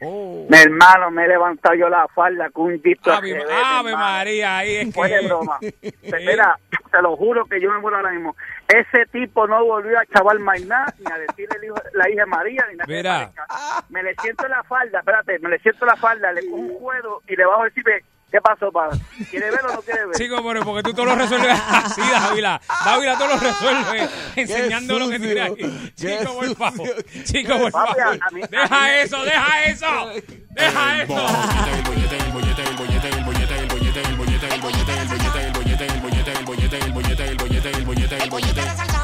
Oh. 0.00 0.46
Mi 0.48 0.56
hermano, 0.56 1.10
me 1.10 1.24
he 1.24 1.28
levantado 1.28 1.74
yo 1.74 1.88
la 1.88 2.06
falda 2.08 2.50
con 2.50 2.66
un 2.66 2.80
disco 2.80 3.10
Ave, 3.10 3.36
Ave 3.64 3.92
María, 3.96 4.58
ahí 4.58 4.76
es 4.76 4.94
que... 4.94 5.26
broma. 5.26 5.58
Mira, 6.02 6.56
te 6.90 7.02
lo 7.02 7.16
juro 7.16 7.44
que 7.46 7.60
yo 7.60 7.70
me 7.72 7.80
muero 7.80 7.96
ahora 7.96 8.12
mismo. 8.12 8.36
Ese 8.68 9.06
tipo 9.06 9.46
no 9.48 9.64
volvió 9.64 9.98
a 9.98 10.06
chaval 10.06 10.38
más 10.38 10.60
nada, 10.66 10.94
ni 10.98 11.10
a 11.10 11.18
decirle 11.18 11.56
el 11.56 11.64
hijo, 11.64 11.76
la 11.94 12.10
hija 12.10 12.26
María, 12.26 12.64
ni 12.70 12.76
nada. 12.76 12.86
Mira. 12.86 13.32
Me 13.88 14.02
le 14.02 14.14
siento 14.16 14.46
la 14.46 14.62
falda, 14.62 15.00
espérate, 15.00 15.38
me 15.40 15.48
le 15.48 15.58
siento 15.58 15.84
la 15.84 15.96
falda, 15.96 16.32
le 16.32 16.48
cojo 16.48 16.62
un 16.62 16.78
juego 16.78 17.22
y 17.26 17.34
le 17.34 17.44
bajo 17.44 17.64
el 17.64 17.72
cipe. 17.72 18.04
¿Qué 18.30 18.40
pasó, 18.42 18.70
pa? 18.70 18.90
¿Quiere 19.30 19.50
ver 19.50 19.64
o 19.64 19.72
no 19.74 19.80
quiere 19.80 20.04
ver? 20.06 20.16
Chico, 20.16 20.36
pero 20.46 20.62
porque 20.62 20.82
tú 20.82 20.92
todo 20.92 21.06
lo 21.06 21.14
resuelves 21.14 21.58
así, 21.66 22.02
Dávila. 22.02 22.60
Dávila 22.84 23.16
todo 23.16 23.28
lo 23.28 23.36
resuelve 23.38 24.08
enseñando 24.36 24.98
lo 24.98 25.08
que 25.08 25.18
tiene 25.18 25.48
sucio, 25.48 25.70
Chico, 25.96 26.34
por 26.34 26.56
favor. 26.56 27.04
Chico, 27.24 27.58
por 27.58 27.72
Papi, 27.72 28.00
favor. 28.00 28.18
a 28.20 28.30
mí- 28.30 28.42
a 28.42 28.46
Deja 28.48 28.80
mí- 28.84 28.90
eso, 29.02 29.24
deja 29.24 29.64
eso. 29.64 29.86
Deja 30.50 31.02
eso. 31.02 31.14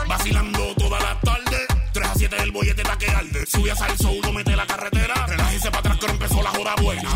Vacilando 0.08 0.74
toda 0.76 1.00
la 1.00 1.18
tarde. 1.20 1.66
3 1.92 2.06
a 2.08 2.14
7 2.14 2.36
el 2.42 2.50
bollete 2.52 2.82
está 2.82 2.96
que 2.98 3.08
arde. 3.10 3.46
Sube 3.46 3.70
a 3.70 3.76
salso, 3.76 4.10
uno 4.10 4.32
mete 4.32 4.54
la 4.56 4.66
carretera. 4.66 5.26
Relájese 5.26 5.68
para 5.70 5.80
atrás 5.80 5.98
que 5.98 6.06
empezó 6.06 6.42
la 6.42 6.50
joda 6.50 6.74
buena. 6.82 7.10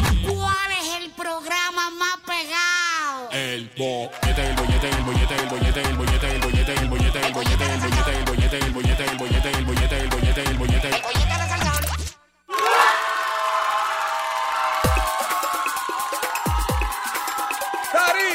¿Cuál 1.28 1.42
es 1.42 1.50
el 1.50 1.50
programa 1.50 1.90
más 1.90 2.16
pegado? 2.26 3.30
El 3.32 3.70
bollete, 3.76 4.48
el 4.48 4.54
bollete, 4.54 4.88
el 4.88 5.02
bollete, 5.02 5.34
el 5.34 5.48
bollete, 5.48 5.80
el 5.82 5.96
bollete, 5.96 6.30
el 6.30 6.40
bollete, 6.40 6.72
el 6.72 6.88
bollete, 6.88 7.20
el 7.20 7.32
bollete, 7.32 7.66
el 7.66 7.78
bollete, 7.78 8.16
el 8.16 8.24
bollete, 8.24 8.58
el 8.58 8.72
bollete, 8.72 9.04
el 9.04 9.14
bollete, 9.14 9.50
el 9.50 9.64
bollete, 9.64 9.98
el 10.00 10.08
bollete, 10.08 10.42
el 10.42 10.58
bollete. 10.58 10.90
Cari. 17.92 18.32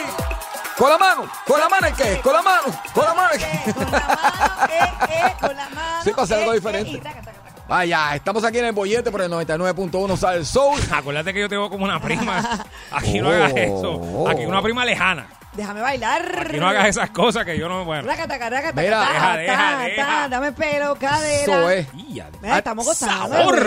Con 0.77 0.89
la 0.89 0.97
mano, 0.97 1.29
con 1.47 1.59
la 1.59 1.69
mano, 1.69 1.87
¿qué? 1.97 2.21
Con 2.21 2.33
la 2.33 2.41
mano, 2.41 2.63
con 2.93 3.05
la 3.05 3.13
mano. 3.13 3.31
Con 3.73 3.91
la 3.91 3.99
mano, 3.99 4.65
eh, 4.69 4.93
eh, 5.09 5.35
con 5.39 5.55
la 5.55 5.69
mano. 5.69 6.03
Sí, 6.03 6.11
algo 6.33 6.53
eh, 6.53 6.55
eh, 6.55 6.59
diferente. 6.59 7.42
Vaya, 7.67 8.15
estamos 8.15 8.43
aquí 8.43 8.57
en 8.59 8.65
el 8.65 8.71
bollete 8.73 9.09
por 9.09 9.21
el 9.21 9.31
99.1 9.31 10.17
sale 10.17 10.37
el 10.39 10.45
Soul. 10.45 10.79
Acuérdate 10.91 11.33
que 11.33 11.39
yo 11.39 11.49
tengo 11.49 11.69
como 11.69 11.85
una 11.85 11.99
prima. 12.01 12.65
Aquí 12.91 13.19
no 13.19 13.29
Oh. 13.29 13.31
hagas 13.31 13.53
eso. 13.55 14.27
Aquí 14.29 14.45
una 14.45 14.61
prima 14.61 14.83
lejana. 14.85 15.27
Déjame 15.55 15.81
bailar. 15.81 16.45
Aquí 16.47 16.57
no 16.57 16.67
hagas 16.67 16.87
esas 16.87 17.09
cosas 17.11 17.45
que 17.45 17.57
yo 17.57 17.69
no. 17.69 17.85
Bueno. 17.85 18.07
Rácata, 18.07 18.37
rácata, 18.49 18.81
Mira, 18.81 18.99
ta, 19.01 19.13
deja, 19.13 19.21
ta, 19.25 19.37
deja, 19.37 19.57
ta, 19.57 19.83
deja. 19.83 20.29
Dame 20.29 20.51
pelo, 20.53 20.95
cadera. 20.95 21.41
Eso 21.43 21.69
es. 21.69 21.87
Ya, 22.09 22.29
Mira, 22.41 22.57
estamos 22.57 22.85
gozando. 22.85 23.35
sabor. 23.35 23.59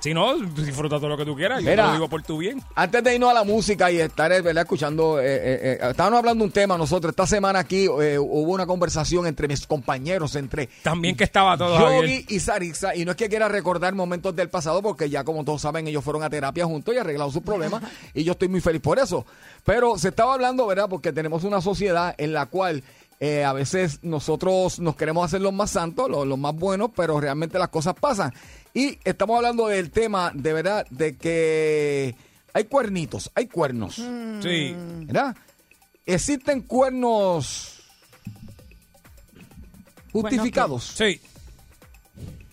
Si 0.00 0.14
no, 0.14 0.36
disfruta 0.38 0.96
todo 0.96 1.08
lo 1.08 1.16
que 1.16 1.24
tú 1.24 1.34
quieras. 1.34 1.62
Yo 1.62 1.70
te 1.70 1.76
lo 1.76 1.92
digo 1.92 2.08
por 2.08 2.22
tu 2.22 2.38
bien. 2.38 2.62
Antes 2.74 3.02
de 3.02 3.14
irnos 3.14 3.30
a 3.30 3.34
la 3.34 3.44
música 3.44 3.90
y 3.90 3.98
estar 3.98 4.30
eh, 4.30 4.40
¿verdad? 4.40 4.62
escuchando, 4.62 5.18
eh, 5.18 5.24
eh, 5.26 5.78
eh, 5.82 5.88
estábamos 5.90 6.18
hablando 6.20 6.44
de 6.44 6.46
un 6.46 6.52
tema 6.52 6.78
nosotros. 6.78 7.10
Esta 7.10 7.26
semana 7.26 7.58
aquí 7.60 7.86
eh, 7.86 8.18
hubo 8.18 8.52
una 8.52 8.66
conversación 8.66 9.26
entre 9.26 9.48
mis 9.48 9.66
compañeros, 9.66 10.36
entre 10.36 10.68
También 10.82 11.16
que 11.16 11.24
estaba 11.24 11.56
todo, 11.56 11.76
Javier. 11.76 12.02
Yogi 12.02 12.26
y 12.28 12.40
Sarisa. 12.40 12.94
Y 12.94 13.04
no 13.04 13.12
es 13.12 13.16
que 13.16 13.28
quiera 13.28 13.48
recordar 13.48 13.94
momentos 13.94 14.36
del 14.36 14.48
pasado, 14.48 14.80
porque 14.80 15.10
ya 15.10 15.24
como 15.24 15.44
todos 15.44 15.62
saben, 15.62 15.88
ellos 15.88 16.04
fueron 16.04 16.22
a 16.22 16.30
terapia 16.30 16.66
juntos 16.66 16.94
y 16.94 16.98
arreglaron 16.98 17.32
sus 17.32 17.42
problemas. 17.42 17.82
y 18.14 18.22
yo 18.22 18.32
estoy 18.32 18.48
muy 18.48 18.60
feliz 18.60 18.80
por 18.82 18.98
eso. 19.00 19.26
Pero 19.64 19.98
se 19.98 20.08
estaba 20.08 20.34
hablando, 20.34 20.66
¿verdad? 20.68 20.86
Porque 20.88 21.05
tenemos 21.12 21.44
una 21.44 21.60
sociedad 21.60 22.14
en 22.18 22.32
la 22.32 22.46
cual 22.46 22.82
eh, 23.18 23.44
a 23.44 23.52
veces 23.52 24.00
nosotros 24.02 24.78
nos 24.78 24.96
queremos 24.96 25.24
hacer 25.24 25.40
los 25.40 25.52
más 25.52 25.70
santos, 25.70 26.10
los, 26.10 26.26
los 26.26 26.38
más 26.38 26.54
buenos, 26.54 26.90
pero 26.94 27.20
realmente 27.20 27.58
las 27.58 27.68
cosas 27.68 27.94
pasan. 27.98 28.32
Y 28.74 28.98
estamos 29.04 29.36
hablando 29.36 29.68
del 29.68 29.90
tema, 29.90 30.32
de 30.34 30.52
verdad, 30.52 30.86
de 30.90 31.16
que 31.16 32.14
hay 32.52 32.64
cuernitos, 32.64 33.30
hay 33.34 33.46
cuernos. 33.46 33.94
Sí. 34.42 34.74
¿Verdad? 35.06 35.34
Existen 36.04 36.60
cuernos 36.62 37.82
justificados. 40.12 40.84
Sí. 40.84 41.20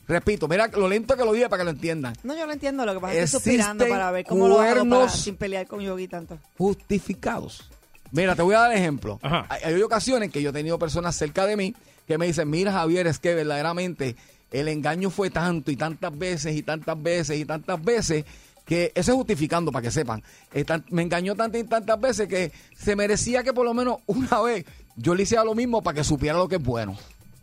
Repito, 0.08 0.48
mira 0.48 0.68
lo 0.68 0.88
lento 0.88 1.16
que 1.16 1.24
lo 1.24 1.32
diga 1.32 1.50
para 1.50 1.62
que 1.62 1.66
lo 1.66 1.72
entiendan. 1.72 2.14
No, 2.24 2.36
yo 2.36 2.46
lo 2.46 2.54
entiendo. 2.54 2.86
Lo 2.86 2.94
que 2.94 3.00
pasa 3.00 3.14
es 3.14 3.20
que 3.20 3.24
estoy 3.24 3.40
suspirando 3.40 3.88
para 3.88 4.12
ver 4.12 4.26
cómo 4.26 4.48
lo 4.48 4.60
hago 4.60 4.90
para, 4.90 5.10
sin 5.10 5.36
pelear 5.36 5.68
con 5.68 5.80
Yogi 5.80 6.08
tanto. 6.08 6.38
Justificados. 6.58 7.70
Mira, 8.14 8.36
te 8.36 8.42
voy 8.42 8.56
a 8.56 8.60
dar 8.60 8.72
ejemplo. 8.74 9.20
Ajá. 9.22 9.46
Hay, 9.50 9.74
hay 9.74 9.82
ocasiones 9.82 10.32
que 10.32 10.42
yo 10.42 10.52
he 10.52 10.54
tenido 10.54 10.80
personas 10.80 11.16
cerca 11.16 11.46
de 11.46 11.58
mí 11.58 11.76
que 12.08 12.18
me 12.18 12.26
dicen, 12.28 12.50
mira 12.50 12.72
Javier, 12.72 13.08
es 13.08 13.20
que 13.20 13.34
verdaderamente 13.36 14.16
el 14.52 14.68
engaño 14.70 15.10
fue 15.10 15.30
tanto 15.30 15.72
y 15.72 15.76
tantas 15.76 16.18
veces 16.18 16.56
y 16.56 16.64
tantas 16.64 17.02
veces 17.02 17.38
y 17.40 17.44
tantas 17.46 17.84
veces 17.84 18.24
que 18.66 18.92
eso 18.96 19.12
es 19.12 19.16
justificando 19.18 19.72
para 19.72 19.84
que 19.84 19.92
sepan. 19.92 20.24
Eh, 20.54 20.64
tan- 20.64 20.86
me 20.90 21.02
engañó 21.02 21.36
tantas 21.36 21.60
y 21.60 21.64
tantas 21.66 22.00
veces 22.00 22.28
que 22.30 22.52
se 22.78 22.96
merecía 22.96 23.44
que 23.44 23.52
por 23.52 23.66
lo 23.66 23.74
menos 23.74 23.98
una 24.06 24.42
vez 24.42 24.64
yo 24.96 25.16
le 25.16 25.24
hiciera 25.24 25.44
lo 25.44 25.56
mismo 25.56 25.82
para 25.82 25.96
que 25.96 26.04
supiera 26.06 26.38
lo 26.38 26.48
que 26.48 26.56
es 26.56 26.64
bueno. 26.64 26.96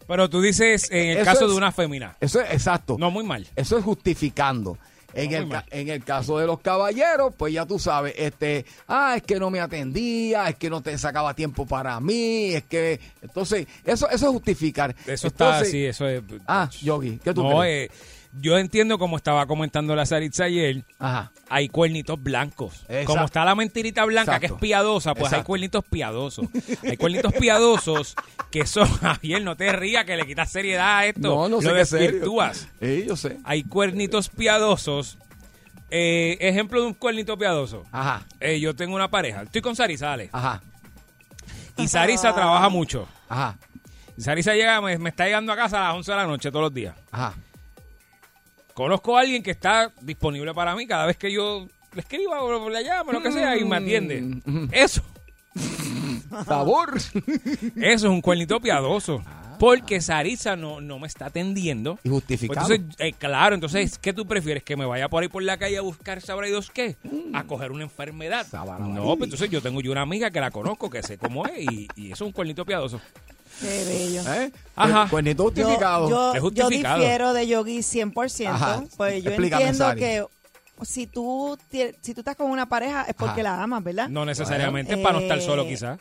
Pero 0.06 0.30
tú 0.30 0.40
dices 0.40 0.88
en 0.90 1.10
el 1.10 1.16
Eso 1.18 1.24
caso 1.24 1.44
es- 1.46 1.50
de 1.50 1.56
una 1.56 1.72
fémina. 1.72 2.16
Eso 2.20 2.40
es 2.40 2.50
exacto. 2.52 2.96
No, 2.98 3.10
muy 3.10 3.24
mal. 3.24 3.46
Eso 3.56 3.76
es 3.76 3.84
justificando. 3.84 4.78
En 5.14 5.32
el, 5.32 5.48
ca- 5.48 5.64
en 5.70 5.88
el 5.88 6.04
caso 6.04 6.38
de 6.38 6.46
los 6.46 6.61
caballeros, 6.61 7.32
pues 7.36 7.52
ya 7.52 7.66
tú 7.66 7.78
sabes, 7.78 8.14
este, 8.16 8.64
ah, 8.88 9.14
es 9.16 9.22
que 9.22 9.38
no 9.38 9.50
me 9.50 9.61
atendía, 9.61 10.48
es 10.48 10.56
que 10.56 10.70
no 10.70 10.80
te 10.82 10.96
sacaba 10.98 11.34
tiempo 11.34 11.66
para 11.66 11.98
mí, 12.00 12.52
es 12.54 12.64
que, 12.64 13.00
entonces, 13.22 13.66
eso, 13.84 14.08
eso 14.08 14.26
es 14.26 14.32
justificar. 14.32 14.94
Eso 15.06 15.26
está 15.28 15.58
así, 15.58 15.84
eso 15.84 16.06
es. 16.08 16.22
Ah, 16.46 16.68
Yogi, 16.82 17.18
¿qué 17.22 17.34
tú 17.34 17.42
No, 17.42 17.61
crees? 17.61 17.90
eh, 17.90 17.94
yo 18.33 18.59
entiendo 18.59 18.99
como 18.99 19.16
estaba 19.16 19.47
comentando 19.47 19.95
la 19.97 20.07
Saritza 20.07 20.45
ayer, 20.45 20.85
Ajá. 20.99 21.33
hay 21.49 21.68
cuernitos 21.68 22.22
blancos. 22.22 22.83
Exacto. 22.89 23.07
Como 23.07 23.24
está 23.24 23.45
la 23.45 23.55
mentirita 23.55 24.05
blanca 24.05 24.39
que 24.39 24.47
es 24.47 24.53
piadosa, 24.53 25.14
pues 25.14 25.33
hay 25.33 25.43
cuernitos 25.43 25.85
piadosos. 25.85 26.47
hay 26.89 26.97
cuernitos 26.97 27.33
piadosos 27.35 28.14
que 28.51 28.66
son, 28.66 28.87
Javier, 29.01 29.43
no 29.43 29.57
te 29.57 29.72
rías 29.72 30.05
que 30.05 30.16
le 30.16 30.26
quitas 30.26 30.51
seriedad 30.51 30.99
a 30.99 31.07
esto. 31.07 31.20
No, 31.20 31.49
no 31.49 31.61
sé 31.61 31.68
Lo 31.68 31.74
desvirtúas. 31.74 32.68
Sí, 32.81 33.05
yo 33.07 33.16
sé. 33.16 33.39
Hay 33.45 33.64
cuernitos 33.64 34.28
piadosos. 34.28 35.18
Eh, 35.93 36.39
ejemplo 36.41 36.81
de 36.83 36.87
un 36.87 36.95
cuernito 36.95 37.37
piadoso. 37.37 37.85
Ajá, 37.91 38.24
Eh, 38.39 38.61
yo 38.61 38.76
tengo 38.76 38.95
una 38.95 39.11
pareja. 39.11 39.43
Estoy 39.43 39.61
con 39.61 39.74
Sarisa, 39.74 40.07
dale. 40.07 40.28
ajá, 40.33 40.62
Y 41.76 41.89
Sarisa 41.89 42.33
trabaja 42.33 42.68
mucho. 42.68 43.09
ajá, 43.28 43.59
Y 44.16 44.22
Sarisa 44.22 44.55
llega, 44.55 44.81
me, 44.81 44.97
me 44.99 45.09
está 45.11 45.24
llegando 45.24 45.53
a 45.53 45.57
casa 45.57 45.78
a 45.81 45.89
las 45.89 45.97
11 45.97 46.11
de 46.12 46.16
la 46.16 46.26
noche 46.26 46.51
todos 46.53 46.62
los 46.66 46.74
días. 46.74 46.95
ajá. 47.11 47.35
Conozco 48.81 49.14
a 49.14 49.20
alguien 49.20 49.43
que 49.43 49.51
está 49.51 49.93
disponible 50.01 50.55
para 50.55 50.74
mí 50.74 50.87
cada 50.87 51.05
vez 51.05 51.18
que 51.18 51.31
yo 51.31 51.68
le 51.93 52.01
escriba 52.01 52.43
o 52.43 52.70
le 52.70 52.83
llamo, 52.83 53.12
lo 53.12 53.20
que 53.20 53.31
sea, 53.31 53.55
y 53.59 53.62
me 53.62 53.76
atiende. 53.76 54.22
Mm. 54.22 54.68
Eso, 54.72 55.03
Sabor. 56.47 56.97
eso 56.97 57.12
es 57.76 58.03
un 58.05 58.22
cuernito 58.22 58.59
piadoso. 58.59 59.22
Porque 59.59 60.01
Sarisa 60.01 60.57
no, 60.57 60.81
no 60.81 60.99
me 60.99 61.09
está 61.09 61.26
atendiendo. 61.26 61.99
y 62.03 62.09
justificado. 62.09 62.68
Pues 62.68 62.81
entonces, 62.81 63.07
eh, 63.07 63.12
claro, 63.12 63.55
entonces, 63.55 63.99
¿qué 63.99 64.14
tú 64.14 64.26
prefieres? 64.26 64.62
¿Que 64.62 64.78
me 64.78 64.87
vaya 64.87 65.11
por 65.11 65.22
ahí 65.22 65.28
por 65.28 65.43
la 65.43 65.59
calle 65.59 65.76
a 65.76 65.83
buscar 65.83 66.22
sabrá 66.22 66.47
Dios 66.47 66.70
qué? 66.70 66.97
A 67.35 67.45
coger 67.45 67.72
una 67.72 67.83
enfermedad. 67.83 68.47
No, 68.78 69.14
pues 69.18 69.26
entonces 69.26 69.51
yo 69.51 69.61
tengo 69.61 69.83
yo 69.83 69.93
una 69.93 70.01
amiga 70.01 70.31
que 70.31 70.41
la 70.41 70.51
conozco, 70.51 70.89
que 70.89 71.03
sé 71.03 71.18
cómo 71.18 71.45
es, 71.45 71.70
y, 71.70 71.87
y 71.97 72.07
eso 72.07 72.24
es 72.24 72.28
un 72.28 72.33
cuernito 72.33 72.64
piadoso. 72.64 72.99
Qué 73.61 73.84
bello. 73.84 74.22
¿Eh? 74.32 74.52
Ajá. 74.76 75.06
Cuernito 75.11 75.44
Yo, 75.52 75.64
justificado. 75.64 76.08
yo, 76.08 76.28
Es 76.30 76.34
yo 76.36 76.40
justificado. 76.64 76.98
difiero 76.98 77.32
de 77.32 77.46
Yogi 77.46 77.78
100%. 77.80 78.46
Ajá. 78.48 78.84
Pues 78.96 79.22
yo 79.22 79.30
Explícame, 79.30 79.62
entiendo 79.64 79.84
Sari. 79.86 80.00
que 80.00 80.24
si 80.82 81.06
tú, 81.06 81.58
si 82.00 82.14
tú 82.14 82.20
estás 82.22 82.36
con 82.36 82.50
una 82.50 82.66
pareja 82.66 83.02
es 83.02 83.14
porque 83.14 83.42
Ajá. 83.42 83.56
la 83.56 83.62
amas, 83.62 83.84
¿verdad? 83.84 84.08
No 84.08 84.24
necesariamente 84.24 84.94
Bueno, 84.94 85.02
para 85.02 85.18
no 85.18 85.22
estar 85.22 85.38
eh, 85.38 85.42
solo, 85.42 85.66
quizás. 85.66 85.98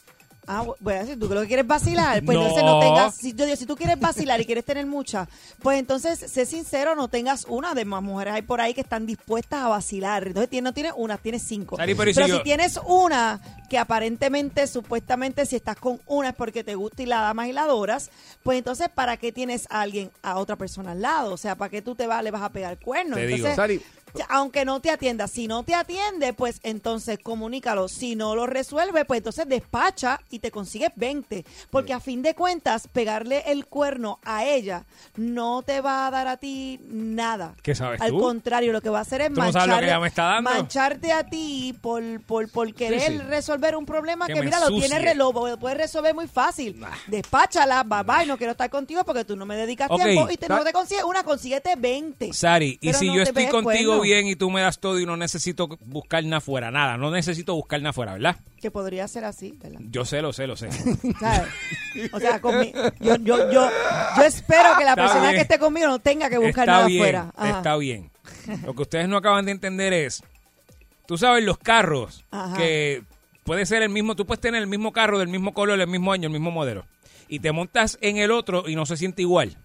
Ah, 0.52 0.64
bu- 0.66 0.76
bueno, 0.80 1.06
si 1.06 1.16
tú 1.16 1.30
lo 1.30 1.42
que 1.42 1.48
quieres 1.48 1.68
vacilar, 1.68 2.24
pues 2.26 2.36
No. 2.36 2.42
entonces 2.44 2.64
no 2.66 2.80
tengas, 2.80 3.16
si, 3.16 3.34
yo 3.34 3.46
digo, 3.46 3.56
si 3.56 3.68
tú 3.68 3.76
quieres 3.76 4.00
vacilar 4.00 4.42
y 4.42 4.46
quieres 4.46 4.66
tener 4.66 4.86
muchas, 4.88 5.28
pues 5.62 5.78
entonces 5.80 6.18
sé 6.20 6.46
sincero, 6.48 6.96
no 6.96 7.08
tengas 7.08 7.46
una 7.48 7.76
de 7.76 7.86
más 7.86 8.02
mujeres 8.02 8.34
hay 8.34 8.42
por 8.42 8.60
ahí 8.60 8.74
que 8.74 8.82
están 8.82 9.06
dispuestas 9.06 9.62
a 9.62 9.68
vacilar. 9.68 10.26
Entonces 10.28 10.64
no 10.64 10.74
tienes 10.74 10.94
una, 10.96 11.18
tienes 11.18 11.44
cinco. 11.44 11.78
Sari, 11.78 11.94
pero 11.94 12.10
¿y 12.10 12.14
pero 12.16 12.26
si 12.26 12.32
yo- 12.34 12.42
tienes 12.42 12.80
una 12.88 13.40
que 13.70 13.78
aparentemente, 13.78 14.66
supuestamente, 14.66 15.46
si 15.46 15.56
estás 15.56 15.76
con 15.76 16.00
una 16.08 16.30
es 16.30 16.36
porque 16.36 16.64
te 16.64 16.74
gusta 16.74 17.04
y 17.04 17.06
la 17.06 17.30
amas 17.30 17.48
y 17.48 17.54
la 17.54 17.64
adoras, 17.66 18.10
pues 18.42 18.58
entonces 18.58 18.90
¿para 18.90 19.18
qué 19.18 19.32
tienes 19.32 19.68
a 19.70 19.82
alguien, 19.82 20.10
a 20.24 20.40
otra 20.40 20.56
persona 20.56 20.94
al 20.94 21.02
lado? 21.04 21.34
O 21.34 21.38
sea, 21.38 21.54
¿para 21.56 21.70
qué 21.70 21.84
tú 21.84 21.94
te 21.94 22.08
vas, 22.08 22.24
le 22.24 22.32
vas 22.32 22.42
a 22.42 22.50
pegar 22.50 22.80
cuernos? 22.80 23.18
Te 23.20 23.28
digo. 23.28 23.38
Entonces, 23.38 23.56
Sari, 23.56 23.78
ya, 23.78 23.84
Aunque 24.30 24.66
no 24.66 24.80
te 24.80 24.92
atienda, 24.92 25.28
si 25.28 25.48
no 25.48 25.64
te 25.64 25.76
atiende, 25.76 26.34
pues 26.34 26.60
entonces 26.64 27.20
comunícalo. 27.22 27.88
Si 27.88 28.16
no 28.16 28.36
lo 28.36 28.46
resuelve, 28.48 29.06
pues 29.06 29.20
entonces 29.20 29.48
despacha 29.48 30.20
y 30.30 30.40
te 30.40 30.52
consigues 30.52 30.92
20. 30.96 31.46
Porque 31.70 31.94
a 31.94 32.00
fin 32.00 32.22
de 32.22 32.36
cuentas, 32.36 32.88
pegarle 32.88 33.44
el 33.48 33.66
cuerno 33.66 34.20
a 34.24 34.46
ella 34.46 34.86
no 35.16 35.62
te 35.64 35.82
va 35.82 36.08
a 36.08 36.12
dar 36.12 36.28
a 36.28 36.38
ti 36.38 36.80
nada. 36.90 37.56
¿Qué 37.62 37.76
sabes 37.76 38.02
Al 38.02 38.12
tú? 38.12 38.20
contrario, 38.20 38.72
lo 38.72 38.82
que 38.82 38.90
va 38.90 39.00
a 39.00 39.02
hacer 39.02 39.22
es 39.22 39.34
¿Tú 39.34 39.42
no 39.42 39.52
mancharte 40.42 41.12
a 41.12 41.24
ti 41.24 41.76
por, 41.82 42.04
por, 42.22 42.50
por 42.52 42.74
querer 42.74 43.02
sí. 43.02 43.18
resolver 43.20 43.76
un 43.76 43.86
problema 43.86 44.28
Que 44.28 44.42
mira, 44.42 44.60
lo 44.60 44.70
tienes 44.70 45.16
lo 45.16 45.32
lo 45.32 45.60
puedes 45.60 45.78
resolver 45.78 46.14
muy 46.14 46.28
fácil. 46.28 46.80
Despáchala, 47.08 47.84
bye 47.84 48.04
bye, 48.04 48.26
no 48.26 48.38
quiero 48.38 48.52
estar 48.52 48.70
contigo 48.70 49.04
porque 49.04 49.26
tú 49.26 49.36
no 49.36 49.46
me 49.46 49.56
dedicas 49.56 49.90
tiempo 49.90 50.30
y 50.30 50.38
te, 50.38 50.48
no 50.48 50.64
te 50.64 50.74
consigues 50.74 51.04
una, 51.04 51.24
consíguete 51.24 51.76
20. 51.76 52.34
Sari, 52.34 52.78
y 52.82 52.94
si 52.94 53.08
no 53.08 53.16
yo 53.16 53.24
estoy 53.24 53.48
contigo 53.48 53.99
bien 54.02 54.28
y 54.28 54.36
tú 54.36 54.50
me 54.50 54.62
das 54.62 54.80
todo 54.80 55.00
y 55.00 55.06
no 55.06 55.18
necesito 55.18 55.68
buscar 55.86 56.24
nada 56.24 56.38
afuera, 56.38 56.72
nada, 56.72 56.98
no 56.98 57.12
necesito 57.12 57.54
buscar 57.56 57.80
nada 57.82 57.92
afuera, 57.92 58.14
¿verdad? 58.14 58.38
Que 58.62 58.72
podría 58.72 59.08
ser 59.08 59.26
así, 59.26 59.58
¿verdad? 59.62 59.80
Yo 59.90 60.06
sé, 60.06 60.22
lo 60.22 60.34
sé, 60.34 60.48
lo 60.48 60.56
sé. 60.58 60.70
¿Sabes? 61.20 61.48
O 62.12 62.20
sea, 62.20 62.42
conmi- 62.42 62.74
yo, 63.00 63.16
yo, 63.18 63.52
yo, 63.52 63.70
yo 64.18 64.24
espero 64.24 64.78
que 64.78 64.84
la 64.86 64.92
Está 64.92 65.02
persona 65.04 65.22
bien. 65.24 65.36
que 65.36 65.42
esté 65.42 65.60
conmigo 65.60 65.88
no 65.88 66.00
tenga 66.00 66.30
que 66.30 66.38
buscar 66.38 66.64
está 66.64 66.72
nada 66.72 66.86
bien, 66.88 67.02
afuera. 67.02 67.34
Ajá. 67.36 67.58
está 67.58 67.76
bien. 67.78 68.12
Lo 68.66 68.74
que 68.76 68.82
ustedes 68.84 69.08
no 69.08 69.18
acaban 69.18 69.46
de 69.46 69.52
entender 69.52 69.94
es, 69.94 70.24
tú 71.06 71.18
sabes, 71.18 71.44
los 71.44 71.58
carros, 71.58 72.26
Ajá. 72.32 72.56
que 72.58 73.04
puede 73.44 73.66
ser 73.66 73.82
el 73.82 73.90
mismo, 73.90 74.16
tú 74.16 74.26
puedes 74.26 74.42
tener 74.42 74.62
el 74.62 74.68
mismo 74.68 74.92
carro 74.92 75.20
del 75.20 75.28
mismo 75.30 75.54
color, 75.54 75.80
el 75.80 75.88
mismo 75.88 76.12
año, 76.12 76.28
el 76.28 76.34
mismo 76.34 76.52
modelo, 76.52 76.86
y 77.28 77.40
te 77.40 77.52
montas 77.52 77.98
en 78.02 78.18
el 78.18 78.32
otro 78.32 78.68
y 78.68 78.76
no 78.76 78.86
se 78.86 78.98
siente 78.98 79.22
igual. 79.24 79.58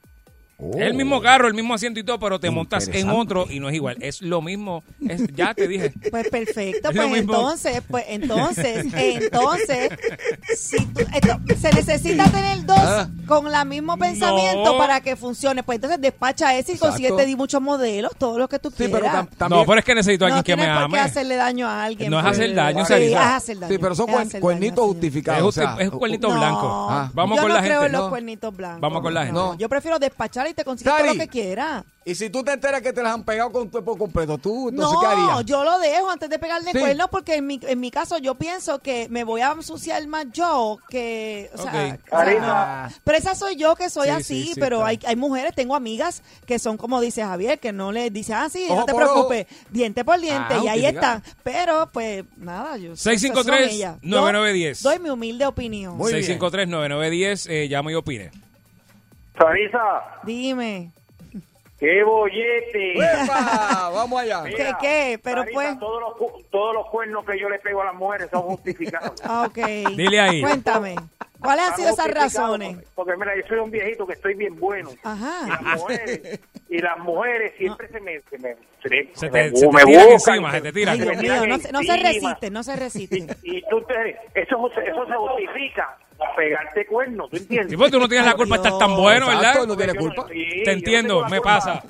Es 0.58 0.80
el 0.82 0.94
mismo 0.94 1.20
carro, 1.20 1.48
el 1.48 1.54
mismo 1.54 1.74
asiento 1.74 1.98
y 2.00 2.04
todo, 2.04 2.18
pero 2.18 2.38
te 2.38 2.48
montas 2.50 2.88
en 2.88 3.10
otro 3.10 3.46
y 3.50 3.58
no 3.60 3.68
es 3.68 3.74
igual. 3.74 3.96
Es 4.00 4.22
lo 4.22 4.40
mismo. 4.40 4.82
Es, 5.06 5.26
ya 5.34 5.52
te 5.54 5.66
dije. 5.68 5.92
Pues 6.10 6.28
perfecto, 6.28 6.88
Es 6.90 6.94
lo 6.96 7.08
pues 7.08 7.20
entonces, 7.20 7.82
pues 7.88 8.04
entonces, 8.08 8.86
entonces, 8.94 9.90
si 10.56 10.76
tú- 10.86 11.00
esto- 11.12 11.40
se 11.60 11.72
necesita 11.72 12.24
tener 12.30 12.64
dos 12.64 12.78
Ah. 12.78 13.08
con 13.26 13.52
el 13.52 13.66
mismo 13.66 13.96
pensamiento 13.96 14.72
No. 14.72 14.78
para 14.78 15.00
que 15.00 15.16
funcione. 15.16 15.62
Pues 15.62 15.76
entonces 15.76 16.00
despacha 16.00 16.54
ese 16.56 16.72
y 16.72 16.74
Exacto. 16.74 16.92
consíguete 16.92 17.26
di 17.26 17.36
muchos 17.36 17.60
modelos, 17.60 18.12
todos 18.18 18.38
los 18.38 18.48
que 18.48 18.58
tú 18.58 18.70
Sí, 18.70 18.76
pero 18.88 19.00
quieras. 19.00 19.14
tam- 19.26 19.28
también. 19.36 19.60
No, 19.60 19.66
pero 19.66 19.78
es 19.78 19.84
que 19.84 19.94
necesito 19.94 20.24
a 20.24 20.28
alguien 20.28 20.38
no 20.40 20.44
que 20.44 20.56
me 20.56 20.62
tienes 20.62 20.80
por 20.82 20.90
qué 20.90 20.96
ame. 20.98 21.08
hacerle 21.08 21.36
daño 21.36 21.68
a 21.68 21.84
alguien. 21.84 22.10
No 22.10 22.18
es 22.18 22.24
pues. 22.24 22.38
hacer 22.38 22.54
daño, 22.54 22.84
Sí, 22.84 22.92
es 22.94 23.16
hacer 23.16 23.58
daño. 23.58 23.72
Sí, 23.72 23.78
pero 23.78 23.94
son 23.94 24.10
es 24.10 24.16
cuen- 24.34 24.40
cuernitos 24.40 24.84
justificados. 24.86 25.40
Es 25.40 25.46
o 25.48 25.52
sea, 25.52 25.76
es 25.80 25.90
cuernito 25.90 26.28
No, 26.28 26.36
blanco. 26.38 26.88
Ah. 26.90 27.10
Vamos 27.14 27.36
yo 27.36 27.42
con 27.42 27.48
no 27.50 27.54
la 27.56 27.60
creo 27.62 27.80
gente. 27.80 27.86
en 27.86 27.92
los 27.92 28.02
No. 28.02 28.10
cuernitos 28.10 28.56
blancos. 28.56 28.80
Vamos 28.80 29.02
con 29.02 29.14
la 29.14 29.20
gente. 29.24 29.34
No, 29.34 29.56
Yo 29.58 29.68
prefiero 29.68 29.98
despachar 29.98 30.43
y 30.50 30.54
te 30.54 30.64
consigues 30.64 30.94
todo 30.96 31.06
lo 31.06 31.14
que 31.14 31.28
quiera. 31.28 31.84
Y 32.06 32.14
si 32.14 32.28
tú 32.28 32.44
te 32.44 32.52
enteras 32.52 32.82
que 32.82 32.92
te 32.92 33.02
las 33.02 33.14
han 33.14 33.24
pegado 33.24 33.50
con 33.50 33.70
tu 33.70 33.82
por 33.82 33.96
completo, 33.96 34.36
tú, 34.36 34.68
entonces, 34.68 34.98
¿qué 35.00 35.06
No, 35.16 35.30
harías? 35.30 35.46
yo 35.46 35.64
lo 35.64 35.78
dejo 35.78 36.10
antes 36.10 36.28
de 36.28 36.38
pegarle 36.38 36.70
Sí. 36.72 36.78
cuernos 36.78 37.08
porque 37.10 37.36
en 37.36 37.46
mi, 37.46 37.58
en 37.62 37.80
mi 37.80 37.90
caso 37.90 38.18
yo 38.18 38.34
pienso 38.34 38.78
que 38.80 39.08
me 39.08 39.24
voy 39.24 39.40
a 39.40 39.52
ensuciar 39.52 40.06
más 40.06 40.26
yo 40.30 40.76
que... 40.90 41.50
O 41.54 41.56
sea, 41.62 41.64
Ok. 41.66 41.72
o 41.72 41.72
sea, 41.72 41.96
Karina. 42.04 42.88
no. 42.90 42.94
Pero 43.04 43.16
esa 43.18 43.34
soy 43.34 43.56
yo 43.56 43.74
que 43.74 43.88
soy 43.88 44.04
Sí, 44.08 44.10
así, 44.10 44.42
sí, 44.48 44.52
sí, 44.52 44.60
pero 44.60 44.84
hay, 44.84 44.98
hay 45.06 45.16
mujeres, 45.16 45.54
tengo 45.54 45.74
amigas 45.74 46.22
que 46.44 46.58
son 46.58 46.76
como 46.76 47.00
dice 47.00 47.22
Javier, 47.24 47.58
que 47.58 47.72
no 47.72 47.90
le 47.90 48.10
dice, 48.10 48.34
ah, 48.34 48.50
sí, 48.50 48.66
Ojo 48.68 48.80
no 48.80 48.84
te 48.84 48.92
ojo. 48.92 49.00
preocupes, 49.00 49.46
diente 49.70 50.04
por 50.04 50.20
diente, 50.20 50.54
Ah, 50.54 50.60
y 50.62 50.68
ahí 50.68 50.84
están. 50.84 51.22
Pero, 51.42 51.88
pues, 51.90 52.24
nada, 52.36 52.76
yo... 52.76 52.92
esas 52.92 53.02
son 53.02 53.12
653 53.14 53.72
ellas. 53.72 53.96
9910. 54.02 54.82
Yo 54.82 54.90
Doy 54.90 54.98
mi 54.98 55.08
humilde 55.08 55.46
opinión. 55.46 55.96
Muy 55.96 56.12
bien. 56.12 56.38
653-9910, 56.38 57.46
eh, 57.48 57.68
llama 57.68 57.92
y 57.92 57.94
opine. 57.94 58.30
Sarisa, 59.36 60.20
Dime. 60.24 60.90
qué 61.78 62.04
bollete. 62.04 62.92
¡Epa! 62.94 63.90
Vamos 63.94 64.20
allá. 64.20 64.42
Mira, 64.42 64.56
¿Qué, 64.56 64.86
qué? 64.86 65.20
Pero 65.22 65.42
Sarisa, 65.42 65.54
pues- 65.60 65.78
Todos 65.80 66.00
los, 66.00 66.50
todos 66.50 66.74
los 66.74 66.86
cuernos 66.90 67.24
que 67.24 67.38
yo 67.38 67.48
le 67.48 67.58
pego 67.58 67.82
a 67.82 67.86
las 67.86 67.94
mujeres 67.94 68.28
son 68.30 68.42
justificados. 68.42 69.20
Ah, 69.24 69.46
Ok. 69.48 69.58
Dile 69.96 70.20
ahí. 70.20 70.40
Cuéntame. 70.40 70.94
¿Cuáles 71.44 71.64
han 71.64 71.70
Están 71.70 71.76
sido 71.76 71.90
esas 71.90 72.10
razones? 72.34 72.78
Porque, 72.94 73.16
mira, 73.16 73.36
yo 73.36 73.42
soy 73.46 73.58
un 73.58 73.70
viejito 73.70 74.06
que 74.06 74.14
estoy 74.14 74.34
bien 74.34 74.58
bueno. 74.58 74.90
Y 74.92 74.98
Ajá. 75.04 75.46
las 75.48 75.62
mujeres, 75.62 76.40
y 76.68 76.78
las 76.78 76.98
mujeres 76.98 77.52
siempre 77.58 77.88
se 77.88 78.00
me, 78.00 78.20
se 78.30 78.38
me, 78.38 78.56
se 78.82 78.88
me, 78.88 79.08
Se 79.14 79.30
me- 79.30 79.50
te, 79.50 79.56
se 79.56 79.66
te 79.68 79.72
me 79.72 79.84
tiran 79.84 80.06
buscan, 80.08 80.34
encima, 80.34 80.50
se 80.52 80.60
te 80.60 80.72
tiran. 80.72 80.94
Ay, 80.94 81.00
Dios 81.00 81.16
mío, 81.18 81.46
no 81.46 81.58
se, 81.58 81.72
no 81.72 81.82
se 81.82 81.92
encima. 81.94 82.08
resiste, 82.08 82.50
no 82.50 82.62
se 82.62 82.76
resiste. 82.76 83.26
Y 83.42 83.62
tú 83.68 83.80
te, 83.82 84.10
eso, 84.34 84.70
eso 84.82 85.06
se 85.06 85.14
justifica 85.14 85.96
pegarte 86.36 86.86
cuernos, 86.86 87.28
¿tú 87.28 87.36
entiendes? 87.36 87.70
Sí, 87.70 87.76
porque 87.76 87.90
tú 87.90 87.98
no 87.98 88.08
tienes 88.08 88.26
la 88.26 88.34
culpa 88.34 88.56
de 88.56 88.62
estar 88.62 88.78
tan 88.78 88.96
bueno, 88.96 89.26
¿verdad? 89.26 89.42
Exacto, 89.44 89.66
no 89.66 89.76
tiene 89.76 89.92
Yo 89.94 90.00
culpa. 90.00 90.26
sí, 90.32 90.62
Te 90.64 90.72
entiendo, 90.72 91.28
me 91.28 91.40
pasa. 91.40 91.82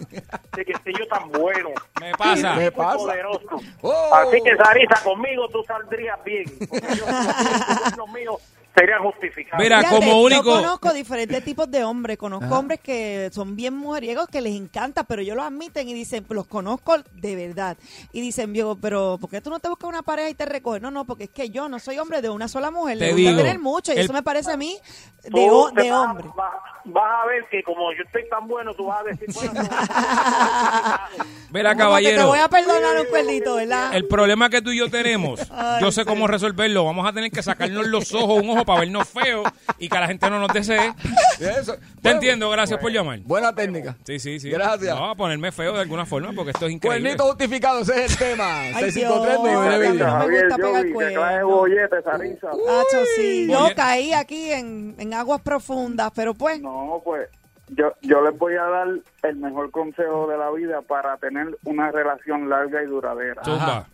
De 0.57 0.64
que 0.64 0.72
esté 0.72 0.92
yo 0.98 1.07
tan 1.09 1.30
bueno. 1.30 1.70
Me 2.00 2.11
pasa. 2.12 2.55
Me 2.55 2.72
pasa. 2.72 2.96
poderoso. 2.96 3.61
Oh. 3.82 4.11
Así 4.14 4.38
que, 4.42 4.57
Sarita, 4.57 5.00
conmigo 5.05 5.46
tú 5.48 5.62
saldrías 5.64 6.18
bien. 6.24 6.44
Porque 6.68 6.96
yo, 6.96 7.05
los 7.98 8.09
míos 8.12 8.36
serían 8.77 9.03
justificados. 9.03 9.62
Mira, 9.62 9.79
Fíjate, 9.81 9.97
como 10.07 10.22
único- 10.22 10.45
Yo 10.45 10.57
conozco 10.62 10.93
diferentes 10.93 11.45
tipos 11.45 11.70
de 11.70 11.85
hombres. 11.85 12.18
Conozco 12.18 12.59
hombres 12.59 12.81
que 12.81 13.31
son 13.33 13.55
bien 13.55 13.75
mujeriegos, 13.77 14.27
que 14.29 14.41
les 14.41 14.55
encanta, 14.57 15.05
pero 15.05 15.22
ellos 15.22 15.37
lo 15.37 15.43
admiten 15.45 15.89
y 15.89 15.95
dicen, 15.95 16.25
los 16.31 16.47
conozco 16.47 16.97
de 17.12 17.37
verdad. 17.37 17.77
Y 18.12 18.20
dicen, 18.20 18.53
viejo, 18.53 18.77
pero 18.81 19.16
¿por 19.20 19.31
qué 19.31 19.41
tú 19.41 19.51
no 19.51 19.61
te 19.61 19.68
buscas 19.68 19.89
una 19.89 20.03
pareja 20.03 20.29
y 20.31 20.35
te 20.35 20.45
recoges? 20.47 20.83
No, 20.83 20.91
no, 20.91 21.05
porque 21.05 21.25
es 21.25 21.31
que 21.31 21.51
yo 21.51 21.68
no 21.68 21.79
soy 21.79 21.99
hombre 21.99 22.20
de 22.20 22.31
una 22.31 22.49
sola 22.49 22.70
mujer. 22.72 22.99
Te 22.99 23.07
Le 23.07 23.12
gusta 23.12 23.29
digo, 23.31 23.43
tener 23.43 23.59
mucho 23.61 23.93
y 23.93 23.97
el- 23.97 24.05
eso 24.05 24.12
me 24.12 24.22
parece 24.22 24.51
a 24.53 24.57
mí 24.57 24.77
de, 25.22 25.31
Tú 25.31 25.51
ho- 25.51 25.70
te 25.72 25.83
de 25.83 25.91
vas- 25.91 26.01
hombre. 26.09 26.29
Vas, 26.35 26.51
vas 26.87 27.22
a 27.22 27.27
ver 27.27 27.45
que 27.51 27.62
como 27.62 27.93
yo 27.93 28.03
estoy 28.05 28.29
tan 28.29 28.47
bueno, 28.49 28.75
tú 28.75 28.87
vas 28.87 29.01
a 29.01 29.05
decir, 29.05 29.29
bueno, 29.35 29.53
Mira, 31.51 31.70
que 31.70 31.77
te 31.77 31.83
caballero. 31.83 32.27
voy 32.27 32.39
a 32.41 32.49
perdonar 32.49 33.01
un 33.01 33.07
cuerdito, 33.07 33.55
¿verdad? 33.55 33.95
El 33.95 34.07
problema 34.09 34.51
que 34.51 34.61
tú 34.61 34.70
y 34.70 34.79
yo 34.79 34.91
tenemos, 34.91 35.41
Ay, 35.53 35.81
yo 35.81 35.93
sé 35.93 36.03
sí. 36.03 36.07
cómo 36.07 36.27
resolverlo. 36.27 36.85
Vamos 36.85 37.07
a 37.09 37.12
tener 37.12 37.31
que 37.31 37.43
sacarnos 37.43 37.87
los 37.87 38.12
ojos, 38.12 38.43
un 38.43 38.51
ojo 38.51 38.63
para 38.64 38.80
vernos 38.80 39.08
feos 39.08 39.48
y 39.78 39.88
que 39.88 39.98
la 39.98 40.06
gente 40.06 40.28
no 40.30 40.38
nos 40.38 40.52
desee. 40.52 40.92
Eso. 41.40 41.74
Te 41.74 41.80
Bueno, 42.02 42.16
entiendo, 42.16 42.50
gracias 42.50 42.78
por 42.80 42.90
llamar. 42.90 43.20
Buena 43.20 43.54
técnica. 43.54 43.96
Sí, 44.04 44.18
sí, 44.18 44.40
sí. 44.40 44.50
Gracias. 44.50 44.94
No, 44.96 45.10
a 45.10 45.14
ponerme 45.14 45.52
feo 45.52 45.72
de 45.74 45.80
alguna 45.80 46.06
forma 46.06 46.32
porque 46.34 46.50
esto 46.52 46.66
es 46.66 46.72
increíble. 46.72 47.00
Cuernito 47.00 47.24
justificado, 47.24 47.80
ese 47.80 48.04
es 48.04 48.12
el 48.12 48.18
tema. 48.30 48.60
Ay, 48.60 48.90
653 48.90 49.42
Dios. 49.42 49.74
noventa. 49.74 50.18
No 50.18 50.26
me 50.28 50.40
gusta 50.40 50.56
pegar 50.56 50.92
cuernos. 50.92 51.42
bollete, 51.44 52.02
Sarisa. 52.02 52.48
Hacho, 52.50 52.98
sí. 53.16 53.46
Yo 53.50 53.68
caí 53.76 54.12
aquí 54.12 54.50
en, 54.52 54.94
en 54.98 55.14
aguas 55.14 55.40
profundas, 55.42 56.10
pero 56.14 56.34
pues, 56.34 56.60
No, 56.60 57.00
pues 57.04 57.28
yo, 57.68 57.92
yo 58.02 58.20
les 58.22 58.38
voy 58.38 58.54
a 58.54 58.64
dar 58.64 58.88
el 59.22 59.36
mejor 59.36 59.70
consejo 59.70 60.26
de 60.28 60.36
la 60.36 60.50
vida 60.50 60.82
para 60.82 61.16
tener 61.16 61.56
una 61.64 61.90
relación 61.90 62.48
larga 62.48 62.82
y 62.82 62.86
duradera. 62.86 63.42
Zumba. 63.44 63.88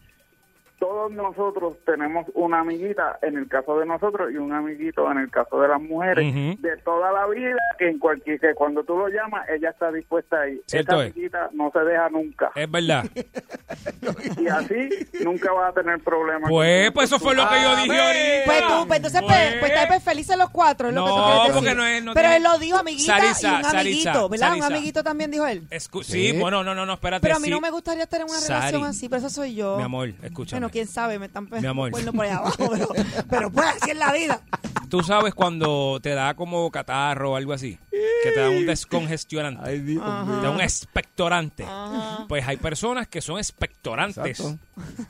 Todos 0.80 1.12
nosotros 1.12 1.76
tenemos 1.86 2.26
una 2.34 2.60
amiguita, 2.60 3.18
en 3.22 3.36
el 3.36 3.46
caso 3.48 3.78
de 3.78 3.84
nosotros, 3.86 4.32
y 4.32 4.36
un 4.38 4.52
amiguito 4.52 5.08
en 5.12 5.18
el 5.18 5.30
caso 5.30 5.60
de 5.60 5.68
las 5.68 5.80
mujeres, 5.80 6.34
de 6.60 6.76
toda 6.78 7.12
la 7.12 7.26
vida, 7.28 7.54
que 7.78 7.88
en 7.90 7.98
cualquier 7.98 8.40
que 8.40 8.54
cuando 8.54 8.82
tú 8.82 8.96
lo 8.96 9.08
llamas, 9.08 9.46
ella 9.50 9.70
está 9.70 9.92
dispuesta 9.92 10.40
a 10.40 10.48
ir. 10.48 10.62
Cierto 10.66 10.92
Esa 10.96 11.04
es. 11.06 11.12
amiguita 11.12 11.50
no 11.52 11.70
se 11.70 11.78
deja 11.80 12.08
nunca. 12.08 12.50
Es 12.54 12.70
verdad. 12.70 13.04
Y 14.38 14.48
así 14.48 14.88
nunca 15.22 15.52
vas 15.52 15.70
a 15.70 15.74
tener 15.80 16.00
problemas. 16.00 16.48
Pues, 16.50 16.90
pues 16.92 17.10
eso 17.10 17.18
fue 17.18 17.34
lo 17.34 17.48
que 17.48 17.54
yo 17.62 17.76
dije 17.76 18.00
ahorita. 18.00 18.44
Pues 18.46 18.60
tú, 18.66 18.86
pues 18.86 18.96
entonces, 18.96 19.22
pues, 19.22 19.54
pues, 19.60 19.70
estar 19.72 19.88
pues 19.88 20.02
felices 20.02 20.36
los 20.38 20.50
cuatro, 20.50 20.88
es 20.88 20.94
lo 20.94 21.04
que 21.04 21.10
tú 21.10 21.16
No, 21.16 21.38
decir. 21.40 21.52
porque 21.54 21.74
no 21.74 21.86
es- 21.86 22.02
no 22.04 22.14
Pero 22.14 22.28
tiene- 22.28 22.36
él 22.36 22.42
lo 22.42 22.58
dijo, 22.58 22.78
amiguita, 22.78 23.18
Sarisa, 23.18 23.48
y 23.48 23.54
un 23.56 23.62
Sarisa, 23.64 23.80
amiguito, 23.80 24.28
¿verdad? 24.28 24.48
Sarisa. 24.48 24.66
Un 24.66 24.72
amiguito 24.72 25.02
también 25.04 25.30
dijo 25.30 25.46
él. 25.46 25.68
Escu- 25.70 26.02
sí, 26.02 26.30
Sí. 26.32 26.38
bueno, 26.38 26.64
no, 26.64 26.74
no, 26.74 26.86
no, 26.86 26.94
espérate. 26.94 27.20
Pero 27.22 27.36
a 27.36 27.38
mí 27.38 27.44
sí. 27.46 27.50
no 27.50 27.60
me 27.60 27.70
gustaría 27.70 28.04
estar 28.04 28.20
en 28.20 28.30
una 28.30 28.38
Sari. 28.38 28.58
relación 28.60 28.84
así, 28.84 29.08
pero 29.08 29.18
eso 29.18 29.28
soy 29.30 29.54
yo. 29.54 29.76
Mi 29.76 29.82
amor, 29.82 30.08
escúchame. 30.22 30.60
Bueno, 30.60 30.69
quién 30.70 30.86
sabe, 30.86 31.18
me 31.18 31.26
están 31.26 31.48
Mi 31.50 31.66
amor. 31.66 31.90
poniendo 31.90 32.12
por 32.12 32.24
ahí 32.24 32.30
abajo, 32.32 32.56
pero, 32.70 32.88
pero 33.28 33.50
pues 33.50 33.66
así 33.68 33.90
es 33.90 33.96
la 33.96 34.12
vida. 34.12 34.40
Tú 34.88 35.02
sabes 35.02 35.34
cuando 35.34 36.00
te 36.02 36.10
da 36.14 36.34
como 36.34 36.68
catarro 36.70 37.32
o 37.32 37.36
algo 37.36 37.52
así, 37.52 37.78
que 38.24 38.32
te 38.32 38.40
da 38.40 38.48
un 38.50 38.66
descongestionante, 38.66 39.60
Ay, 39.64 39.78
Dios 39.80 40.02
te 40.04 40.26
mío. 40.30 40.42
da 40.42 40.50
un 40.50 40.60
expectorante. 40.60 41.64
Pues 42.28 42.46
hay 42.48 42.56
personas 42.56 43.06
que 43.06 43.20
son 43.20 43.38
expectorantes. 43.38 44.40
Exacto. 44.40 44.58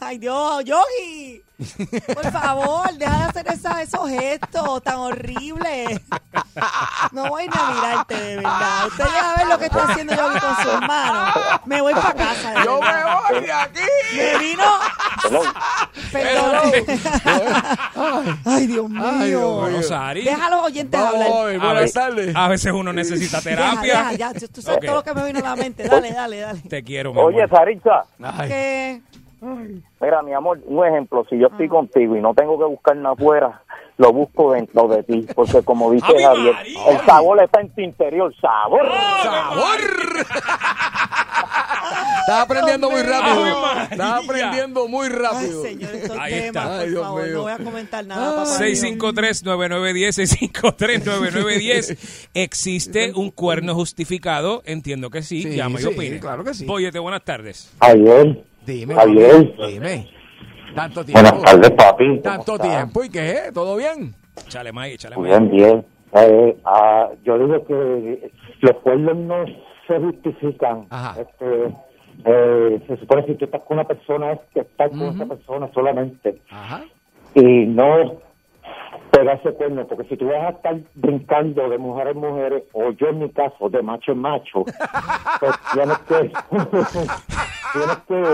Ay, 0.01 0.19
Dios, 0.19 0.65
Yogi. 0.65 1.43
Por 2.15 2.31
favor, 2.31 2.93
deja 2.99 3.17
de 3.19 3.25
hacer 3.25 3.47
esa- 3.49 3.83
esos 3.83 4.09
gestos 4.11 4.83
tan 4.83 4.97
horribles. 4.97 6.01
No 7.13 7.29
voy 7.29 7.45
ni 7.49 7.55
a 7.57 7.71
mirarte, 7.75 8.15
de 8.21 8.37
verdad. 8.37 8.87
Usted 8.89 9.05
deja 9.05 9.35
ver 9.39 9.47
lo 9.49 9.59
que 9.59 9.65
está 9.67 9.83
haciendo 9.85 10.15
Yogi 10.15 10.39
con 10.41 10.57
sus 10.57 10.81
manos. 10.87 11.35
Me 11.67 11.81
voy 11.81 11.95
para 11.95 12.13
casa. 12.15 12.51
de 12.55 12.65
Yo 12.65 12.81
verdad. 12.81 13.05
me 13.31 13.35
voy 13.37 13.47
de 13.47 13.53
aquí. 13.53 13.81
Me 14.17 14.39
vino. 14.39 14.65
Perdón. 16.13 16.71
Ay, 18.45 18.67
Dios 18.67 18.89
mío. 18.89 19.51
Bueno. 19.61 19.83
Sari, 19.83 20.25
Deja 20.25 20.47
a 20.47 20.51
los 20.51 20.63
oyentes 20.65 21.01
Vamos, 21.01 21.15
hablar. 21.15 21.29
a, 21.29 21.33
buenas 21.59 21.75
veces, 21.75 21.93
tardes. 21.95 22.37
a 22.37 22.49
veces 22.49 22.73
uno 22.73 22.93
necesita 22.93 23.41
Deja, 23.41 23.51
terapia. 23.51 23.99
deja, 23.99 24.13
ya. 24.15 24.33
Tú 24.33 24.63
sabes 24.63 24.79
Ok. 24.79 24.85
todo 24.87 24.95
lo 24.97 25.03
que 25.05 25.15
me 25.15 25.25
vino 25.25 25.39
a 25.41 25.43
la 25.43 25.57
mente. 25.57 25.85
Dale, 25.89 26.13
dale, 26.13 26.41
dale. 26.41 26.61
Te 26.69 26.83
quiero, 26.83 27.13
mi 27.15 27.21
Oye, 27.21 27.43
amor. 27.43 27.57
Sarisa, 27.59 28.03
Ay, 28.23 28.49
¿Qué? 28.49 29.01
mira, 30.01 30.23
mi 30.23 30.33
amor, 30.35 30.59
un 30.67 30.87
ejemplo, 30.87 31.25
si 31.31 31.39
yo 31.39 31.47
estoy 31.49 31.69
contigo 31.69 32.17
y 32.17 32.21
no 32.21 32.35
tengo 32.35 32.59
que 32.59 32.65
buscar 32.65 32.97
nada 32.97 33.15
afuera, 33.15 33.63
lo 34.01 34.13
busco 34.15 34.53
dentro 34.53 34.89
de 34.89 35.03
ti, 35.03 35.27
porque 35.35 35.63
como 35.63 35.91
dice 35.93 36.07
¡Ave 36.09 36.25
Javier, 36.25 36.55
María! 36.55 36.91
el 36.91 37.07
sabor 37.07 37.43
está 37.43 37.61
en 37.61 37.69
tu 37.75 37.81
interior, 37.83 38.35
sabor. 38.41 38.89
¡Sabor! 39.23 39.81
Estás 42.21 42.43
aprendiendo 42.45 42.91
muy 42.91 43.03
rápido. 43.03 43.47
Estás 43.91 44.25
aprendiendo 44.25 44.89
muy 44.89 45.07
Ay, 45.07 45.13
rápido. 45.13 45.63
señor, 45.63 45.95
estos 45.95 46.17
Ahí 46.19 46.33
temas, 46.33 46.47
está. 46.47 46.63
por 46.63 46.73
Ay, 46.81 46.89
Dios 46.91 47.03
favor. 47.03 47.23
mío. 47.25 47.33
No 47.35 47.43
voy 47.43 47.53
a 47.53 47.59
comentar 47.59 48.07
nada, 48.07 48.37
papá. 48.37 48.59
653-9910, 48.59 50.51
653-9910. 50.63 52.29
¿Existe 52.35 53.13
un 53.15 53.31
cuerno 53.31 53.75
justificado? 53.75 54.63
Entiendo 54.65 55.11
que 55.11 55.23
sí. 55.23 55.43
Sí, 55.43 55.57
Llama 55.57 55.79
y 55.81 55.83
sí, 55.83 55.89
opine. 55.89 56.21
claro 56.21 56.45
que 56.45 56.55
sí. 56.55 56.67
Óyete, 56.69 56.99
buenas 56.99 57.25
tardes. 57.25 57.71
Javier, 57.81 58.45
Dime, 58.65 58.95
Javier. 58.95 59.55
dime. 59.67 60.09
Tanto 60.75 61.05
tiempo. 61.05 61.23
buenas 61.23 61.43
tardes, 61.43 61.71
papi. 61.71 62.07
¿cómo 62.07 62.21
Tanto 62.21 62.59
tiempo. 62.59 63.05
¿Y 63.05 63.11
qué? 63.11 63.37
¿Todo 63.53 63.77
bien? 63.77 64.15
Échale 64.47 64.73
más, 64.73 64.89
échale 64.89 65.17
más. 65.17 65.25
Bien, 65.25 65.51
bien. 65.51 65.87
Eh, 66.13 66.57
ah, 66.65 67.09
yo 67.25 67.39
digo 67.39 67.65
que 67.67 68.33
los 68.61 68.77
pueblos 68.77 69.17
no 69.17 69.45
se 69.87 69.99
justifican. 69.99 70.87
Ajá. 70.91 71.21
Este, 71.21 71.75
eh, 72.25 72.83
se 72.87 72.97
supone 72.99 73.25
que 73.25 73.33
si 73.33 73.39
tú 73.39 73.45
estás 73.47 73.63
con 73.63 73.79
una 73.79 73.87
persona, 73.87 74.33
es 74.33 74.41
que 74.53 74.61
estás 74.61 74.91
con 74.91 75.03
esa 75.03 75.27
persona 75.27 75.71
solamente. 75.73 76.41
Ajá. 76.51 76.83
y 77.35 77.67
no 77.67 78.19
pegarse 79.11 79.53
cuerno, 79.53 79.87
porque 79.87 80.09
si 80.09 80.17
tú 80.17 80.27
vas 80.27 80.43
a 80.43 80.49
estar 80.51 80.79
brincando 80.95 81.69
de 81.69 81.79
mujer 81.79 82.09
en 82.09 82.19
mujer, 82.19 82.65
o 82.73 82.91
yo 82.93 83.09
en 83.09 83.21
mi 83.21 83.31
caso, 83.31 83.69
de 83.69 83.83
macho 83.83 84.13
en 84.13 84.19
macho, 84.19 84.65
pues 85.41 85.53
tienes 85.73 85.99
que, 85.99 86.15
tienes 87.73 87.97
que, 88.09 88.25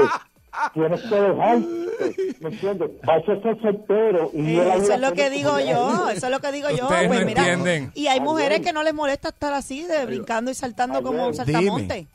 tienes 0.75 1.01
que 1.03 1.15
dejarte, 1.15 2.37
¿me 2.41 2.49
entiendes? 2.51 2.91
Para 3.05 3.19
eso 3.21 3.41
ser 3.43 3.61
soltero 3.61 4.31
y 4.33 4.57
Eh, 4.59 4.75
eso 4.77 4.93
es 4.95 5.01
lo 5.01 5.13
que 5.13 5.31
digo 5.31 5.59
yo, 5.61 6.09
eso 6.11 6.27
es 6.27 6.33
lo 6.33 6.41
que 6.41 6.53
digo 6.53 6.69
yo. 6.71 6.85
Ustedes 6.85 7.09
Pues 7.09 7.21
no 7.21 7.27
mira, 7.27 7.41
entienden. 7.43 7.93
y 7.95 8.07
hay 8.09 8.21
mujeres 8.21 8.61
que 8.61 8.73
no 8.73 8.83
les 8.83 8.95
molesta 8.95 9.29
estar 9.29 9.53
así, 9.55 9.85
de 9.85 10.05
brincando 10.07 10.51
y 10.51 10.55
saltando 10.55 11.03
como 11.03 11.27
un 11.29 11.35
saltamonte. 11.35 12.07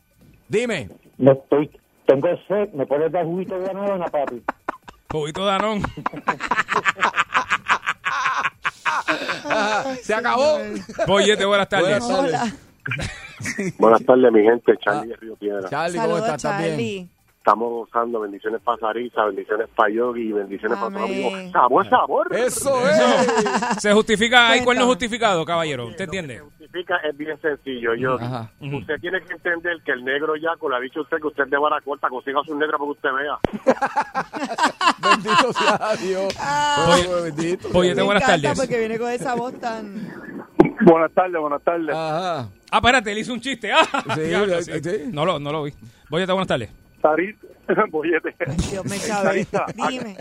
Dime. 0.48 0.90
No 1.18 1.34
estoy, 1.34 1.70
tengo 2.08 2.28
sed, 2.48 2.70
me 2.74 2.86
puedes 2.86 3.12
dar 3.12 3.26
juguito 3.26 3.58
de 3.60 3.68
banana, 3.74 4.06
papi. 4.08 4.42
Juguito 5.12 5.46
de 5.46 5.52
Anón. 5.52 5.82
Se 10.02 10.14
acabó. 10.14 10.58
Óyete, 11.08 11.46
buenas 11.46 11.70
tardes. 11.70 12.00
Buenas 12.00 12.08
tardes. 12.32 12.34
Hola. 12.34 13.72
Buenas 13.78 14.06
tardes, 14.06 14.32
mi 14.32 14.42
gente. 14.44 14.74
Charlie 14.84 15.10
de 15.10 15.16
Río 15.18 15.36
Piedra. 15.36 15.70
Charlie, 15.70 15.98
¿cómo 15.98 16.10
Saludos, 16.18 16.36
estás? 16.36 16.44
¿Estás 16.62 16.78
bien? 16.78 17.10
Estamos 17.42 17.72
gozando. 17.72 18.20
Bendiciones 18.20 18.62
para 18.62 18.78
Sarisa, 18.78 19.26
bendiciones 19.26 19.68
para 19.76 19.90
Yogi 19.92 20.30
y 20.30 20.32
bendiciones 20.32 20.78
para 20.78 20.90
todos 20.96 21.10
los 21.10 21.10
amigos. 21.10 21.52
Sabor, 21.52 21.90
sabor. 21.90 22.36
Eso 22.36 22.88
es. 22.88 23.82
Se 23.82 23.92
justifica, 23.94 24.50
hay 24.50 24.60
cuernos 24.60 24.66
Cuéntame. 24.86 24.88
justificados, 24.88 25.44
caballero. 25.44 25.88
¿Usted 25.88 26.04
entiende? 26.06 26.44
Significa 26.60 26.98
es 26.98 27.18
bien 27.18 27.42
sencillo, 27.42 27.96
Yogi. 27.96 28.24
Ajá. 28.24 28.52
Usted 28.62 28.94
tiene 29.02 29.22
que 29.22 29.34
entender 29.34 29.82
que 29.84 29.92
el 29.92 30.06
negro 30.06 30.36
yaco 30.36 30.70
le 30.70 30.76
ha 30.76 30.80
dicho 30.80 31.00
a 31.00 31.02
usted 31.02 31.18
que 31.18 31.28
usted 31.28 31.44
es 31.46 31.50
de 31.50 31.58
vara 31.58 31.82
corta, 31.82 32.10
consiga 32.10 32.42
su 32.46 32.56
negra 32.56 32.78
para 32.78 32.86
que 32.86 32.92
usted 32.92 33.10
vea. 33.12 33.40
Bendito 35.02 35.54
sea 35.54 35.96
Dios. 36.00 36.36
Ah. 36.40 36.96
Oh, 37.10 37.24
bendito. 37.24 37.70
Pollete, 37.70 37.96
Me 37.96 38.04
buenas 38.04 38.24
tardes. 38.26 38.60
porque 38.60 38.78
viene 38.78 39.00
con 39.00 39.10
esa 39.10 39.34
voz 39.34 39.60
tan... 39.60 39.96
buenas 40.82 41.12
tardes, 41.14 41.42
buenas 41.42 41.64
tardes. 41.64 41.90
Ajá. 41.96 42.50
Ah, 42.72 42.78
espérate, 42.78 43.12
él 43.12 43.18
hizo 43.18 43.34
un 43.34 43.42
chiste. 43.42 43.72
Ah, 43.74 43.84
Sí, 44.16 44.22
diablo, 44.30 44.62
sí. 44.62 44.72
No, 45.12 45.26
lo, 45.26 45.40
no 45.40 45.52
lo 45.52 45.64
vi. 45.64 45.74
Boyete, 46.10 46.32
buenas 46.32 46.48
tardes. 46.48 46.70
Sarita, 47.02 47.48
bollete. 47.90 48.36
Dios 48.70 48.86
me 48.86 48.98
sabe. 48.98 49.46
Sarita, 49.46 49.66
Dime. 49.90 50.18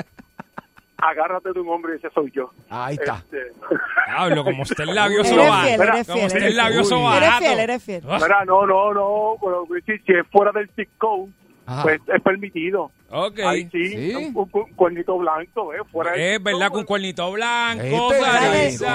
agárrate 0.98 1.52
de 1.52 1.60
un 1.60 1.68
hombre 1.68 1.94
y 1.94 1.96
ese 1.96 2.10
soy 2.14 2.30
yo. 2.34 2.50
Ahí 2.68 2.94
está. 2.96 3.16
Este, 3.24 3.38
Diablo, 4.06 4.44
como 4.44 4.62
usted 4.62 4.80
el 4.84 4.94
labioso 4.94 5.34
Eres 5.34 5.50
va. 5.50 5.62
fiel, 5.62 5.80
eres 5.80 6.06
Como 6.06 6.16
fiel. 6.18 6.26
usted 6.26 6.36
eres 6.38 6.50
el 6.50 6.56
labioso 6.56 6.96
Uy. 6.98 7.04
va. 7.04 7.16
Eres 7.16 7.34
fiel, 7.38 7.58
eres 7.58 7.82
fiel. 7.82 8.02
Ah, 8.08 8.18
mira, 8.22 8.44
no, 8.44 8.66
no, 8.66 8.92
no, 8.94 9.34
pero 9.40 9.66
si, 9.86 9.98
si 10.04 10.12
es 10.12 10.26
fuera 10.30 10.52
del 10.52 10.68
zip 10.76 10.88
code, 10.98 11.30
Ajá. 11.66 11.82
pues 11.82 12.00
es 12.06 12.22
permitido. 12.22 12.90
Ok. 13.10 13.38
Ahí 13.40 13.68
sí, 13.72 13.88
Sí. 13.88 14.14
Un, 14.14 14.36
un- 14.36 14.50
un 14.52 14.72
cuernito 14.74 15.18
blanco, 15.18 15.72
¿eh? 15.74 15.78
Fuera 15.90 16.12
del 16.12 16.20
Es 16.20 16.36
zip 16.36 16.42
verdad, 16.44 16.58
code, 16.60 16.70
con 16.70 16.78
un 16.80 16.84
cuernito 16.86 17.32
blanco. 17.32 17.84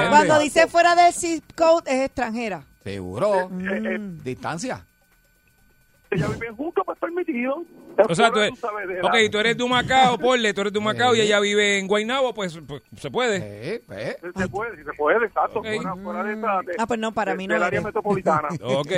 Cuando 0.10 0.40
dice 0.40 0.68
fuera 0.68 0.96
del 0.96 1.14
zip 1.14 1.44
code 1.56 1.84
es 1.92 2.06
extranjera. 2.06 2.64
Seguro. 2.84 3.50
eh, 3.62 3.98
Distancia. 4.24 4.86
Ella 6.16 6.28
vive 6.28 6.50
juntos, 6.52 6.84
pues 6.86 6.98
permitido. 7.00 7.64
O 8.10 8.16
sea, 8.16 8.32
tú, 8.32 8.40
eres- 8.40 8.60
sabes, 8.60 8.88
de 8.88 9.02
la- 9.02 9.08
ok, 9.10 9.16
tú 9.32 9.38
eres 9.40 9.58
de 9.58 9.64
Humacao, 9.64 10.18
ponle, 10.18 10.54
tú 10.54 10.62
eres 10.62 10.74
de 10.74 10.80
Humacao 10.80 11.16
y 11.16 11.22
ella 11.22 11.40
vive 11.40 11.80
en 11.80 11.88
Guaynabo, 11.88 12.34
pues, 12.34 12.60
pues, 12.68 12.82
se 12.98 13.10
puede. 13.12 13.38
Eh, 13.38 13.82
eh. 13.92 14.18
Se 14.38 14.48
puede, 14.50 14.84
se 14.84 14.94
puede, 14.98 15.26
exacto. 15.26 15.60
Ok. 15.60 15.66
Fuera, 15.76 15.96
fuera 15.96 16.24
de 16.24 16.36
de- 16.36 16.76
Ah, 16.78 16.86
pues 16.88 17.00
no, 17.00 17.12
para 17.14 17.32
de- 17.32 17.38
mí 17.38 17.48
no 17.48 17.54
del 17.54 17.64
área 17.64 17.82
metropolitana. 17.82 18.50
Ok. 18.62 18.92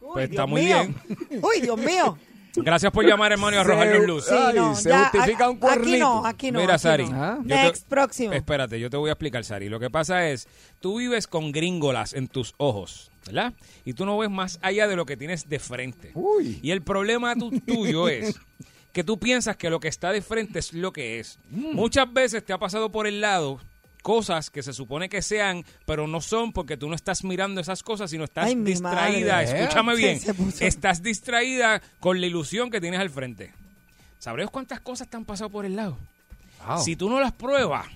Uy, 0.00 0.12
Pues 0.12 0.30
está 0.30 0.42
Dios 0.42 0.48
muy 0.50 0.62
mío. 0.62 0.76
bien. 1.18 1.42
Uy, 1.42 1.60
Dios 1.62 1.78
mío. 1.78 2.18
Gracias 2.58 2.90
por 2.92 3.04
llamar, 3.04 3.32
hermano, 3.32 3.54
y 3.56 3.60
arrojarnos 3.60 3.98
Se- 4.00 4.06
luz. 4.06 4.24
Sí, 4.24 4.34
Ay, 4.34 4.74
se 4.76 4.88
ya, 4.88 5.10
justifica 5.10 5.44
a- 5.44 5.50
un 5.50 5.56
cuernito. 5.58 5.84
Aquí 5.84 5.98
no, 5.98 6.26
aquí 6.26 6.50
no. 6.52 6.60
Mira, 6.60 6.74
aquí 6.74 6.82
Sari. 6.84 7.08
no. 7.10 7.36
Yo 7.36 7.42
te- 7.42 7.48
Next, 7.54 7.86
próximo. 7.88 8.32
Espérate, 8.32 8.80
yo 8.80 8.88
te 8.88 8.96
voy 8.96 9.10
a 9.10 9.12
explicar, 9.12 9.44
Sari. 9.44 9.68
Lo 9.68 9.78
que 9.80 9.90
pasa 9.90 10.26
es, 10.28 10.48
tú 10.80 10.98
vives 10.98 11.26
con 11.26 11.52
gringolas 11.52 12.14
en 12.14 12.28
tus 12.28 12.54
ojos, 12.56 13.10
¿verdad? 13.26 13.52
Y 13.84 13.92
tú 13.92 14.06
no 14.06 14.16
ves 14.18 14.30
más 14.30 14.58
allá 14.62 14.86
de 14.88 14.96
lo 14.96 15.04
que 15.06 15.16
tienes 15.16 15.48
de 15.48 15.58
frente. 15.58 16.12
Uy. 16.14 16.58
Y 16.62 16.70
el 16.70 16.82
problema 16.82 17.34
tu- 17.34 17.50
tuyo 17.60 18.08
es 18.08 18.34
que 18.92 19.04
tú 19.04 19.18
piensas 19.18 19.56
que 19.56 19.68
lo 19.70 19.78
que 19.80 19.88
está 19.88 20.10
de 20.12 20.22
frente 20.22 20.58
es 20.58 20.72
lo 20.72 20.92
que 20.92 21.18
es. 21.20 21.38
Mm. 21.50 21.74
Muchas 21.74 22.10
veces 22.12 22.44
te 22.44 22.52
ha 22.52 22.58
pasado 22.58 22.90
por 22.90 23.06
el 23.06 23.20
lado 23.20 23.60
cosas 24.02 24.50
que 24.50 24.62
se 24.62 24.72
supone 24.72 25.08
que 25.08 25.20
sean, 25.20 25.64
pero 25.84 26.06
no 26.06 26.20
son 26.20 26.52
porque 26.52 26.76
tú 26.76 26.88
no 26.88 26.94
estás 26.94 27.24
mirando 27.24 27.60
esas 27.60 27.82
cosas, 27.82 28.08
sino 28.08 28.22
estás 28.24 28.46
Ay, 28.46 28.54
distraída. 28.54 29.34
madre. 29.42 29.62
Escúchame 29.62 29.96
bien. 29.96 30.20
Estás 30.60 31.02
distraída 31.02 31.82
con 31.98 32.20
la 32.20 32.26
ilusión 32.26 32.70
que 32.70 32.80
tienes 32.80 33.00
al 33.00 33.10
frente. 33.10 33.52
¿Sabrás 34.20 34.48
cuántas 34.50 34.80
cosas 34.80 35.08
te 35.08 35.16
han 35.16 35.24
pasado 35.24 35.50
por 35.50 35.66
el 35.66 35.74
lado? 35.76 35.98
Wow. 36.66 36.78
Si 36.82 36.94
tú 36.96 37.10
no 37.10 37.20
las 37.20 37.32
pruebas, 37.32 37.86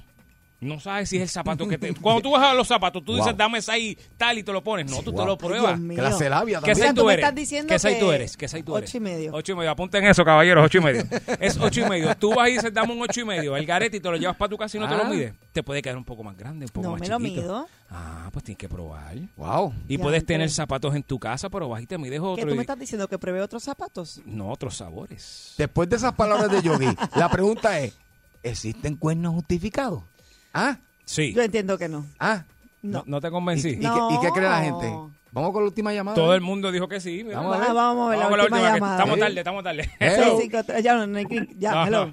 no 0.61 0.79
sabes 0.79 1.09
si 1.09 1.17
es 1.17 1.23
el 1.23 1.29
zapato 1.29 1.67
que 1.67 1.79
te... 1.79 1.95
Cuando 2.01 2.21
tú 2.23 2.31
vas 2.33 2.43
a 2.43 2.55
los 2.55 2.69
zapatos, 2.69 3.03
tú 3.05 3.13
dices, 3.15 3.29
Wow. 3.33 3.37
dame 3.37 3.59
ese 3.59 3.73
ahí 3.73 3.99
tal 4.19 4.39
y 4.39 4.43
te 4.43 4.53
lo 4.53 4.63
pones. 4.63 4.91
No, 4.91 5.03
tú 5.03 5.13
te 5.13 5.25
lo 5.25 5.39
pruebas. 5.39 5.81
Clase 5.95 6.29
labia 6.29 6.61
¿Qué 6.63 6.75
size 6.75 6.89
tú 6.89 7.03
tú 7.03 7.11
eres? 7.11 7.25
¿Qué 7.35 7.79
que 7.79 7.95
tú 7.99 8.13
eres? 8.13 8.37
¿Qué 8.37 8.49
size 8.49 8.63
tú 8.63 8.77
eres? 8.77 8.91
ocho 8.91 8.97
y 8.99 9.01
medio. 9.01 9.33
Ocho 9.35 9.53
y 9.53 9.55
medio. 9.57 9.71
Apunten 9.71 10.05
eso, 10.07 10.25
caballeros. 10.25 10.65
Ocho 10.67 10.79
y 10.79 10.81
medio. 10.83 11.03
Es 11.41 11.57
ocho 11.59 11.81
y 11.81 11.89
medio. 11.89 12.15
Tú 12.17 12.35
vas 12.35 12.49
y 12.49 12.53
dices, 12.53 12.73
dame 12.75 12.93
un 12.93 13.01
ocho 13.03 13.21
y 13.21 13.25
medio. 13.25 13.57
El 13.57 13.65
garete 13.65 13.97
y 13.97 14.01
te 14.01 14.11
lo 14.11 14.17
llevas 14.17 14.37
para 14.37 14.49
tu 14.51 14.57
casa 14.59 14.77
y 14.77 14.81
no 14.81 14.89
te 14.89 14.97
lo 14.97 15.05
Ah. 15.05 15.09
mides. 15.09 15.33
Te 15.53 15.63
puede 15.63 15.81
quedar 15.83 15.97
un 15.97 16.05
poco 16.05 16.23
más 16.23 16.37
grande, 16.37 16.67
un 16.67 16.71
poco 16.71 16.85
No 16.87 16.93
más 16.93 17.01
me 17.01 17.09
lo 17.09 17.19
chiquito. 17.19 17.41
mido. 17.43 17.69
Ah, 17.91 18.29
pues 18.33 18.45
tienes 18.45 18.59
que 18.59 18.69
probar. 18.69 19.17
Wow. 19.37 19.75
Y 19.89 19.97
Ya, 19.97 20.03
puedes 20.03 20.21
entré. 20.21 20.35
tener 20.37 20.51
zapatos 20.51 20.95
en 20.95 21.03
tu 21.03 21.19
casa, 21.19 21.49
pero 21.49 21.69
vas 21.69 21.83
y 21.83 21.87
te 21.87 21.97
mides 21.99 22.21
¿Qué 22.21 22.27
otro. 22.27 22.47
tú 22.47 22.53
y- 22.53 22.57
me 22.57 22.61
estás 22.61 22.79
diciendo? 22.79 23.09
¿Que 23.09 23.19
pruebe 23.19 23.41
otros 23.41 23.63
zapatos? 23.65 24.21
No, 24.27 24.51
otros 24.51 24.77
sabores. 24.77 25.55
Después 25.59 25.89
de 25.89 25.97
esas 25.97 26.13
palabras 26.13 26.51
de 26.53 26.63
Yogi, 26.63 26.87
la 27.17 27.29
pregunta 27.31 27.81
es, 27.81 27.97
¿existen 28.43 28.97
cuernos 28.97 29.35
justificados? 29.35 30.05
¿Ah? 30.53 30.77
Sí. 31.05 31.33
Yo 31.35 31.43
entiendo 31.43 31.77
que 31.79 31.89
no. 31.89 32.05
¿Ah? 32.19 32.45
No, 32.83 32.99
No. 33.01 33.05
no 33.07 33.21
te 33.21 33.29
¿Y, 33.29 33.31
convencí. 33.31 33.69
y 33.71 33.79
qué, 33.81 33.87
y 33.87 34.21
qué 34.21 34.29
cree 34.31 34.49
la 34.49 34.61
gente? 34.63 34.91
No. 34.91 35.11
Vamos 35.33 35.53
con 35.53 35.63
la 35.63 35.69
última 35.69 35.93
llamada. 35.93 36.17
Todo 36.17 36.35
el 36.35 36.41
mundo 36.41 36.73
dijo 36.73 36.89
que 36.89 36.99
sí. 37.01 37.23
mira. 37.23 37.37
Vamos 37.39 37.57
a 37.57 37.61
ver. 37.61 37.75
Vamos 37.75 38.07
a 38.07 38.11
ver 38.11 38.19
la 38.19 38.25
Vamos 38.25 38.39
con 38.39 38.41
última 38.47 38.59
que 38.59 38.75
llamada. 38.75 38.95
Estamos 38.97 39.15
Sí. 39.15 39.21
tarde, 39.21 39.39
estamos 39.39 39.65
tarde. 39.65 39.91
Hello. 40.01 40.25
Sí, 40.25 40.43
cinco, 40.43 40.65
tres, 40.65 40.83
ya, 40.83 40.95
no, 40.97 41.07
no 41.07 41.21
ya, 41.59 41.73
No, 41.73 41.87
hello. 41.87 42.07
no. 42.07 42.13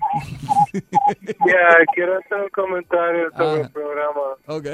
Ya, 1.47 1.85
quiero 1.95 2.17
hacer 2.19 2.41
un 2.43 2.49
comentario 2.49 3.31
sobre 3.31 3.47
Ah. 3.47 3.63
el 3.65 3.71
programa. 3.71 4.21
Ok. 4.47 4.67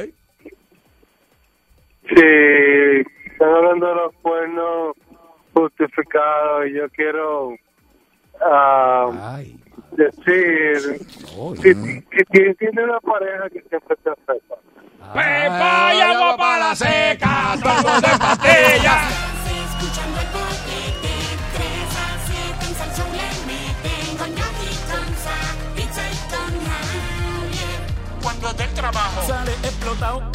Sí, 2.10 3.02
están 3.32 3.50
hablando 3.50 3.88
de 3.88 3.96
los 3.96 4.14
cuernos 4.22 4.96
justificados 5.54 6.68
y 6.68 6.74
yo 6.74 6.90
quiero 6.90 7.56
ah, 8.42 9.36
Ay. 9.38 9.58
Decir 9.96 11.00
Oh, 11.38 11.56
si, 11.56 11.74
si 11.74 12.54
tiene 12.60 12.84
una 12.84 13.00
pareja 13.00 13.50
que 13.50 13.62
siempre 13.70 13.96
te 14.04 14.10
afecta. 14.10 14.56
Pepa 15.14 15.94
y 15.96 16.02
agua 16.02 16.38
para 16.38 16.58
la 16.70 16.76
seca, 16.76 17.56
todos 17.62 18.02
de 18.02 18.08
pastilla. 18.18 18.96
Escuchando 19.74 20.20
el 20.22 20.28
bollete, 20.32 21.14
3 21.56 21.98
a 21.98 22.18
7 22.26 22.66
en 22.68 22.76
Salsón 22.76 23.08
le 23.12 23.30
meten 23.48 24.18
con 24.18 24.30
Yogi, 24.30 24.72
con 24.90 25.06
Sa, 25.18 25.38
pizza 25.76 26.04
y 26.08 26.18
con 26.32 26.52
Javier. 26.68 27.80
Cuando 28.22 28.54
del 28.54 28.70
trabajo 28.74 29.22
sale 29.28 29.52
explotado. 29.52 30.32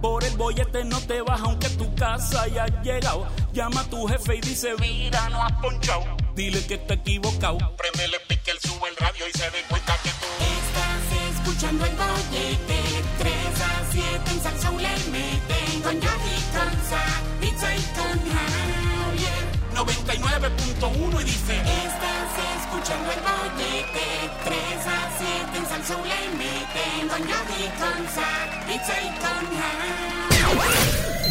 Por 0.00 0.24
el 0.24 0.34
bollete 0.36 0.82
no 0.84 0.98
te 1.00 1.20
vas 1.20 1.40
aunque 1.42 1.68
tu 1.70 1.94
casa 1.94 2.42
haya 2.42 2.66
llegado. 2.82 3.26
Llama 3.52 3.82
a 3.82 3.84
tu 3.84 4.06
jefe 4.06 4.36
y 4.36 4.40
dice, 4.40 4.74
mira, 4.80 5.28
no 5.28 5.42
has 5.42 5.52
ponchado. 5.60 6.04
Dile 6.34 6.64
que 6.66 6.74
está 6.74 6.94
equivocado. 6.94 7.58
Prendele 7.76 8.18
pique, 8.26 8.50
él 8.50 8.58
sube 8.60 8.88
el 8.88 8.96
radio 8.96 9.26
y 9.28 9.38
se 9.38 9.50
dé 9.50 9.62
cuenta 9.68 9.94
que 10.02 10.08
tú... 10.10 10.26
Estás 10.40 11.36
escuchando 11.36 11.84
el 11.84 11.94
bollete, 11.96 12.80
3 13.18 13.34
a 13.60 13.90
7 13.90 14.30
en 14.30 14.42
Salsón 14.42 14.76
le 14.78 14.88
meten 14.88 15.82
con 15.82 16.00
Yogi, 16.00 16.36
con 16.54 16.72
Sa, 16.88 17.04
pizza 17.40 17.76
y 17.76 17.82
con 17.92 18.18
Javier. 18.32 19.44
99.1 19.74 21.20
y 21.20 21.24
dice... 21.24 21.60
Estás 21.60 22.32
escuchando 22.62 23.12
el 23.12 23.20
bollete, 23.20 24.30
3 24.44 24.86
a 24.86 25.10
7 25.18 25.58
en 25.58 25.66
Salsón 25.66 26.00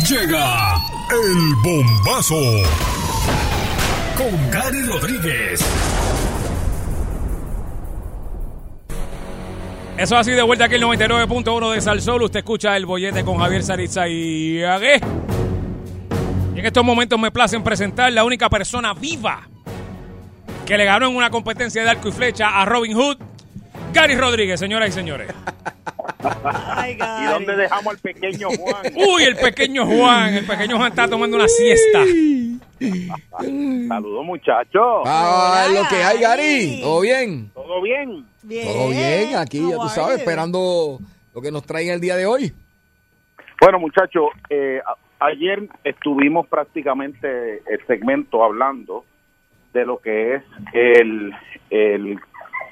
Llega 0.09 0.75
el 1.11 1.55
bombazo. 1.63 2.35
Con 4.17 4.51
Gary 4.51 4.81
Rodríguez. 4.83 5.65
Eso 9.97 10.17
así 10.17 10.31
de 10.31 10.41
vuelta 10.41 10.65
aquí 10.65 10.75
el 10.75 10.83
99.1 10.83 11.73
de 11.73 11.81
Salsol. 11.81 12.23
Usted 12.23 12.39
escucha 12.39 12.77
el 12.77 12.85
bollete 12.85 13.25
con 13.25 13.37
Javier 13.37 13.63
Saritza 13.63 14.07
y. 14.07 14.59
Y 14.59 16.59
en 16.59 16.65
estos 16.65 16.83
momentos 16.83 17.19
me 17.19 17.31
placen 17.31 17.63
presentar 17.63 18.11
la 18.11 18.23
única 18.23 18.49
persona 18.49 18.93
viva 18.93 19.47
que 20.65 20.77
le 20.77 20.85
ganó 20.85 21.07
en 21.07 21.15
una 21.15 21.29
competencia 21.29 21.83
de 21.83 21.89
arco 21.89 22.09
y 22.09 22.11
flecha 22.11 22.61
a 22.61 22.65
Robin 22.65 22.95
Hood, 22.95 23.17
Gary 23.93 24.15
Rodríguez, 24.15 24.59
señoras 24.59 24.89
y 24.89 24.91
señores. 24.91 25.33
Ay, 26.43 26.97
¿Y 26.97 27.25
dónde 27.25 27.55
dejamos 27.55 27.87
al 27.87 27.99
pequeño 27.99 28.49
Juan? 28.49 28.83
Uy, 28.95 29.23
el 29.23 29.35
pequeño 29.35 29.85
Juan. 29.85 30.33
El 30.33 30.45
pequeño 30.45 30.77
Juan 30.77 30.89
está 30.89 31.07
tomando 31.07 31.37
una 31.37 31.47
siesta. 31.47 32.03
Saludos 33.87 34.25
muchachos. 34.25 35.03
Ah, 35.05 35.67
lo 35.73 35.87
que 35.87 36.03
hay, 36.03 36.19
Gary. 36.19 36.79
¿Todo 36.81 37.01
bien? 37.01 37.51
¿Todo 37.53 37.81
bien? 37.81 38.25
Bien. 38.43 38.67
Todo 38.67 38.89
bien. 38.89 39.35
Aquí, 39.37 39.69
ya 39.69 39.77
tú 39.77 39.89
sabes, 39.89 40.19
esperando 40.19 40.99
lo 41.33 41.41
que 41.41 41.51
nos 41.51 41.63
traen 41.65 41.89
el 41.89 41.99
día 41.99 42.15
de 42.15 42.25
hoy. 42.25 42.53
Bueno, 43.61 43.79
muchachos, 43.79 44.29
eh, 44.49 44.81
ayer 45.19 45.67
estuvimos 45.83 46.47
prácticamente 46.47 47.61
el 47.67 47.85
segmento 47.87 48.43
hablando 48.43 49.03
de 49.73 49.85
lo 49.85 49.99
que 49.99 50.35
es 50.35 50.43
el, 50.73 51.31
el, 51.69 52.19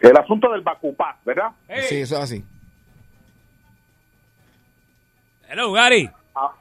el 0.02 0.18
asunto 0.18 0.52
del 0.52 0.62
Bacupac, 0.62 1.24
¿verdad? 1.26 1.52
Hey, 1.68 1.84
Sí, 1.90 1.96
eso 2.02 2.16
es 2.18 2.22
así. 2.24 2.44
hello, 5.50 5.72
Gary. 5.72 6.10
Ah, 6.36 6.52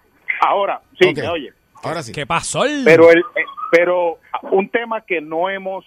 Ahora, 0.40 0.80
sí, 0.98 1.08
Ok. 1.08 1.16
me 1.18 1.28
oye. 1.28 1.52
Ahora 1.82 2.02
sí. 2.02 2.12
¿Qué 2.12 2.26
pasó? 2.26 2.62
Pero, 2.84 3.10
el, 3.10 3.18
eh, 3.18 3.44
pero 3.70 4.18
un 4.50 4.68
tema 4.68 5.00
que 5.00 5.20
no 5.20 5.48
hemos 5.50 5.84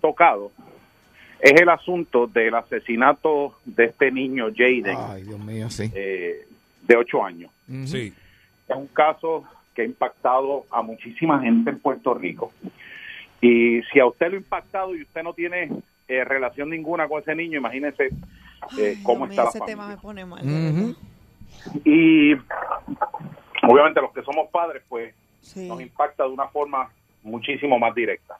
tocado 0.00 0.52
es 1.40 1.52
el 1.60 1.68
asunto 1.68 2.26
del 2.26 2.54
asesinato 2.54 3.58
de 3.64 3.84
este 3.86 4.10
niño 4.10 4.46
Jaden, 4.54 4.96
Ay, 4.96 5.22
Dios 5.22 5.38
mío, 5.40 5.70
sí. 5.70 5.90
eh, 5.94 6.46
de 6.82 6.96
ocho 6.96 7.24
años. 7.24 7.50
Sí. 7.86 8.12
Es 8.68 8.76
un 8.76 8.86
caso 8.88 9.44
que 9.74 9.82
ha 9.82 9.84
impactado 9.84 10.66
a 10.70 10.82
muchísima 10.82 11.40
gente 11.40 11.70
en 11.70 11.78
Puerto 11.80 12.14
Rico. 12.14 12.52
Y 13.40 13.82
si 13.92 14.00
a 14.00 14.06
usted 14.06 14.28
lo 14.28 14.34
ha 14.34 14.38
impactado 14.38 14.94
y 14.94 15.02
usted 15.02 15.22
no 15.22 15.34
tiene 15.34 15.70
eh, 16.08 16.24
relación 16.24 16.70
ninguna 16.70 17.08
con 17.08 17.20
ese 17.20 17.34
niño, 17.34 17.58
imagínese 17.58 18.10
eh, 18.78 18.96
cómo 19.02 19.26
Dios 19.26 19.30
mío, 19.30 19.30
está 19.30 19.42
la 19.44 19.48
ese 19.50 19.58
familia. 19.58 19.66
tema 19.66 19.88
me 19.88 19.96
pone 19.96 20.24
mal. 20.24 20.96
Y 21.84 22.34
obviamente 23.62 24.00
los 24.00 24.12
que 24.12 24.22
somos 24.22 24.48
padres, 24.50 24.82
pues 24.88 25.14
Sí. 25.40 25.68
nos 25.68 25.80
impacta 25.80 26.22
de 26.24 26.30
una 26.30 26.48
forma 26.48 26.90
muchísimo 27.22 27.78
más 27.78 27.94
directa. 27.94 28.38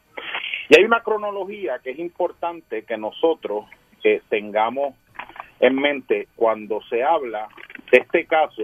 Y 0.71 0.79
hay 0.79 0.85
una 0.85 1.03
cronología 1.03 1.79
que 1.83 1.91
es 1.91 1.99
importante 1.99 2.83
que 2.85 2.97
nosotros 2.97 3.67
eh, 4.03 4.23
tengamos 4.31 4.95
en 5.61 5.75
mente 5.77 6.29
cuando 6.35 6.81
se 6.89 7.03
habla 7.03 7.49
de 7.93 7.99
este 7.99 8.25
caso 8.27 8.63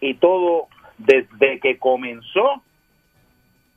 y 0.00 0.14
todo 0.14 0.68
desde 0.98 1.60
que 1.60 1.78
comenzó 1.78 2.62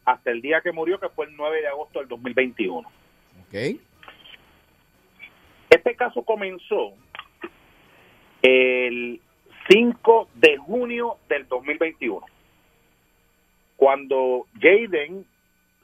hasta 0.06 0.32
el 0.32 0.42
día 0.42 0.62
que 0.62 0.72
murió, 0.72 1.00
que 1.00 1.10
fue 1.10 1.26
el 1.26 1.36
9 1.36 1.62
de 1.62 1.68
agosto 1.68 2.00
del 2.00 2.08
2021. 2.08 2.88
Ok. 2.88 3.80
Este 5.76 5.93
caso 5.95 6.23
comenzó 6.23 6.93
el 8.41 9.19
5 9.69 10.30
de 10.36 10.55
junio 10.57 11.17
del 11.28 11.45
2021, 11.49 12.21
cuando 13.76 14.45
Jaden 14.61 15.26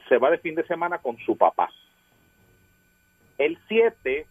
se 0.07 0.17
va 0.17 0.31
de 0.31 0.37
fin 0.37 0.55
de 0.55 0.65
semana 0.65 0.99
con 0.99 1.17
su 1.19 1.35
papá. 1.37 1.69
El 3.37 3.57
7 3.67 4.25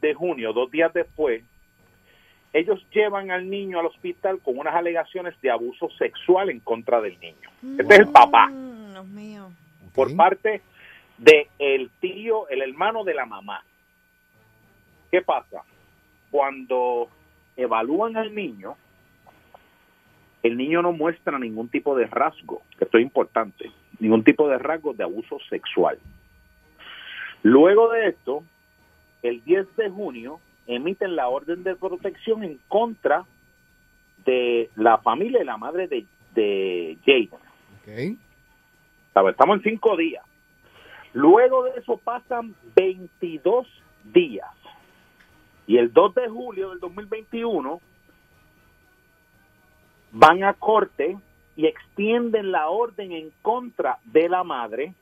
de 0.00 0.14
junio, 0.14 0.52
dos 0.52 0.70
días 0.70 0.92
después, 0.92 1.42
ellos 2.52 2.86
llevan 2.92 3.32
al 3.32 3.50
niño 3.50 3.80
al 3.80 3.86
hospital 3.86 4.38
con 4.44 4.56
unas 4.58 4.76
alegaciones 4.76 5.34
de 5.40 5.50
abuso 5.50 5.90
sexual 5.98 6.50
en 6.50 6.60
contra 6.60 7.00
del 7.00 7.18
niño. 7.18 7.50
Este 7.80 7.94
es 7.94 7.98
el 8.00 8.08
papá 8.12 8.46
Mm, 8.46 8.92
Dios 8.92 9.06
mío. 9.08 9.50
por 9.92 10.14
parte 10.14 10.62
de 11.18 11.48
el 11.58 11.90
tío, 12.00 12.46
el 12.48 12.62
hermano 12.62 13.02
de 13.02 13.14
la 13.14 13.26
mamá. 13.26 13.64
¿Qué 15.14 15.22
pasa? 15.22 15.62
Cuando 16.32 17.08
evalúan 17.56 18.16
al 18.16 18.34
niño, 18.34 18.74
el 20.42 20.56
niño 20.56 20.82
no 20.82 20.90
muestra 20.90 21.38
ningún 21.38 21.68
tipo 21.68 21.94
de 21.94 22.08
rasgo, 22.08 22.62
que 22.76 22.84
esto 22.84 22.98
es 22.98 23.04
importante, 23.04 23.70
ningún 24.00 24.24
tipo 24.24 24.48
de 24.48 24.58
rasgo 24.58 24.92
de 24.92 25.04
abuso 25.04 25.38
sexual. 25.48 26.00
Luego 27.44 27.92
de 27.92 28.08
esto, 28.08 28.42
el 29.22 29.44
10 29.44 29.76
de 29.76 29.88
junio 29.88 30.40
emiten 30.66 31.14
la 31.14 31.28
orden 31.28 31.62
de 31.62 31.76
protección 31.76 32.42
en 32.42 32.58
contra 32.66 33.24
de 34.26 34.68
la 34.74 34.98
familia 34.98 35.42
y 35.42 35.44
la 35.44 35.58
madre 35.58 35.86
de, 35.86 36.06
de 36.34 36.98
Jaden. 37.06 38.18
¿Sabe? 39.12 39.30
Estamos 39.30 39.58
en 39.58 39.62
cinco 39.62 39.96
días. 39.96 40.24
Luego 41.12 41.62
de 41.62 41.78
eso 41.78 41.98
pasan 41.98 42.56
22 42.74 43.68
días. 44.12 44.48
Y 45.66 45.78
el 45.78 45.92
2 45.92 46.14
de 46.14 46.28
julio 46.28 46.70
del 46.70 46.80
2021 46.80 47.80
van 50.12 50.44
a 50.44 50.54
corte 50.54 51.16
y 51.56 51.66
extienden 51.66 52.52
la 52.52 52.68
orden 52.68 53.12
en 53.12 53.30
contra 53.42 53.98
de 54.04 54.28
la 54.28 54.44
madre. 54.44 54.92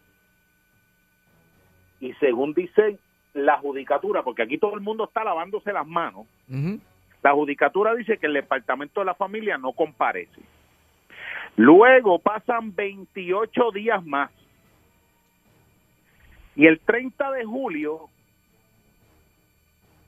Y 2.00 2.12
según 2.14 2.54
dice 2.54 2.98
la 3.34 3.58
judicatura, 3.58 4.22
porque 4.22 4.42
aquí 4.42 4.58
todo 4.58 4.74
el 4.74 4.80
mundo 4.80 5.04
está 5.04 5.24
lavándose 5.24 5.72
las 5.72 5.86
manos, 5.86 6.26
la 7.22 7.32
judicatura 7.32 7.94
dice 7.94 8.18
que 8.18 8.26
el 8.26 8.34
departamento 8.34 9.00
de 9.00 9.06
la 9.06 9.14
familia 9.14 9.56
no 9.56 9.72
comparece. 9.72 10.42
Luego 11.56 12.18
pasan 12.18 12.74
28 12.74 13.70
días 13.72 14.04
más. 14.04 14.30
Y 16.56 16.66
el 16.66 16.80
30 16.80 17.30
de 17.32 17.44
julio, 17.44 18.08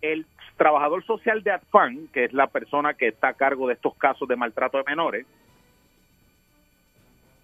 el 0.02 0.26
trabajador 0.56 1.04
social 1.04 1.42
de 1.42 1.52
ADFAN, 1.52 2.08
que 2.12 2.24
es 2.24 2.32
la 2.32 2.46
persona 2.46 2.94
que 2.94 3.08
está 3.08 3.28
a 3.28 3.34
cargo 3.34 3.66
de 3.66 3.74
estos 3.74 3.94
casos 3.96 4.28
de 4.28 4.36
maltrato 4.36 4.78
de 4.78 4.84
menores, 4.84 5.26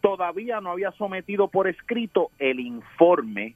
todavía 0.00 0.60
no 0.60 0.70
había 0.70 0.92
sometido 0.92 1.48
por 1.48 1.68
escrito 1.68 2.30
el 2.38 2.60
informe, 2.60 3.54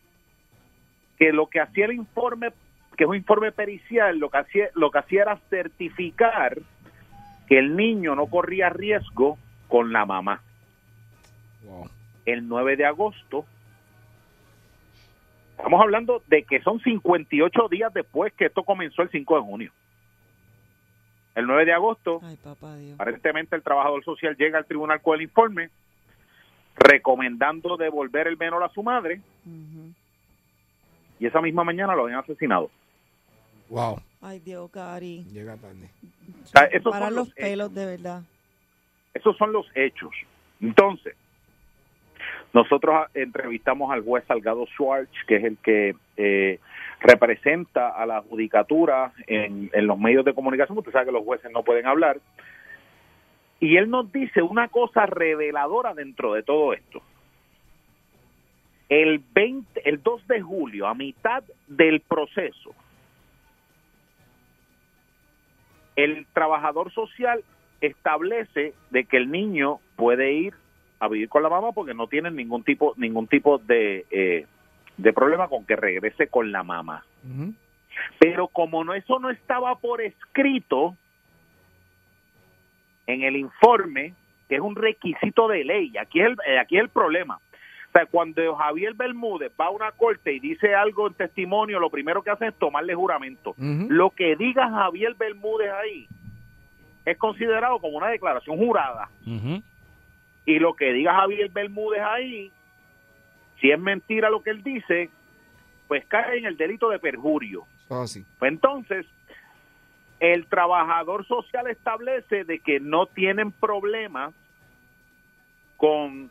que 1.19 1.33
lo 1.33 1.47
que 1.47 1.61
hacía 1.61 1.87
el 1.87 1.93
informe, 1.93 2.51
que 2.97 3.05
es 3.05 3.11
un 3.11 3.17
informe 3.17 3.53
pericial, 3.53 4.19
lo 4.19 4.29
que 4.29 4.39
hacía, 4.39 4.69
lo 4.75 4.91
que 4.91 4.99
hacía 4.99 5.23
era 5.23 5.37
certificar 5.49 6.59
que 7.49 7.59
el 7.59 7.77
niño 7.77 8.15
no 8.15 8.27
corría 8.27 8.71
riesgo 8.71 9.39
con 9.69 9.93
la 9.93 10.05
mamá. 10.05 10.43
El 12.27 12.49
9 12.49 12.77
de 12.77 12.87
agosto, 12.87 13.45
estamos 15.57 15.81
hablando 15.81 16.23
de 16.27 16.43
que 16.45 16.61
son 16.63 16.81
58 16.81 17.69
días 17.69 17.93
después 17.93 18.33
que 18.35 18.47
esto 18.47 18.63
comenzó 18.63 19.03
el 19.03 19.11
5 19.11 19.37
de 19.37 19.43
junio. 19.43 19.73
El 21.35 21.47
9 21.47 21.65
de 21.65 21.73
agosto, 21.73 22.21
Ay, 22.23 22.37
papá 22.37 22.77
Dios. 22.77 22.95
aparentemente 22.95 23.57
el 23.57 23.63
trabajador 23.63 24.05
social 24.05 24.37
llega 24.37 24.59
al 24.59 24.67
tribunal 24.67 25.01
con 25.03 25.17
el 25.17 25.23
informe 25.23 25.71
recomendando 26.77 27.77
devolver 27.77 28.27
el 28.29 28.37
menor 28.37 28.63
a 28.63 28.69
su 28.69 28.83
madre 28.83 29.21
y 31.19 31.27
esa 31.27 31.41
misma 31.41 31.65
mañana 31.65 31.95
lo 31.95 32.05
habían 32.05 32.21
asesinado. 32.21 32.71
Wow. 33.69 34.01
Ay, 34.21 34.41
Dios, 34.41 34.71
Cari. 34.71 35.25
Llega 35.33 35.57
tarde. 35.57 35.89
O 36.43 36.47
sea, 36.47 36.65
esos 36.65 36.93
Para 36.93 37.07
son 37.07 37.15
los 37.17 37.27
los 37.29 37.35
pelos, 37.35 37.75
de 37.75 37.87
verdad. 37.87 38.23
Esos 39.13 39.37
son 39.37 39.53
los 39.53 39.67
hechos. 39.75 40.11
Entonces, 40.61 41.17
nosotros 42.55 43.09
entrevistamos 43.15 43.91
al 43.93 44.03
juez 44.03 44.25
Salgado 44.29 44.65
Schwartz, 44.67 45.11
que 45.27 45.37
es 45.37 45.45
el 45.45 45.59
que 45.59 45.97
eh, 46.17 46.61
representa 47.01 47.89
a 47.89 48.07
la 48.07 48.23
judicatura 48.23 49.13
en, 49.27 49.71
los 49.73 49.99
medios 49.99 50.25
de 50.25 50.35
comunicación. 50.35 50.79
Usted 50.79 50.93
sabe 50.93 51.07
que 51.07 51.13
los 51.13 51.25
jueces 51.25 51.51
no 51.51 51.65
pueden 51.65 51.87
hablar. 51.87 52.19
Y 53.59 53.77
él 53.77 53.91
nos 53.91 54.11
dice 54.13 54.41
una 54.41 54.69
cosa 54.69 55.05
reveladora 55.05 55.95
dentro 55.95 56.33
de 56.33 56.45
todo 56.45 56.73
esto. 56.73 57.03
El 58.89 59.19
20, 59.35 59.89
el 59.89 60.01
2 60.01 60.29
de 60.29 60.41
julio, 60.41 60.87
a 60.87 60.95
mitad 60.95 61.43
del 61.67 62.03
proceso, 62.03 62.73
el 65.97 66.25
trabajador 66.33 66.93
social 66.93 67.43
establece 67.81 68.75
de 68.91 69.05
que 69.07 69.17
el 69.17 69.33
niño 69.33 69.81
puede 69.97 70.33
ir 70.35 70.55
a 71.05 71.09
vivir 71.09 71.29
con 71.29 71.43
la 71.43 71.49
mamá 71.49 71.73
porque 71.73 71.95
no 71.95 72.07
tiene 72.07 72.31
ningún 72.31 72.65
tipo 72.65 72.95
ningún 72.97 73.27
tipo 73.27 73.59
de, 73.59 74.07
eh, 74.11 74.47
de 74.97 75.13
problema 75.13 75.49
con 75.49 75.65
que 75.65 75.77
regrese 75.77 76.29
con 76.29 76.53
la 76.53 76.63
mamá. 76.63 77.05
Pero 78.19 78.49
como 78.49 78.85
no 78.85 78.95
eso 78.95 79.19
no 79.19 79.31
estaba 79.31 79.77
por 79.77 80.01
escrito 80.01 80.97
en 83.07 83.23
el 83.23 83.37
informe, 83.37 84.15
que 84.49 84.57
es 84.57 84.61
un 84.61 84.77
requisito 84.77 85.49
de 85.49 85.65
ley, 85.65 85.93
aquí 86.01 86.21
es 86.21 86.27
el, 86.27 86.37
eh, 86.47 86.59
aquí 86.59 86.77
es 86.77 86.83
el 86.83 86.89
problema. 86.89 87.37
O 87.37 87.93
sea, 87.93 88.07
cuando 88.07 88.57
Javier 88.57 88.95
Bermúdez 88.95 89.53
va 89.61 89.67
a 89.67 89.71
una 89.71 89.93
corte 89.93 90.33
y 90.33 90.41
dice 90.41 90.75
algo 90.75 91.07
en 91.07 91.15
testimonio, 91.15 91.79
lo 91.79 91.91
primero 91.91 92.23
que 92.23 92.31
hace 92.31 92.49
es 92.49 92.55
tomarle 92.59 92.95
juramento. 92.95 93.55
Lo 93.57 94.11
que 94.11 94.35
diga 94.35 94.69
Javier 94.69 95.15
Bermúdez 95.15 95.71
ahí 95.71 96.09
es 97.05 97.17
considerado 97.19 97.79
como 97.79 97.97
una 97.99 98.09
declaración 98.09 98.57
jurada. 98.57 99.09
Y 100.47 100.59
lo 100.59 100.75
que 100.75 100.93
diga 100.93 101.15
Javier 101.15 101.51
Bermúdez 101.51 102.03
ahí, 102.03 102.53
si 103.61 103.71
es 103.71 103.79
mentira 103.79 104.31
lo 104.31 104.43
que 104.43 104.51
él 104.51 104.63
dice, 104.63 105.11
pues 105.89 106.05
cae 106.07 106.39
en 106.39 106.47
el 106.47 106.57
delito 106.57 106.91
de 106.91 106.99
perjurio. 106.99 107.65
Así. 107.89 108.25
Pues 108.39 108.53
entonces, 108.53 109.07
el 110.21 110.47
trabajador 110.47 111.27
social 111.27 111.67
establece 111.69 112.45
de 112.45 112.59
que 112.59 112.81
no 112.81 113.07
tienen 113.07 113.53
problemas 113.53 114.35
con 115.77 116.31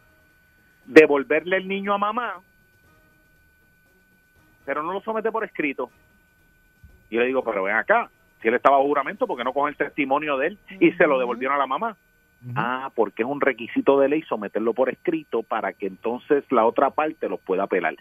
devolverle 0.85 1.57
el 1.57 1.67
niño 1.67 1.93
a 1.93 1.97
mamá, 1.97 2.41
pero 4.65 4.83
no 4.83 4.93
lo 4.93 5.01
somete 5.01 5.31
por 5.31 5.43
escrito. 5.43 5.89
Y 7.09 7.15
yo 7.15 7.21
le 7.21 7.27
digo, 7.27 7.43
pero 7.43 7.63
ven 7.63 7.75
acá, 7.75 8.09
si 8.41 8.47
él 8.47 8.55
estaba 8.55 8.77
bajo 8.77 8.87
juramento, 8.87 9.27
¿por 9.27 9.37
qué 9.37 9.43
no 9.43 9.53
cogen 9.53 9.69
el 9.69 9.77
testimonio 9.77 10.37
de 10.37 10.47
él 10.47 10.59
y 10.79 10.91
se 10.93 11.07
lo 11.07 11.19
devolvieron 11.19 11.55
a 11.55 11.59
la 11.59 11.67
mamá? 11.67 11.95
Ah, 12.55 12.91
porque 12.93 13.21
es 13.23 13.27
un 13.29 13.39
requisito 13.39 13.99
de 13.99 14.09
ley 14.09 14.21
someterlo 14.23 14.73
por 14.73 14.89
escrito 14.89 15.43
para 15.43 15.71
que 15.71 15.87
entonces 15.87 16.43
la 16.51 16.65
otra 16.65 16.89
parte 16.89 17.29
lo 17.29 17.37
pueda 17.37 17.63
apelar. 17.63 17.95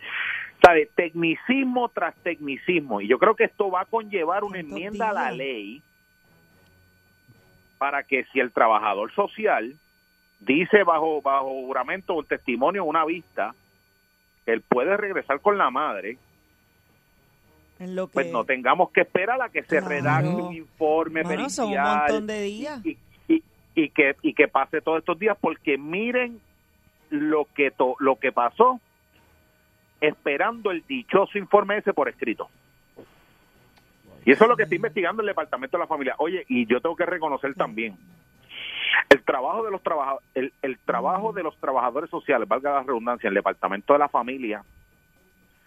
¿Sabe? 0.60 0.88
Tecnicismo 0.94 1.88
tras 1.88 2.14
tecnicismo. 2.16 3.00
Y 3.00 3.06
yo 3.08 3.18
creo 3.18 3.36
que 3.36 3.44
esto 3.44 3.70
va 3.70 3.82
a 3.82 3.84
conllevar 3.84 4.42
una 4.44 4.58
enmienda 4.60 5.10
a 5.10 5.12
la 5.12 5.30
ley 5.30 5.80
para 7.78 8.02
que 8.02 8.24
si 8.32 8.40
el 8.40 8.52
trabajador 8.52 9.12
social 9.14 9.76
dice 10.40 10.82
bajo 10.84 11.20
bajo 11.22 11.48
juramento 11.48 12.14
o 12.14 12.22
testimonio 12.22 12.84
una 12.84 13.04
vista 13.04 13.54
él 14.46 14.60
puede 14.60 14.96
regresar 14.96 15.40
con 15.40 15.56
la 15.56 15.70
madre, 15.70 16.16
En 17.78 17.94
lo 17.94 18.08
que... 18.08 18.12
pues 18.14 18.32
no 18.32 18.44
tengamos 18.44 18.90
que 18.90 19.02
esperar 19.02 19.40
a 19.40 19.48
que 19.50 19.62
se 19.62 19.80
redacte 19.80 20.28
un 20.28 20.52
informe 20.52 21.22
Mano, 21.22 21.48
son 21.48 21.66
un 21.66 21.72
pericial 21.74 21.98
montón 21.98 22.26
de 22.26 22.42
días. 22.42 22.84
y, 22.84 22.90
y- 22.90 22.98
y 23.74 23.88
que 23.90 24.16
y 24.22 24.34
que 24.34 24.48
pase 24.48 24.80
todos 24.80 24.98
estos 24.98 25.18
días 25.18 25.36
porque 25.40 25.78
miren 25.78 26.40
lo 27.10 27.46
que 27.54 27.70
to- 27.70 27.96
lo 27.98 28.16
que 28.16 28.32
pasó 28.32 28.80
esperando 30.00 30.70
el 30.70 30.84
dichoso 30.86 31.38
informe 31.38 31.76
ese 31.78 31.92
por 31.92 32.08
escrito. 32.08 32.48
Y 34.24 34.32
eso 34.32 34.44
es 34.44 34.50
lo 34.50 34.56
que 34.56 34.64
está 34.64 34.74
investigando 34.74 35.20
el 35.22 35.28
Departamento 35.28 35.76
de 35.76 35.82
la 35.82 35.86
Familia. 35.88 36.14
Oye, 36.18 36.44
y 36.48 36.66
yo 36.66 36.80
tengo 36.80 36.94
que 36.96 37.06
reconocer 37.06 37.54
también 37.54 37.96
el 39.08 39.22
trabajo 39.22 39.64
de 39.64 39.70
los 39.70 39.82
trabajadores, 39.82 40.26
el, 40.34 40.52
el 40.62 40.78
trabajo 40.78 41.32
de 41.32 41.42
los 41.42 41.56
trabajadores 41.58 42.10
sociales, 42.10 42.46
valga 42.48 42.72
la 42.72 42.82
redundancia, 42.82 43.28
el 43.28 43.34
Departamento 43.34 43.92
de 43.92 43.98
la 43.98 44.08
Familia, 44.08 44.62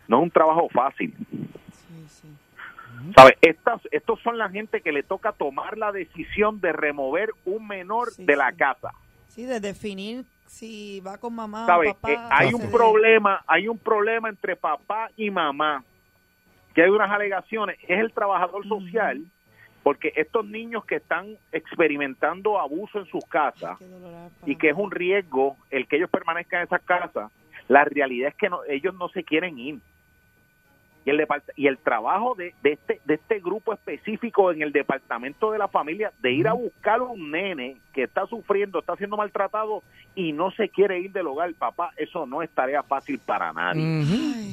no 0.08 0.18
es 0.18 0.24
un 0.24 0.32
trabajo 0.32 0.70
fácil. 0.70 1.14
¿Sabe? 3.16 3.38
Estas, 3.41 3.82
estos 3.91 4.20
son 4.22 4.38
la 4.38 4.50
gente 4.50 4.82
que 4.82 4.91
le 4.91 5.04
toca 5.04 5.32
tomar 5.32 5.78
la 5.78 5.91
decisión 5.91 6.60
de 6.62 6.72
remover 6.74 7.30
un 7.46 7.68
menor 7.68 8.10
de 8.18 8.36
la 8.36 8.52
casa. 8.54 8.91
Sí, 9.28 9.43
de 9.46 9.60
definir 9.60 10.26
si 10.46 11.00
va 11.02 11.18
con 11.18 11.36
mamá 11.36 11.66
¿Sabe? 11.66 11.89
o 11.89 11.93
papá. 11.96 12.12
Eh, 12.12 12.18
hay 12.32 12.52
no 12.52 12.58
un 12.58 12.72
problema, 12.72 13.43
hay 13.48 13.68
un 13.68 13.78
problema 13.78 14.30
entre 14.30 14.56
papá 14.56 15.10
y 15.18 15.30
mamá, 15.30 15.84
que 16.74 16.84
hay 16.84 16.89
unas 16.89 17.12
alegaciones, 17.12 17.78
es 17.84 18.00
el 18.00 18.12
trabajador 18.14 18.68
social, 18.68 19.26
porque 19.84 20.12
estos 20.16 20.46
niños 20.46 20.84
que 20.86 20.96
están 20.96 21.38
experimentando 21.52 22.60
abuso 22.60 23.00
en 23.00 23.06
sus 23.06 23.24
casas 23.26 23.78
y 24.46 24.56
que 24.56 24.70
es 24.70 24.76
un 24.76 24.91
riesgo 24.91 25.58
el 25.70 25.88
que 25.88 25.98
ellos 25.98 26.10
permanezcan 26.10 26.62
en 26.62 26.66
esas 26.68 26.82
casas, 26.84 27.32
la 27.68 27.84
realidad 27.86 28.30
es 28.30 28.36
que 28.36 28.50
no- 28.50 28.64
ellos 28.68 28.93
no 28.96 29.10
se 29.10 29.24
quieren 29.24 29.58
ir. 29.60 29.80
Y 31.06 31.12
el, 31.12 31.20
depart- 31.20 31.51
y 31.56 31.68
el 31.68 31.78
trabajo 31.78 32.34
de, 32.34 32.56
de 32.64 32.72
este, 32.72 32.99
de 33.06 33.14
este 33.14 33.39
grupo 33.39 33.74
específico 33.74 34.51
en 34.51 34.64
el 34.64 34.72
departamento 34.72 35.51
de 35.51 35.60
la 35.60 35.68
familia, 35.68 36.12
de 36.20 36.32
ir 36.32 36.47
a 36.47 36.53
buscar 36.53 36.99
a 36.99 37.03
un 37.03 37.30
nene 37.30 37.78
que 37.93 38.03
está 38.03 38.26
sufriendo, 38.26 38.80
está 38.80 38.95
siendo 38.95 39.16
maltratado 39.16 39.84
y 40.16 40.34
no 40.34 40.49
se 40.51 40.68
quiere 40.68 40.99
ir 40.99 41.12
del 41.12 41.28
hogar, 41.28 41.53
papá, 41.53 41.91
eso 41.95 42.26
no 42.26 42.41
es 42.41 42.49
tarea 42.49 42.82
fácil 42.82 43.20
para 43.20 43.53
nadie. 43.53 44.03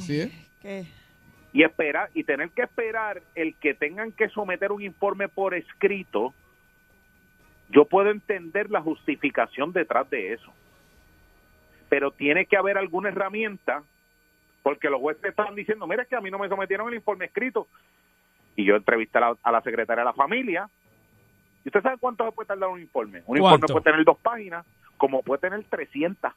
Sí, 0.02 0.20
¿eh? 0.20 0.32
¿Qué? 0.60 0.84
Y 1.54 1.62
esperar, 1.62 2.10
y 2.12 2.24
tener 2.24 2.50
que 2.50 2.62
esperar 2.62 3.22
el 3.34 3.54
que 3.54 3.72
tengan 3.72 4.12
que 4.12 4.28
someter 4.28 4.72
un 4.72 4.82
informe 4.82 5.28
por 5.28 5.54
escrito, 5.54 6.34
yo 7.70 7.86
puedo 7.86 8.10
entender 8.10 8.70
la 8.70 8.82
justificación 8.82 9.72
detrás 9.72 10.08
de 10.10 10.34
eso. 10.34 10.52
Pero 11.88 12.10
tiene 12.10 12.44
que 12.44 12.56
haber 12.58 12.76
alguna 12.76 13.08
herramienta 13.08 13.82
porque 14.62 14.88
los 14.88 15.00
jueces 15.00 15.24
estaban 15.24 15.54
diciendo, 15.54 15.86
mira 15.86 16.02
es 16.02 16.08
que 16.08 16.16
a 16.16 16.20
mí 16.20 16.30
no 16.30 16.38
me 16.38 16.48
sometieron 16.48 16.88
el 16.88 16.94
informe 16.94 17.26
escrito. 17.26 17.66
Y 18.56 18.64
yo 18.64 18.76
entrevisté 18.76 19.18
a 19.18 19.20
la, 19.22 19.36
a 19.42 19.52
la 19.52 19.60
secretaria 19.62 20.02
de 20.02 20.06
la 20.10 20.12
familia. 20.12 20.68
¿Y 21.64 21.68
usted 21.68 21.82
sabe 21.82 21.96
cuánto 21.98 22.24
se 22.24 22.32
puede 22.32 22.46
tardar 22.48 22.68
un 22.68 22.80
informe? 22.80 23.22
Un 23.26 23.38
informe 23.38 23.66
puede 23.66 23.84
tener 23.84 24.04
dos 24.04 24.18
páginas, 24.18 24.64
como 24.96 25.22
puede 25.22 25.40
tener 25.40 25.64
300. 25.64 26.32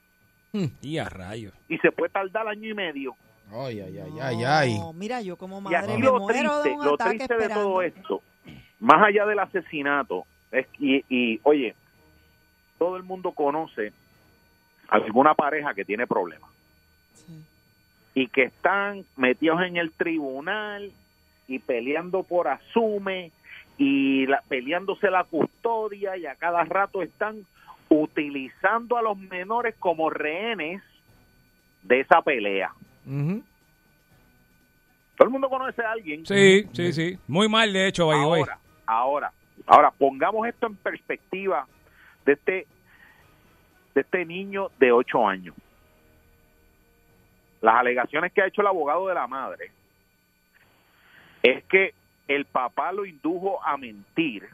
Y 0.81 0.97
a 0.97 1.09
rayos. 1.09 1.53
Y 1.67 1.77
se 1.79 1.91
puede 1.91 2.11
tardar 2.11 2.47
año 2.47 2.69
y 2.69 2.73
medio. 2.73 3.15
Ay, 3.51 3.79
ay, 3.81 3.99
ay, 3.99 4.13
ay, 4.21 4.43
ay. 4.43 4.79
No, 4.79 4.93
mira, 4.93 5.21
yo 5.21 5.35
como 5.37 5.59
Y 5.59 5.61
madre 5.61 5.77
aquí 5.77 5.93
me 5.93 5.99
lo 6.05 6.19
muero 6.19 6.57
de 6.57 6.61
triste, 6.63 6.79
un 6.79 6.85
lo 6.85 6.93
ataque 6.95 7.17
triste 7.17 7.33
de 7.35 7.41
esperando. 7.41 7.69
todo 7.69 7.81
esto, 7.81 8.21
más 8.79 9.03
allá 9.03 9.25
del 9.25 9.39
asesinato, 9.39 10.25
es 10.51 10.65
y, 10.79 11.03
y, 11.09 11.39
oye, 11.43 11.75
todo 12.79 12.97
el 12.97 13.03
mundo 13.03 13.33
conoce 13.33 13.91
alguna 14.87 15.33
pareja 15.35 15.73
que 15.73 15.85
tiene 15.85 16.07
problemas 16.07 16.49
y 18.15 18.27
que 18.27 18.43
están 18.43 19.05
metidos 19.17 19.61
en 19.61 19.77
el 19.77 19.91
tribunal 19.91 20.91
y 21.47 21.59
peleando 21.59 22.23
por 22.23 22.47
asume 22.47 23.31
y 23.77 24.25
la- 24.25 24.41
peleándose 24.47 25.11
la 25.11 25.25
custodia 25.25 26.17
y 26.17 26.25
a 26.25 26.35
cada 26.35 26.63
rato 26.63 27.03
están 27.03 27.45
utilizando 27.89 28.97
a 28.97 29.01
los 29.03 29.17
menores 29.17 29.75
como 29.77 30.09
rehenes 30.09 30.81
de 31.83 31.99
esa 31.99 32.21
pelea. 32.21 32.71
Todo 35.17 35.27
el 35.27 35.29
mundo 35.29 35.49
conoce 35.49 35.81
a 35.83 35.91
alguien. 35.91 36.25
Sí, 36.25 36.65
sí, 36.73 36.93
sí. 36.93 37.17
Muy 37.27 37.47
mal, 37.47 37.71
de 37.71 37.87
hecho, 37.87 38.07
way. 38.07 38.19
Ahora, 38.19 38.57
ahora, 38.85 39.31
ahora, 39.67 39.91
pongamos 39.91 40.47
esto 40.47 40.67
en 40.67 40.75
perspectiva 40.77 41.67
de 42.25 42.33
este, 42.33 42.67
de 43.93 44.01
este 44.01 44.25
niño 44.25 44.71
de 44.79 44.91
8 44.91 45.27
años. 45.27 45.55
Las 47.61 47.75
alegaciones 47.75 48.31
que 48.33 48.41
ha 48.41 48.47
hecho 48.47 48.61
el 48.61 48.67
abogado 48.67 49.07
de 49.07 49.13
la 49.13 49.27
madre 49.27 49.71
es 51.41 51.63
que 51.65 51.93
el 52.27 52.45
papá 52.45 52.91
lo 52.91 53.05
indujo 53.05 53.63
a 53.63 53.77
mentir 53.77 54.47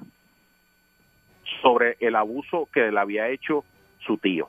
sobre 1.62 1.98
el 2.00 2.16
abuso 2.16 2.68
que 2.74 2.92
le 2.92 3.00
había 3.00 3.30
hecho 3.30 3.64
su 4.00 4.18
tío. 4.18 4.48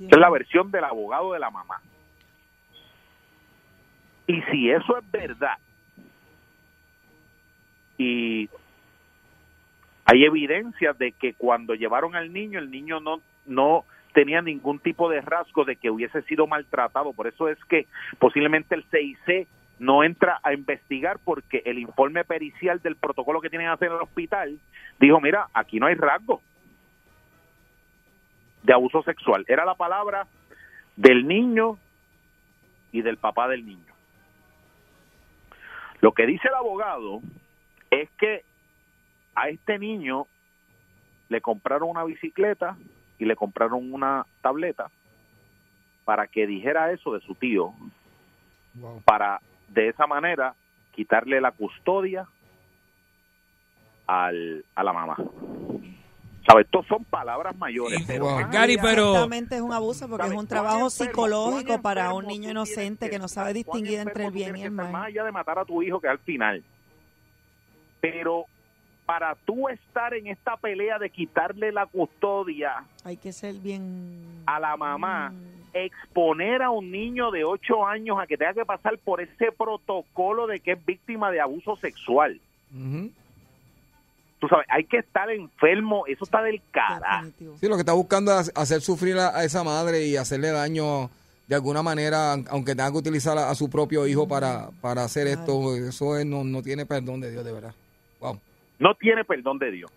Esa 0.00 0.16
es 0.16 0.18
la 0.18 0.30
versión 0.30 0.70
del 0.70 0.84
abogado 0.84 1.32
de 1.32 1.38
la 1.38 1.50
mamá. 1.50 1.80
Y 4.26 4.42
si 4.42 4.70
eso 4.70 4.98
es 4.98 5.10
verdad, 5.10 5.56
y 7.98 8.48
hay 10.04 10.24
evidencias 10.24 10.96
de 10.98 11.12
que 11.12 11.34
cuando 11.34 11.74
llevaron 11.74 12.14
al 12.14 12.32
niño, 12.32 12.58
el 12.58 12.70
niño 12.70 13.00
no, 13.00 13.20
no 13.46 13.84
tenía 14.16 14.40
ningún 14.40 14.78
tipo 14.78 15.10
de 15.10 15.20
rasgo 15.20 15.66
de 15.66 15.76
que 15.76 15.90
hubiese 15.90 16.22
sido 16.22 16.46
maltratado. 16.46 17.12
Por 17.12 17.26
eso 17.26 17.50
es 17.50 17.62
que 17.66 17.86
posiblemente 18.18 18.74
el 18.74 18.82
CIC 18.84 19.46
no 19.78 20.04
entra 20.04 20.40
a 20.42 20.54
investigar 20.54 21.18
porque 21.22 21.60
el 21.66 21.78
informe 21.78 22.24
pericial 22.24 22.80
del 22.80 22.96
protocolo 22.96 23.42
que 23.42 23.50
tienen 23.50 23.68
que 23.68 23.74
hacer 23.74 23.88
en 23.88 23.96
el 23.96 24.00
hospital 24.00 24.58
dijo, 24.98 25.20
mira, 25.20 25.48
aquí 25.52 25.78
no 25.78 25.84
hay 25.84 25.96
rasgo 25.96 26.40
de 28.62 28.72
abuso 28.72 29.02
sexual. 29.02 29.44
Era 29.48 29.66
la 29.66 29.74
palabra 29.74 30.26
del 30.96 31.28
niño 31.28 31.76
y 32.92 33.02
del 33.02 33.18
papá 33.18 33.48
del 33.48 33.66
niño. 33.66 33.92
Lo 36.00 36.12
que 36.12 36.24
dice 36.24 36.48
el 36.48 36.54
abogado 36.54 37.20
es 37.90 38.08
que 38.12 38.44
a 39.34 39.50
este 39.50 39.78
niño 39.78 40.26
le 41.28 41.42
compraron 41.42 41.90
una 41.90 42.04
bicicleta 42.04 42.78
y 43.18 43.24
le 43.24 43.36
compraron 43.36 43.92
una 43.92 44.24
tableta 44.42 44.90
para 46.04 46.26
que 46.26 46.46
dijera 46.46 46.92
eso 46.92 47.12
de 47.14 47.20
su 47.20 47.34
tío, 47.34 47.72
para 49.04 49.40
de 49.68 49.88
esa 49.88 50.06
manera 50.06 50.54
quitarle 50.94 51.40
la 51.40 51.50
custodia 51.50 52.26
al, 54.06 54.64
a 54.74 54.82
la 54.84 54.92
mamá. 54.92 55.16
¿Sabes? 56.46 56.66
Estos 56.66 56.86
son 56.86 57.02
palabras 57.04 57.56
mayores. 57.56 58.04
pero 58.06 58.26
más 58.30 58.50
Gary, 58.52 58.76
pero- 58.80 59.10
Exactamente 59.14 59.56
es 59.56 59.60
un 59.62 59.72
abuso 59.72 60.08
porque 60.08 60.22
es 60.26 60.28
¿Sabes 60.28 60.40
un 60.42 60.46
trabajo 60.46 60.86
enfermo- 60.86 60.90
psicológico 60.90 61.82
para 61.82 62.12
un 62.12 62.26
niño 62.26 62.50
inocente 62.50 62.98
tienes 63.06 63.10
que 63.10 63.18
no 63.18 63.26
sabe 63.28 63.52
distinguir 63.52 63.98
entre 63.98 64.26
el 64.26 64.30
bien 64.30 64.56
y 64.56 64.60
el 64.60 64.66
que 64.66 64.70
mal. 64.70 64.92
Más 64.92 65.06
allá 65.06 65.24
de 65.24 65.32
matar 65.32 65.58
a 65.58 65.64
tu 65.64 65.82
hijo, 65.82 66.00
que 66.00 66.06
al 66.06 66.20
final. 66.20 66.62
Pero 68.00 68.44
para 69.06 69.34
tú 69.46 69.68
estar 69.68 70.12
en 70.14 70.26
esta 70.26 70.56
pelea 70.56 70.98
de 70.98 71.08
quitarle 71.10 71.70
la 71.72 71.86
custodia 71.86 72.84
Hay 73.04 73.16
que 73.16 73.32
ser 73.32 73.54
bien... 73.54 74.42
a 74.46 74.58
la 74.60 74.76
mamá, 74.76 75.32
exponer 75.72 76.62
a 76.62 76.70
un 76.70 76.90
niño 76.90 77.30
de 77.30 77.44
8 77.44 77.86
años 77.86 78.18
a 78.20 78.26
que 78.26 78.36
tenga 78.36 78.52
que 78.54 78.64
pasar 78.64 78.98
por 78.98 79.20
ese 79.20 79.52
protocolo 79.56 80.46
de 80.46 80.58
que 80.60 80.72
es 80.72 80.84
víctima 80.84 81.30
de 81.30 81.40
abuso 81.40 81.76
sexual. 81.76 82.40
Tú 84.38 84.48
sabes, 84.48 84.66
hay 84.68 84.84
que 84.84 84.98
estar 84.98 85.30
enfermo, 85.30 86.06
eso 86.06 86.24
está 86.24 86.42
del 86.42 86.60
carajo. 86.70 87.28
Sí, 87.60 87.68
lo 87.68 87.76
que 87.76 87.80
está 87.80 87.94
buscando 87.94 88.38
es 88.38 88.52
hacer 88.54 88.82
sufrir 88.82 89.16
a, 89.18 89.44
esa 89.44 89.64
madre 89.64 90.04
y 90.06 90.16
hacerle 90.16 90.50
daño 90.50 91.10
de 91.46 91.54
alguna 91.54 91.82
manera, 91.82 92.32
aunque 92.50 92.74
tenga 92.74 92.90
que 92.90 92.98
utilizar 92.98 93.38
a, 93.38 93.50
a 93.50 93.54
su 93.54 93.70
propio 93.70 94.06
hijo 94.06 94.28
para, 94.28 94.68
para 94.82 95.04
hacer 95.04 95.26
esto. 95.26 95.74
Eso 95.76 96.18
es- 96.18 96.26
no, 96.26 96.44
no 96.44 96.62
tiene 96.62 96.84
perdón 96.84 97.20
de 97.20 97.30
Dios, 97.30 97.44
de 97.44 97.52
verdad. 97.52 97.74
Wow. 98.20 98.38
No 98.78 98.94
tiene 98.94 99.24
perdón 99.24 99.58
de 99.58 99.70
Dios. 99.70 99.92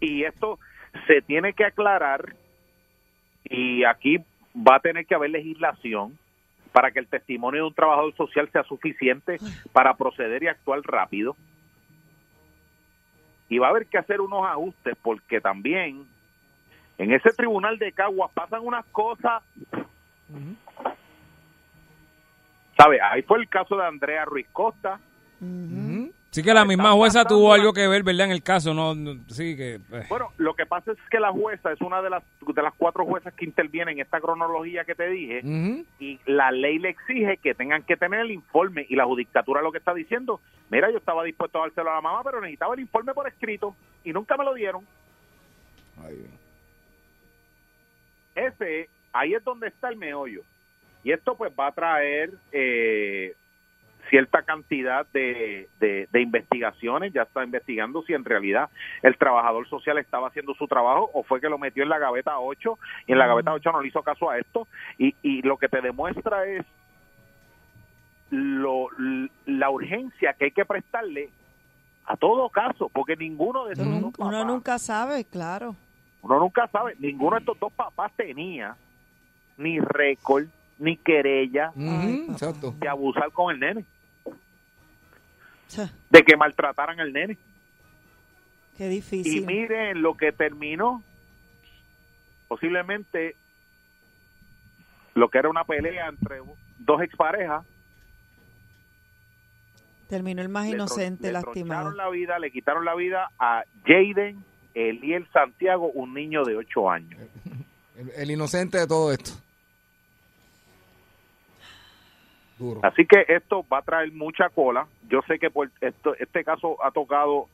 Y 0.00 0.24
esto 0.24 0.58
se 1.06 1.22
tiene 1.22 1.52
que 1.52 1.64
aclarar 1.64 2.34
y 3.44 3.84
aquí 3.84 4.18
va 4.56 4.76
a 4.76 4.80
tener 4.80 5.06
que 5.06 5.14
haber 5.14 5.30
legislación 5.30 6.18
para 6.72 6.90
que 6.90 6.98
el 6.98 7.06
testimonio 7.06 7.62
de 7.62 7.68
un 7.68 7.74
trabajador 7.74 8.14
social 8.16 8.48
sea 8.50 8.64
suficiente 8.64 9.38
para 9.72 9.94
proceder 9.94 10.42
y 10.42 10.48
actuar 10.48 10.80
rápido. 10.82 11.36
Y 13.48 13.58
va 13.58 13.68
a 13.68 13.70
haber 13.70 13.86
que 13.86 13.98
hacer 13.98 14.20
unos 14.20 14.44
ajustes 14.46 14.96
porque 15.02 15.40
también 15.40 16.06
en 16.98 17.12
ese 17.12 17.30
tribunal 17.30 17.78
de 17.78 17.92
Caguas 17.92 18.30
pasan 18.32 18.62
unas 18.64 18.84
cosas. 18.86 19.42
¿Sabe? 22.76 23.00
Ahí 23.00 23.22
fue 23.22 23.38
el 23.38 23.48
caso 23.48 23.76
de 23.76 23.86
Andrea 23.86 24.24
Ruiz 24.24 24.48
Costa. 24.52 24.98
Sí 26.34 26.42
que 26.42 26.52
la 26.52 26.64
misma 26.64 26.90
jueza 26.90 27.24
tuvo 27.24 27.52
algo 27.52 27.72
que 27.72 27.86
ver, 27.86 28.02
¿verdad? 28.02 28.26
En 28.26 28.32
el 28.32 28.42
caso, 28.42 28.74
no, 28.74 28.92
sí 29.28 29.56
que... 29.56 29.74
eh. 29.74 30.06
Bueno, 30.08 30.32
lo 30.36 30.54
que 30.54 30.66
pasa 30.66 30.90
es 30.90 30.98
que 31.08 31.20
la 31.20 31.30
jueza 31.30 31.70
es 31.70 31.80
una 31.80 32.02
de 32.02 32.10
las 32.10 32.24
de 32.44 32.60
las 32.60 32.74
cuatro 32.76 33.06
juezas 33.06 33.32
que 33.34 33.44
intervienen 33.44 33.98
en 33.98 34.00
esta 34.00 34.20
cronología 34.20 34.82
que 34.82 34.96
te 34.96 35.08
dije 35.10 35.42
y 36.00 36.18
la 36.26 36.50
ley 36.50 36.80
le 36.80 36.88
exige 36.88 37.36
que 37.36 37.54
tengan 37.54 37.84
que 37.84 37.96
tener 37.96 38.18
el 38.18 38.32
informe 38.32 38.84
y 38.88 38.96
la 38.96 39.04
judicatura 39.04 39.62
lo 39.62 39.70
que 39.70 39.78
está 39.78 39.94
diciendo, 39.94 40.40
mira, 40.70 40.90
yo 40.90 40.98
estaba 40.98 41.22
dispuesto 41.22 41.58
a 41.58 41.66
dárselo 41.66 41.92
a 41.92 41.94
la 41.94 42.00
mamá, 42.00 42.24
pero 42.24 42.40
necesitaba 42.40 42.74
el 42.74 42.80
informe 42.80 43.14
por 43.14 43.28
escrito 43.28 43.76
y 44.02 44.12
nunca 44.12 44.36
me 44.36 44.44
lo 44.44 44.54
dieron. 44.54 44.84
Ese, 48.34 48.88
ahí 49.12 49.34
es 49.34 49.44
donde 49.44 49.68
está 49.68 49.88
el 49.88 49.96
meollo. 49.98 50.42
Y 51.04 51.12
esto 51.12 51.36
pues 51.36 51.52
va 51.56 51.68
a 51.68 51.72
traer 51.72 52.32
eh, 52.50 53.36
cierta 54.10 54.42
cantidad 54.42 55.06
de, 55.12 55.68
de, 55.80 56.08
de 56.10 56.20
investigaciones, 56.20 57.12
ya 57.12 57.22
está 57.22 57.44
investigando 57.44 58.02
si 58.02 58.12
en 58.14 58.24
realidad 58.24 58.68
el 59.02 59.16
trabajador 59.16 59.68
social 59.68 59.98
estaba 59.98 60.28
haciendo 60.28 60.54
su 60.54 60.66
trabajo 60.66 61.10
o 61.14 61.22
fue 61.22 61.40
que 61.40 61.48
lo 61.48 61.58
metió 61.58 61.82
en 61.82 61.88
la 61.88 61.98
gaveta 61.98 62.38
8 62.38 62.78
y 63.06 63.12
en 63.12 63.18
la 63.18 63.26
gaveta 63.26 63.52
8 63.52 63.72
no 63.72 63.80
le 63.80 63.88
hizo 63.88 64.02
caso 64.02 64.30
a 64.30 64.38
esto 64.38 64.66
y, 64.98 65.14
y 65.22 65.42
lo 65.42 65.56
que 65.56 65.68
te 65.68 65.80
demuestra 65.80 66.46
es 66.46 66.64
lo, 68.30 68.88
la 69.46 69.70
urgencia 69.70 70.32
que 70.34 70.46
hay 70.46 70.50
que 70.50 70.64
prestarle 70.64 71.30
a 72.06 72.16
todo 72.16 72.48
caso, 72.50 72.90
porque 72.92 73.16
ninguno 73.16 73.64
de 73.66 73.72
estos 73.72 73.86
dos 73.86 73.96
Uno 73.96 74.12
papás- 74.12 74.46
nunca 74.46 74.78
sabe, 74.78 75.24
claro. 75.24 75.74
uno 76.22 76.38
nunca 76.40 76.66
sabe, 76.68 76.94
ninguno 76.98 77.36
de 77.36 77.40
estos 77.40 77.58
dos 77.58 77.72
papás 77.72 78.12
tenía 78.16 78.76
ni 79.56 79.78
récord, 79.80 80.44
ni 80.78 80.96
querella 80.96 81.72
de 82.80 82.88
abusar 82.88 83.30
con 83.30 83.54
el 83.54 83.60
nene, 83.60 83.84
de 86.10 86.22
que 86.22 86.36
maltrataran 86.36 87.00
al 87.00 87.12
nene. 87.12 87.38
Qué 88.76 88.86
Y 88.86 88.88
difícil. 88.88 89.46
miren 89.46 90.02
lo 90.02 90.16
que 90.16 90.32
terminó, 90.32 91.02
posiblemente 92.48 93.36
lo 95.14 95.28
que 95.28 95.38
era 95.38 95.48
una 95.48 95.64
pelea 95.64 96.08
entre 96.08 96.38
dos 96.78 97.02
exparejas, 97.02 97.64
Terminó 100.08 100.42
el 100.42 100.50
más 100.50 100.66
le 100.68 100.72
inocente, 100.74 101.28
le 101.28 101.32
lastimado. 101.32 101.88
trocharon 101.90 101.96
la 101.96 102.10
vida, 102.10 102.38
le 102.38 102.50
quitaron 102.50 102.84
la 102.84 102.94
vida 102.94 103.30
a 103.38 103.64
Jaden 103.86 104.44
Eliel 104.74 105.26
Santiago, 105.32 105.90
un 105.92 106.12
niño 106.12 106.44
de 106.44 106.56
8 106.56 106.90
años. 106.90 107.20
El, 107.96 108.10
el 108.10 108.30
inocente 108.30 108.76
de 108.78 108.86
todo 108.86 109.12
esto. 109.12 109.32
Duro. 112.58 112.80
Así 112.82 113.04
que 113.06 113.24
esto 113.28 113.64
va 113.72 113.78
a 113.78 113.82
traer 113.82 114.12
mucha 114.12 114.48
cola. 114.48 114.86
Yo 115.08 115.20
sé 115.26 115.38
que 115.38 115.50
por 115.50 115.70
esto, 115.80 116.14
este 116.18 116.44
caso 116.44 116.76
ha 116.84 116.90
tocado, 116.90 117.48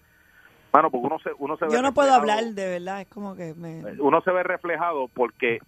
bueno, 0.73 0.91
porque 0.91 1.07
uno 1.07 1.19
se, 1.21 1.31
uno 1.39 1.57
se 1.57 1.65
ve 1.67 1.73
Yo 1.73 1.83
no 1.83 1.93
puedo 1.95 2.09
reflejado- 2.09 2.39
hablar, 2.39 2.55
de 2.55 2.69
verdad. 2.69 3.01
Es 3.01 3.09
como 3.09 3.35
que 3.35 3.55
me... 3.55 3.83
Uno 4.01 4.21
se 4.21 4.31
ve 4.31 4.43
reflejado 4.43 5.09
porque, 5.09 5.59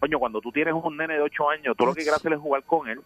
coño, 0.00 0.18
cuando 0.18 0.40
tú 0.40 0.50
tienes 0.50 0.74
un 0.74 0.96
nene 0.96 1.14
de 1.14 1.20
8 1.22 1.50
años, 1.50 1.76
tú 1.76 1.86
lo 1.86 1.94
que 1.94 2.02
quieres 2.02 2.18
hacer 2.18 2.32
es 2.32 2.40
jugar 2.40 2.62
con 2.64 2.88
él. 2.88 3.00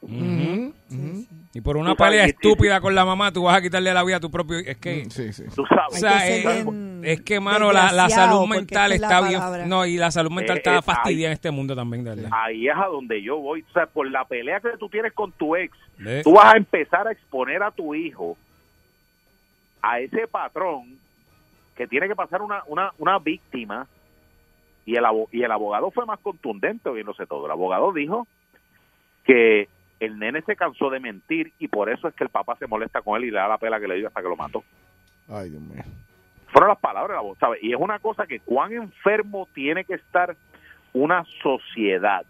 Y 1.57 1.63
por 1.63 1.79
una 1.79 1.95
pelea 1.95 2.27
estúpida 2.27 2.81
con 2.83 2.95
la 2.95 3.07
mamá, 3.07 3.33
tú 3.33 3.45
vas 3.45 3.57
a 3.57 3.63
quitarle 3.63 3.95
la 3.95 4.05
vida 4.05 4.17
a 4.17 4.21
tu 4.21 4.31
propio... 4.31 4.59
Es 4.59 4.77
que... 4.77 5.07
Sí, 5.09 5.33
sí. 5.33 5.45
Tú 5.55 5.65
sabes. 5.67 5.95
O 5.95 5.97
sea, 5.97 6.29
eh, 6.29 6.43
bien 6.65 7.01
es 7.03 7.23
que, 7.23 7.41
mano, 7.41 7.73
la, 7.73 7.93
la 7.93 8.11
salud 8.11 8.47
mental 8.47 8.93
esa 8.93 8.95
es 8.95 9.01
la 9.01 9.07
está 9.09 9.29
bien... 9.57 9.69
No, 9.71 9.87
y 9.87 9.97
la 9.97 10.11
salud 10.11 10.31
mental 10.31 10.57
Eh, 10.57 10.59
está 10.59 10.77
eh, 10.77 10.83
fastidiada 10.83 11.19
ahí- 11.19 11.25
en 11.27 11.33
este 11.33 11.51
mundo 11.51 11.75
también, 11.75 12.05
de 12.05 12.11
verdad. 12.15 12.31
Ahí 12.33 12.69
es 12.69 12.77
a 12.77 12.87
donde 12.89 13.23
yo 13.23 13.39
voy. 13.39 13.63
O 13.69 13.73
sea, 13.73 13.87
por 13.87 14.11
la 14.11 14.25
pelea 14.27 14.61
que 14.61 14.77
tú 14.79 14.89
tienes 14.91 15.15
con 15.15 15.33
tu 15.33 15.57
ex, 15.57 15.75
¿Ves? 15.99 16.25
tú 16.25 16.33
vas 16.35 16.53
a 16.55 16.59
empezar 16.59 17.09
a 17.09 17.13
exponer 17.13 17.63
a 17.63 17.71
tu 17.71 17.95
hijo 17.95 18.37
a 19.81 19.99
ese 20.01 20.27
patrón 20.29 20.99
que 21.75 21.87
tiene 21.87 22.09
que 22.09 22.15
pasar 22.17 22.43
una, 22.43 22.63
una, 22.67 22.93
una 22.99 23.19
víctima 23.19 23.87
y 24.85 24.97
el, 24.97 25.05
abo- 25.05 25.29
y 25.33 25.43
el 25.43 25.51
abogado 25.53 25.91
fue 25.91 26.05
más 26.05 26.19
contundente, 26.21 26.91
viéndose 26.91 27.27
todo. 27.27 27.47
El 27.47 27.53
abogado 27.53 27.93
dijo 27.93 28.27
que 29.25 29.69
el 30.01 30.19
nene 30.19 30.43
se 30.43 30.57
cansó 30.57 30.91
de 30.91 31.01
mentir 31.01 31.53
y 31.59 31.69
por 31.69 31.89
eso 31.91 32.09
es 32.09 32.15
que 32.15 32.25
el 32.25 32.31
papá 32.31 32.57
se 32.59 32.67
molesta 32.67 33.01
con 33.03 33.17
él 33.17 33.29
y 33.29 33.31
le 33.31 33.39
da 33.39 33.49
la 33.49 33.59
pela 33.59 33.81
que 33.81 33.89
le 33.89 33.97
dio 33.97 34.09
hasta 34.09 34.23
que 34.23 34.29
lo 34.29 34.37
mató. 34.37 34.63
Ay, 35.29 35.51
Dios 35.51 35.63
mío. 35.63 35.83
Fueron 36.49 36.69
las 36.71 36.79
palabras 36.79 37.11
de 37.11 37.15
la 37.17 37.21
voz, 37.23 37.39
¿sabes? 37.39 37.63
Y 37.63 37.73
es 37.73 37.79
una 37.81 37.99
cosa 37.99 38.27
que 38.27 38.41
cuán 38.41 38.73
enfermo 38.73 39.49
tiene 39.55 39.85
que 39.85 39.95
estar 39.95 40.37
una 40.93 41.25
sociedad. 41.43 42.25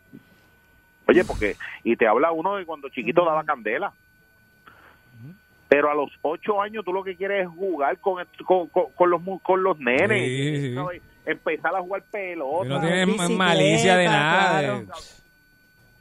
Oye, 1.08 1.24
porque, 1.24 1.56
y 1.84 1.94
te 1.96 2.06
habla 2.08 2.32
uno 2.32 2.56
de 2.56 2.64
cuando 2.64 2.88
chiquito 2.88 3.24
daba 3.24 3.44
candela. 3.44 3.92
Pero 5.68 5.90
a 5.90 5.94
los 5.94 6.10
ocho 6.22 6.62
años 6.62 6.84
tú 6.84 6.92
lo 6.92 7.02
que 7.02 7.16
quieres 7.16 7.42
es 7.42 7.48
jugar 7.48 7.98
con, 7.98 8.24
con, 8.44 8.68
con- 8.68 8.92
con 8.92 9.10
los, 9.10 9.20
mu- 9.20 9.40
con 9.40 9.62
los 9.64 9.76
nenes. 9.78 10.24
Sí, 10.24 10.68
sí. 10.68 10.74
¿sabes? 10.74 11.02
Empezar 11.24 11.74
a 11.74 11.80
jugar 11.80 12.02
pelota. 12.10 12.68
No 12.68 12.80
tiene 12.80 13.04
bicicleta, 13.06 13.34
malicia 13.34 13.96
de 13.96 14.04
nada. 14.06 14.60
claro. 14.60 14.84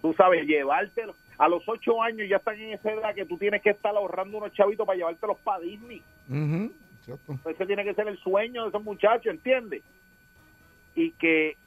Tú 0.01 0.13
sabes, 0.13 0.45
llevártelo. 0.45 1.15
A 1.37 1.47
los 1.49 1.63
ocho 1.67 2.01
años 2.01 2.27
ya 2.29 2.37
están 2.37 2.59
en 2.59 2.73
esa 2.73 2.91
edad 2.91 3.13
que 3.13 3.25
tú 3.25 3.37
tienes 3.37 3.61
que 3.61 3.71
estar 3.71 3.95
ahorrando 3.95 4.37
unos 4.37 4.53
chavitos 4.53 4.85
para 4.85 4.97
llevártelos 4.97 5.37
para 5.39 5.59
Disney. 5.59 6.01
Exacto. 6.99 7.37
Ese 7.49 7.65
tiene 7.65 7.83
que 7.83 7.93
ser 7.93 8.07
el 8.07 8.17
sueño 8.19 8.63
de 8.63 8.69
esos 8.69 8.83
muchachos, 8.83 9.27
¿entiendes? 9.27 9.83
Y 10.95 11.11
que 11.11 11.57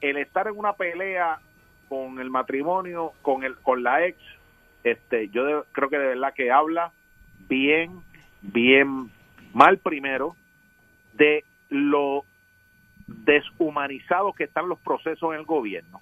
el 0.00 0.16
estar 0.16 0.46
en 0.48 0.56
una 0.58 0.72
pelea 0.72 1.38
con 1.88 2.18
el 2.20 2.30
matrimonio, 2.30 3.12
con 3.22 3.44
el 3.44 3.56
con 3.56 3.82
la 3.82 4.06
ex, 4.06 4.18
este, 4.84 5.28
yo 5.28 5.44
de- 5.44 5.62
creo 5.72 5.88
que 5.90 5.98
de 5.98 6.06
verdad 6.08 6.32
que 6.34 6.50
habla 6.50 6.92
bien, 7.48 8.00
bien 8.42 9.10
mal 9.52 9.78
primero 9.78 10.36
de 11.14 11.44
lo 11.68 12.24
deshumanizado 13.06 14.32
que 14.32 14.44
están 14.44 14.68
los 14.68 14.78
procesos 14.80 15.32
en 15.32 15.40
el 15.40 15.46
gobierno. 15.46 16.00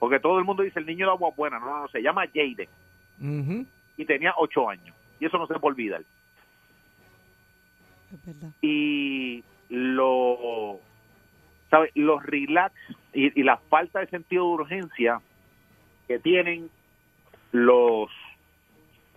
Porque 0.00 0.18
todo 0.18 0.38
el 0.38 0.44
mundo 0.44 0.64
dice 0.64 0.80
el 0.80 0.86
niño 0.86 1.06
de 1.06 1.12
agua 1.12 1.30
buena, 1.36 1.60
no, 1.60 1.66
no, 1.66 1.80
no, 1.82 1.88
se 1.88 2.02
llama 2.02 2.24
Jaden 2.34 2.68
Ujú. 3.20 3.66
y 3.98 4.04
tenía 4.06 4.34
ocho 4.38 4.68
años. 4.68 4.96
Y 5.20 5.26
eso 5.26 5.38
no 5.38 5.46
se 5.46 5.54
puede 5.54 5.74
olvidar. 5.74 6.02
Es 8.12 8.26
verdad. 8.26 8.50
y 8.60 9.44
lo 9.68 10.80
¿sabe? 11.70 11.92
los 11.94 12.20
relax 12.24 12.74
y, 13.12 13.38
y 13.38 13.44
la 13.44 13.58
falta 13.58 14.00
de 14.00 14.08
sentido 14.08 14.44
de 14.44 14.54
urgencia 14.54 15.20
que 16.08 16.18
tienen 16.18 16.70
los 17.52 18.10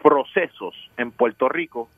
procesos 0.03 0.75
en 0.97 1.11
Puerto 1.11 1.49
Rico 1.49 1.89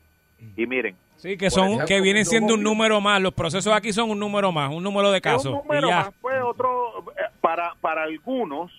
y 0.56 0.66
miren 0.66 0.96
Sí, 1.16 1.36
que 1.36 1.50
son 1.50 1.66
ejemplo, 1.66 1.86
que 1.86 2.00
vienen 2.00 2.24
siendo 2.24 2.54
un 2.54 2.62
número 2.62 3.00
más. 3.00 3.20
Los 3.20 3.32
procesos 3.32 3.72
aquí 3.72 3.92
son 3.92 4.10
un 4.10 4.18
número 4.18 4.52
más, 4.52 4.72
un 4.72 4.82
número 4.82 5.10
de 5.10 5.20
casos. 5.20 5.46
un 5.46 5.58
número 5.66 5.88
y 5.88 5.90
ya. 5.90 5.96
más 5.96 6.14
pues 6.20 6.42
otro 6.42 7.04
eh, 7.12 7.22
para 7.40 7.74
para 7.80 8.02
algunos 8.02 8.70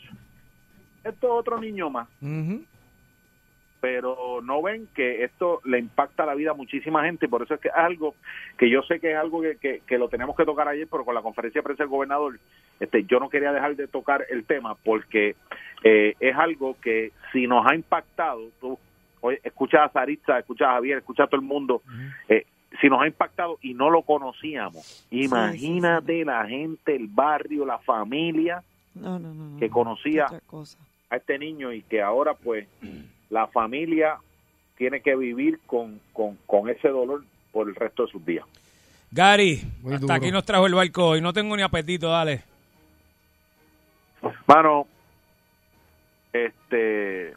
esto 1.03 1.27
es 1.27 1.33
otro 1.33 1.59
niño 1.59 1.89
más 1.89 2.07
pero 3.79 4.41
no 4.43 4.61
ven 4.61 4.87
que 4.95 5.23
esto 5.23 5.61
le 5.65 5.79
impacta 5.79 6.25
la 6.25 6.35
vida 6.35 6.51
a 6.51 6.55
muchísima 6.55 7.03
gente 7.05 7.25
y 7.25 7.29
por 7.29 7.43
eso 7.43 7.53
es 7.53 7.59
que 7.59 7.67
es 7.69 7.75
algo 7.75 8.15
que 8.57 8.69
yo 8.69 8.81
sé 8.83 8.99
que 8.99 9.11
es 9.11 9.17
algo 9.17 9.41
que, 9.41 9.57
que, 9.57 9.81
que 9.85 9.97
lo 9.97 10.09
tenemos 10.09 10.35
que 10.35 10.45
tocar 10.45 10.67
ayer, 10.67 10.87
pero 10.89 11.05
con 11.05 11.15
la 11.15 11.21
conferencia 11.21 11.59
de 11.59 11.63
prensa 11.63 11.83
del 11.83 11.89
gobernador, 11.89 12.39
este, 12.79 13.03
yo 13.05 13.19
no 13.19 13.29
quería 13.29 13.53
dejar 13.53 13.75
de 13.75 13.87
tocar 13.87 14.25
el 14.29 14.45
tema 14.45 14.75
porque 14.83 15.35
eh, 15.83 16.15
es 16.19 16.35
algo 16.35 16.75
que 16.81 17.11
si 17.31 17.47
nos 17.47 17.65
ha 17.65 17.75
impactado, 17.75 18.49
tú 18.59 18.79
escuchas 19.31 19.81
a 19.89 19.93
Saritza, 19.93 20.39
escuchas 20.39 20.67
a 20.69 20.73
Javier, 20.73 20.97
escuchas 20.99 21.25
a 21.25 21.29
todo 21.29 21.39
el 21.41 21.45
mundo, 21.47 21.81
eh, 22.29 22.45
si 22.81 22.89
nos 22.89 23.01
ha 23.01 23.07
impactado 23.07 23.57
y 23.61 23.73
no 23.73 23.89
lo 23.89 24.01
conocíamos, 24.03 25.05
imagínate 25.11 26.23
la 26.25 26.45
gente, 26.45 26.95
el 26.95 27.07
barrio, 27.07 27.65
la 27.65 27.79
familia 27.79 28.61
No, 28.95 29.17
no, 29.19 29.33
no. 29.33 29.49
no. 29.51 29.59
que 29.59 29.69
conocía 29.69 30.27
cosa. 30.47 30.77
a 31.09 31.15
este 31.17 31.39
niño 31.39 31.71
y 31.73 31.81
que 31.83 32.01
ahora 32.01 32.33
pues 32.33 32.67
la 33.29 33.47
familia 33.47 34.17
tiene 34.77 35.01
que 35.01 35.15
vivir 35.15 35.59
con, 35.65 35.99
con, 36.13 36.37
con 36.45 36.69
ese 36.69 36.89
dolor 36.89 37.23
por 37.51 37.67
el 37.67 37.75
resto 37.75 38.05
de 38.05 38.11
sus 38.11 38.23
días. 38.25 38.45
Gary, 39.09 39.61
Muy 39.81 39.93
hasta 39.93 40.01
duro. 40.05 40.13
aquí 40.13 40.31
nos 40.31 40.45
trajo 40.45 40.67
el 40.67 40.73
barco 40.75 41.15
y 41.17 41.21
no 41.21 41.31
tengo 41.33 41.55
ni 41.55 41.63
apetito, 41.63 42.09
dale. 42.09 42.43
Mano, 44.45 44.85
este, 46.33 47.33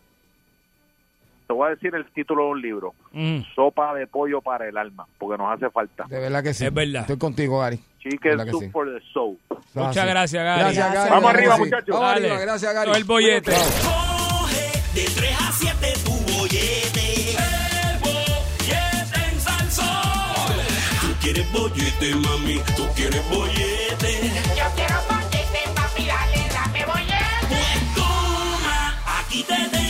te 1.51 1.55
voy 1.55 1.66
a 1.66 1.70
decir 1.70 1.93
el 1.97 2.05
título 2.12 2.44
de 2.44 2.51
un 2.51 2.62
libro, 2.62 2.94
Mm, 3.10 3.40
Sopa 3.56 3.93
de 3.94 4.06
pollo 4.06 4.40
para 4.40 4.68
el 4.68 4.77
alma, 4.78 5.05
porque 5.18 5.36
nos 5.36 5.52
hace 5.52 5.68
falta. 5.68 6.05
De 6.09 6.20
verdad 6.20 6.44
que 6.44 6.55
sí. 6.55 6.64
Es 6.64 6.72
verdad. 6.72 7.01
Estoy 7.01 7.18
contigo, 7.18 7.59
Gary. 7.59 7.81
Chicken 7.98 8.48
soup 8.48 8.62
sí. 8.62 8.70
for 8.70 8.86
the 8.86 9.01
soul. 9.12 9.36
Muchas 9.74 10.06
gracias, 10.06 10.44
Gary. 10.44 10.60
Gracias, 10.60 10.94
Gary. 10.94 11.10
Vamos 11.10 11.31
arriba, 11.35 11.55
sí. 11.56 11.60
muchachos. 11.62 11.89
Vamos 11.89 12.09
Dale. 12.09 12.27
arriba. 12.28 12.40
Gracias, 12.43 12.72
Gary. 12.72 12.86
Todo 12.86 12.97
el 12.98 13.05
bollete. 13.05 13.51
Coge 13.51 14.82
de 14.94 15.05
3 15.16 15.40
a 15.40 15.52
7 15.52 15.93
tu 16.05 16.12
bollete. 16.39 17.31
El 17.32 17.98
bollete 17.98 19.20
en 19.32 19.40
Salsón. 19.40 20.56
Tú 21.01 21.09
quieres 21.20 21.52
bollete, 21.52 22.14
mami. 22.14 22.60
Tú 22.77 22.86
quieres 22.94 23.28
bollete. 23.28 24.31
Yo 24.56 24.64
quiero 24.77 24.94
bollete, 25.09 25.60
papi, 25.74 26.06
dale, 26.06 26.48
dame 26.55 26.85
bollete. 26.86 27.47
Pues 27.48 27.94
toma, 27.97 28.94
aquí 29.18 29.43
te 29.43 29.55
tengo 29.77 29.90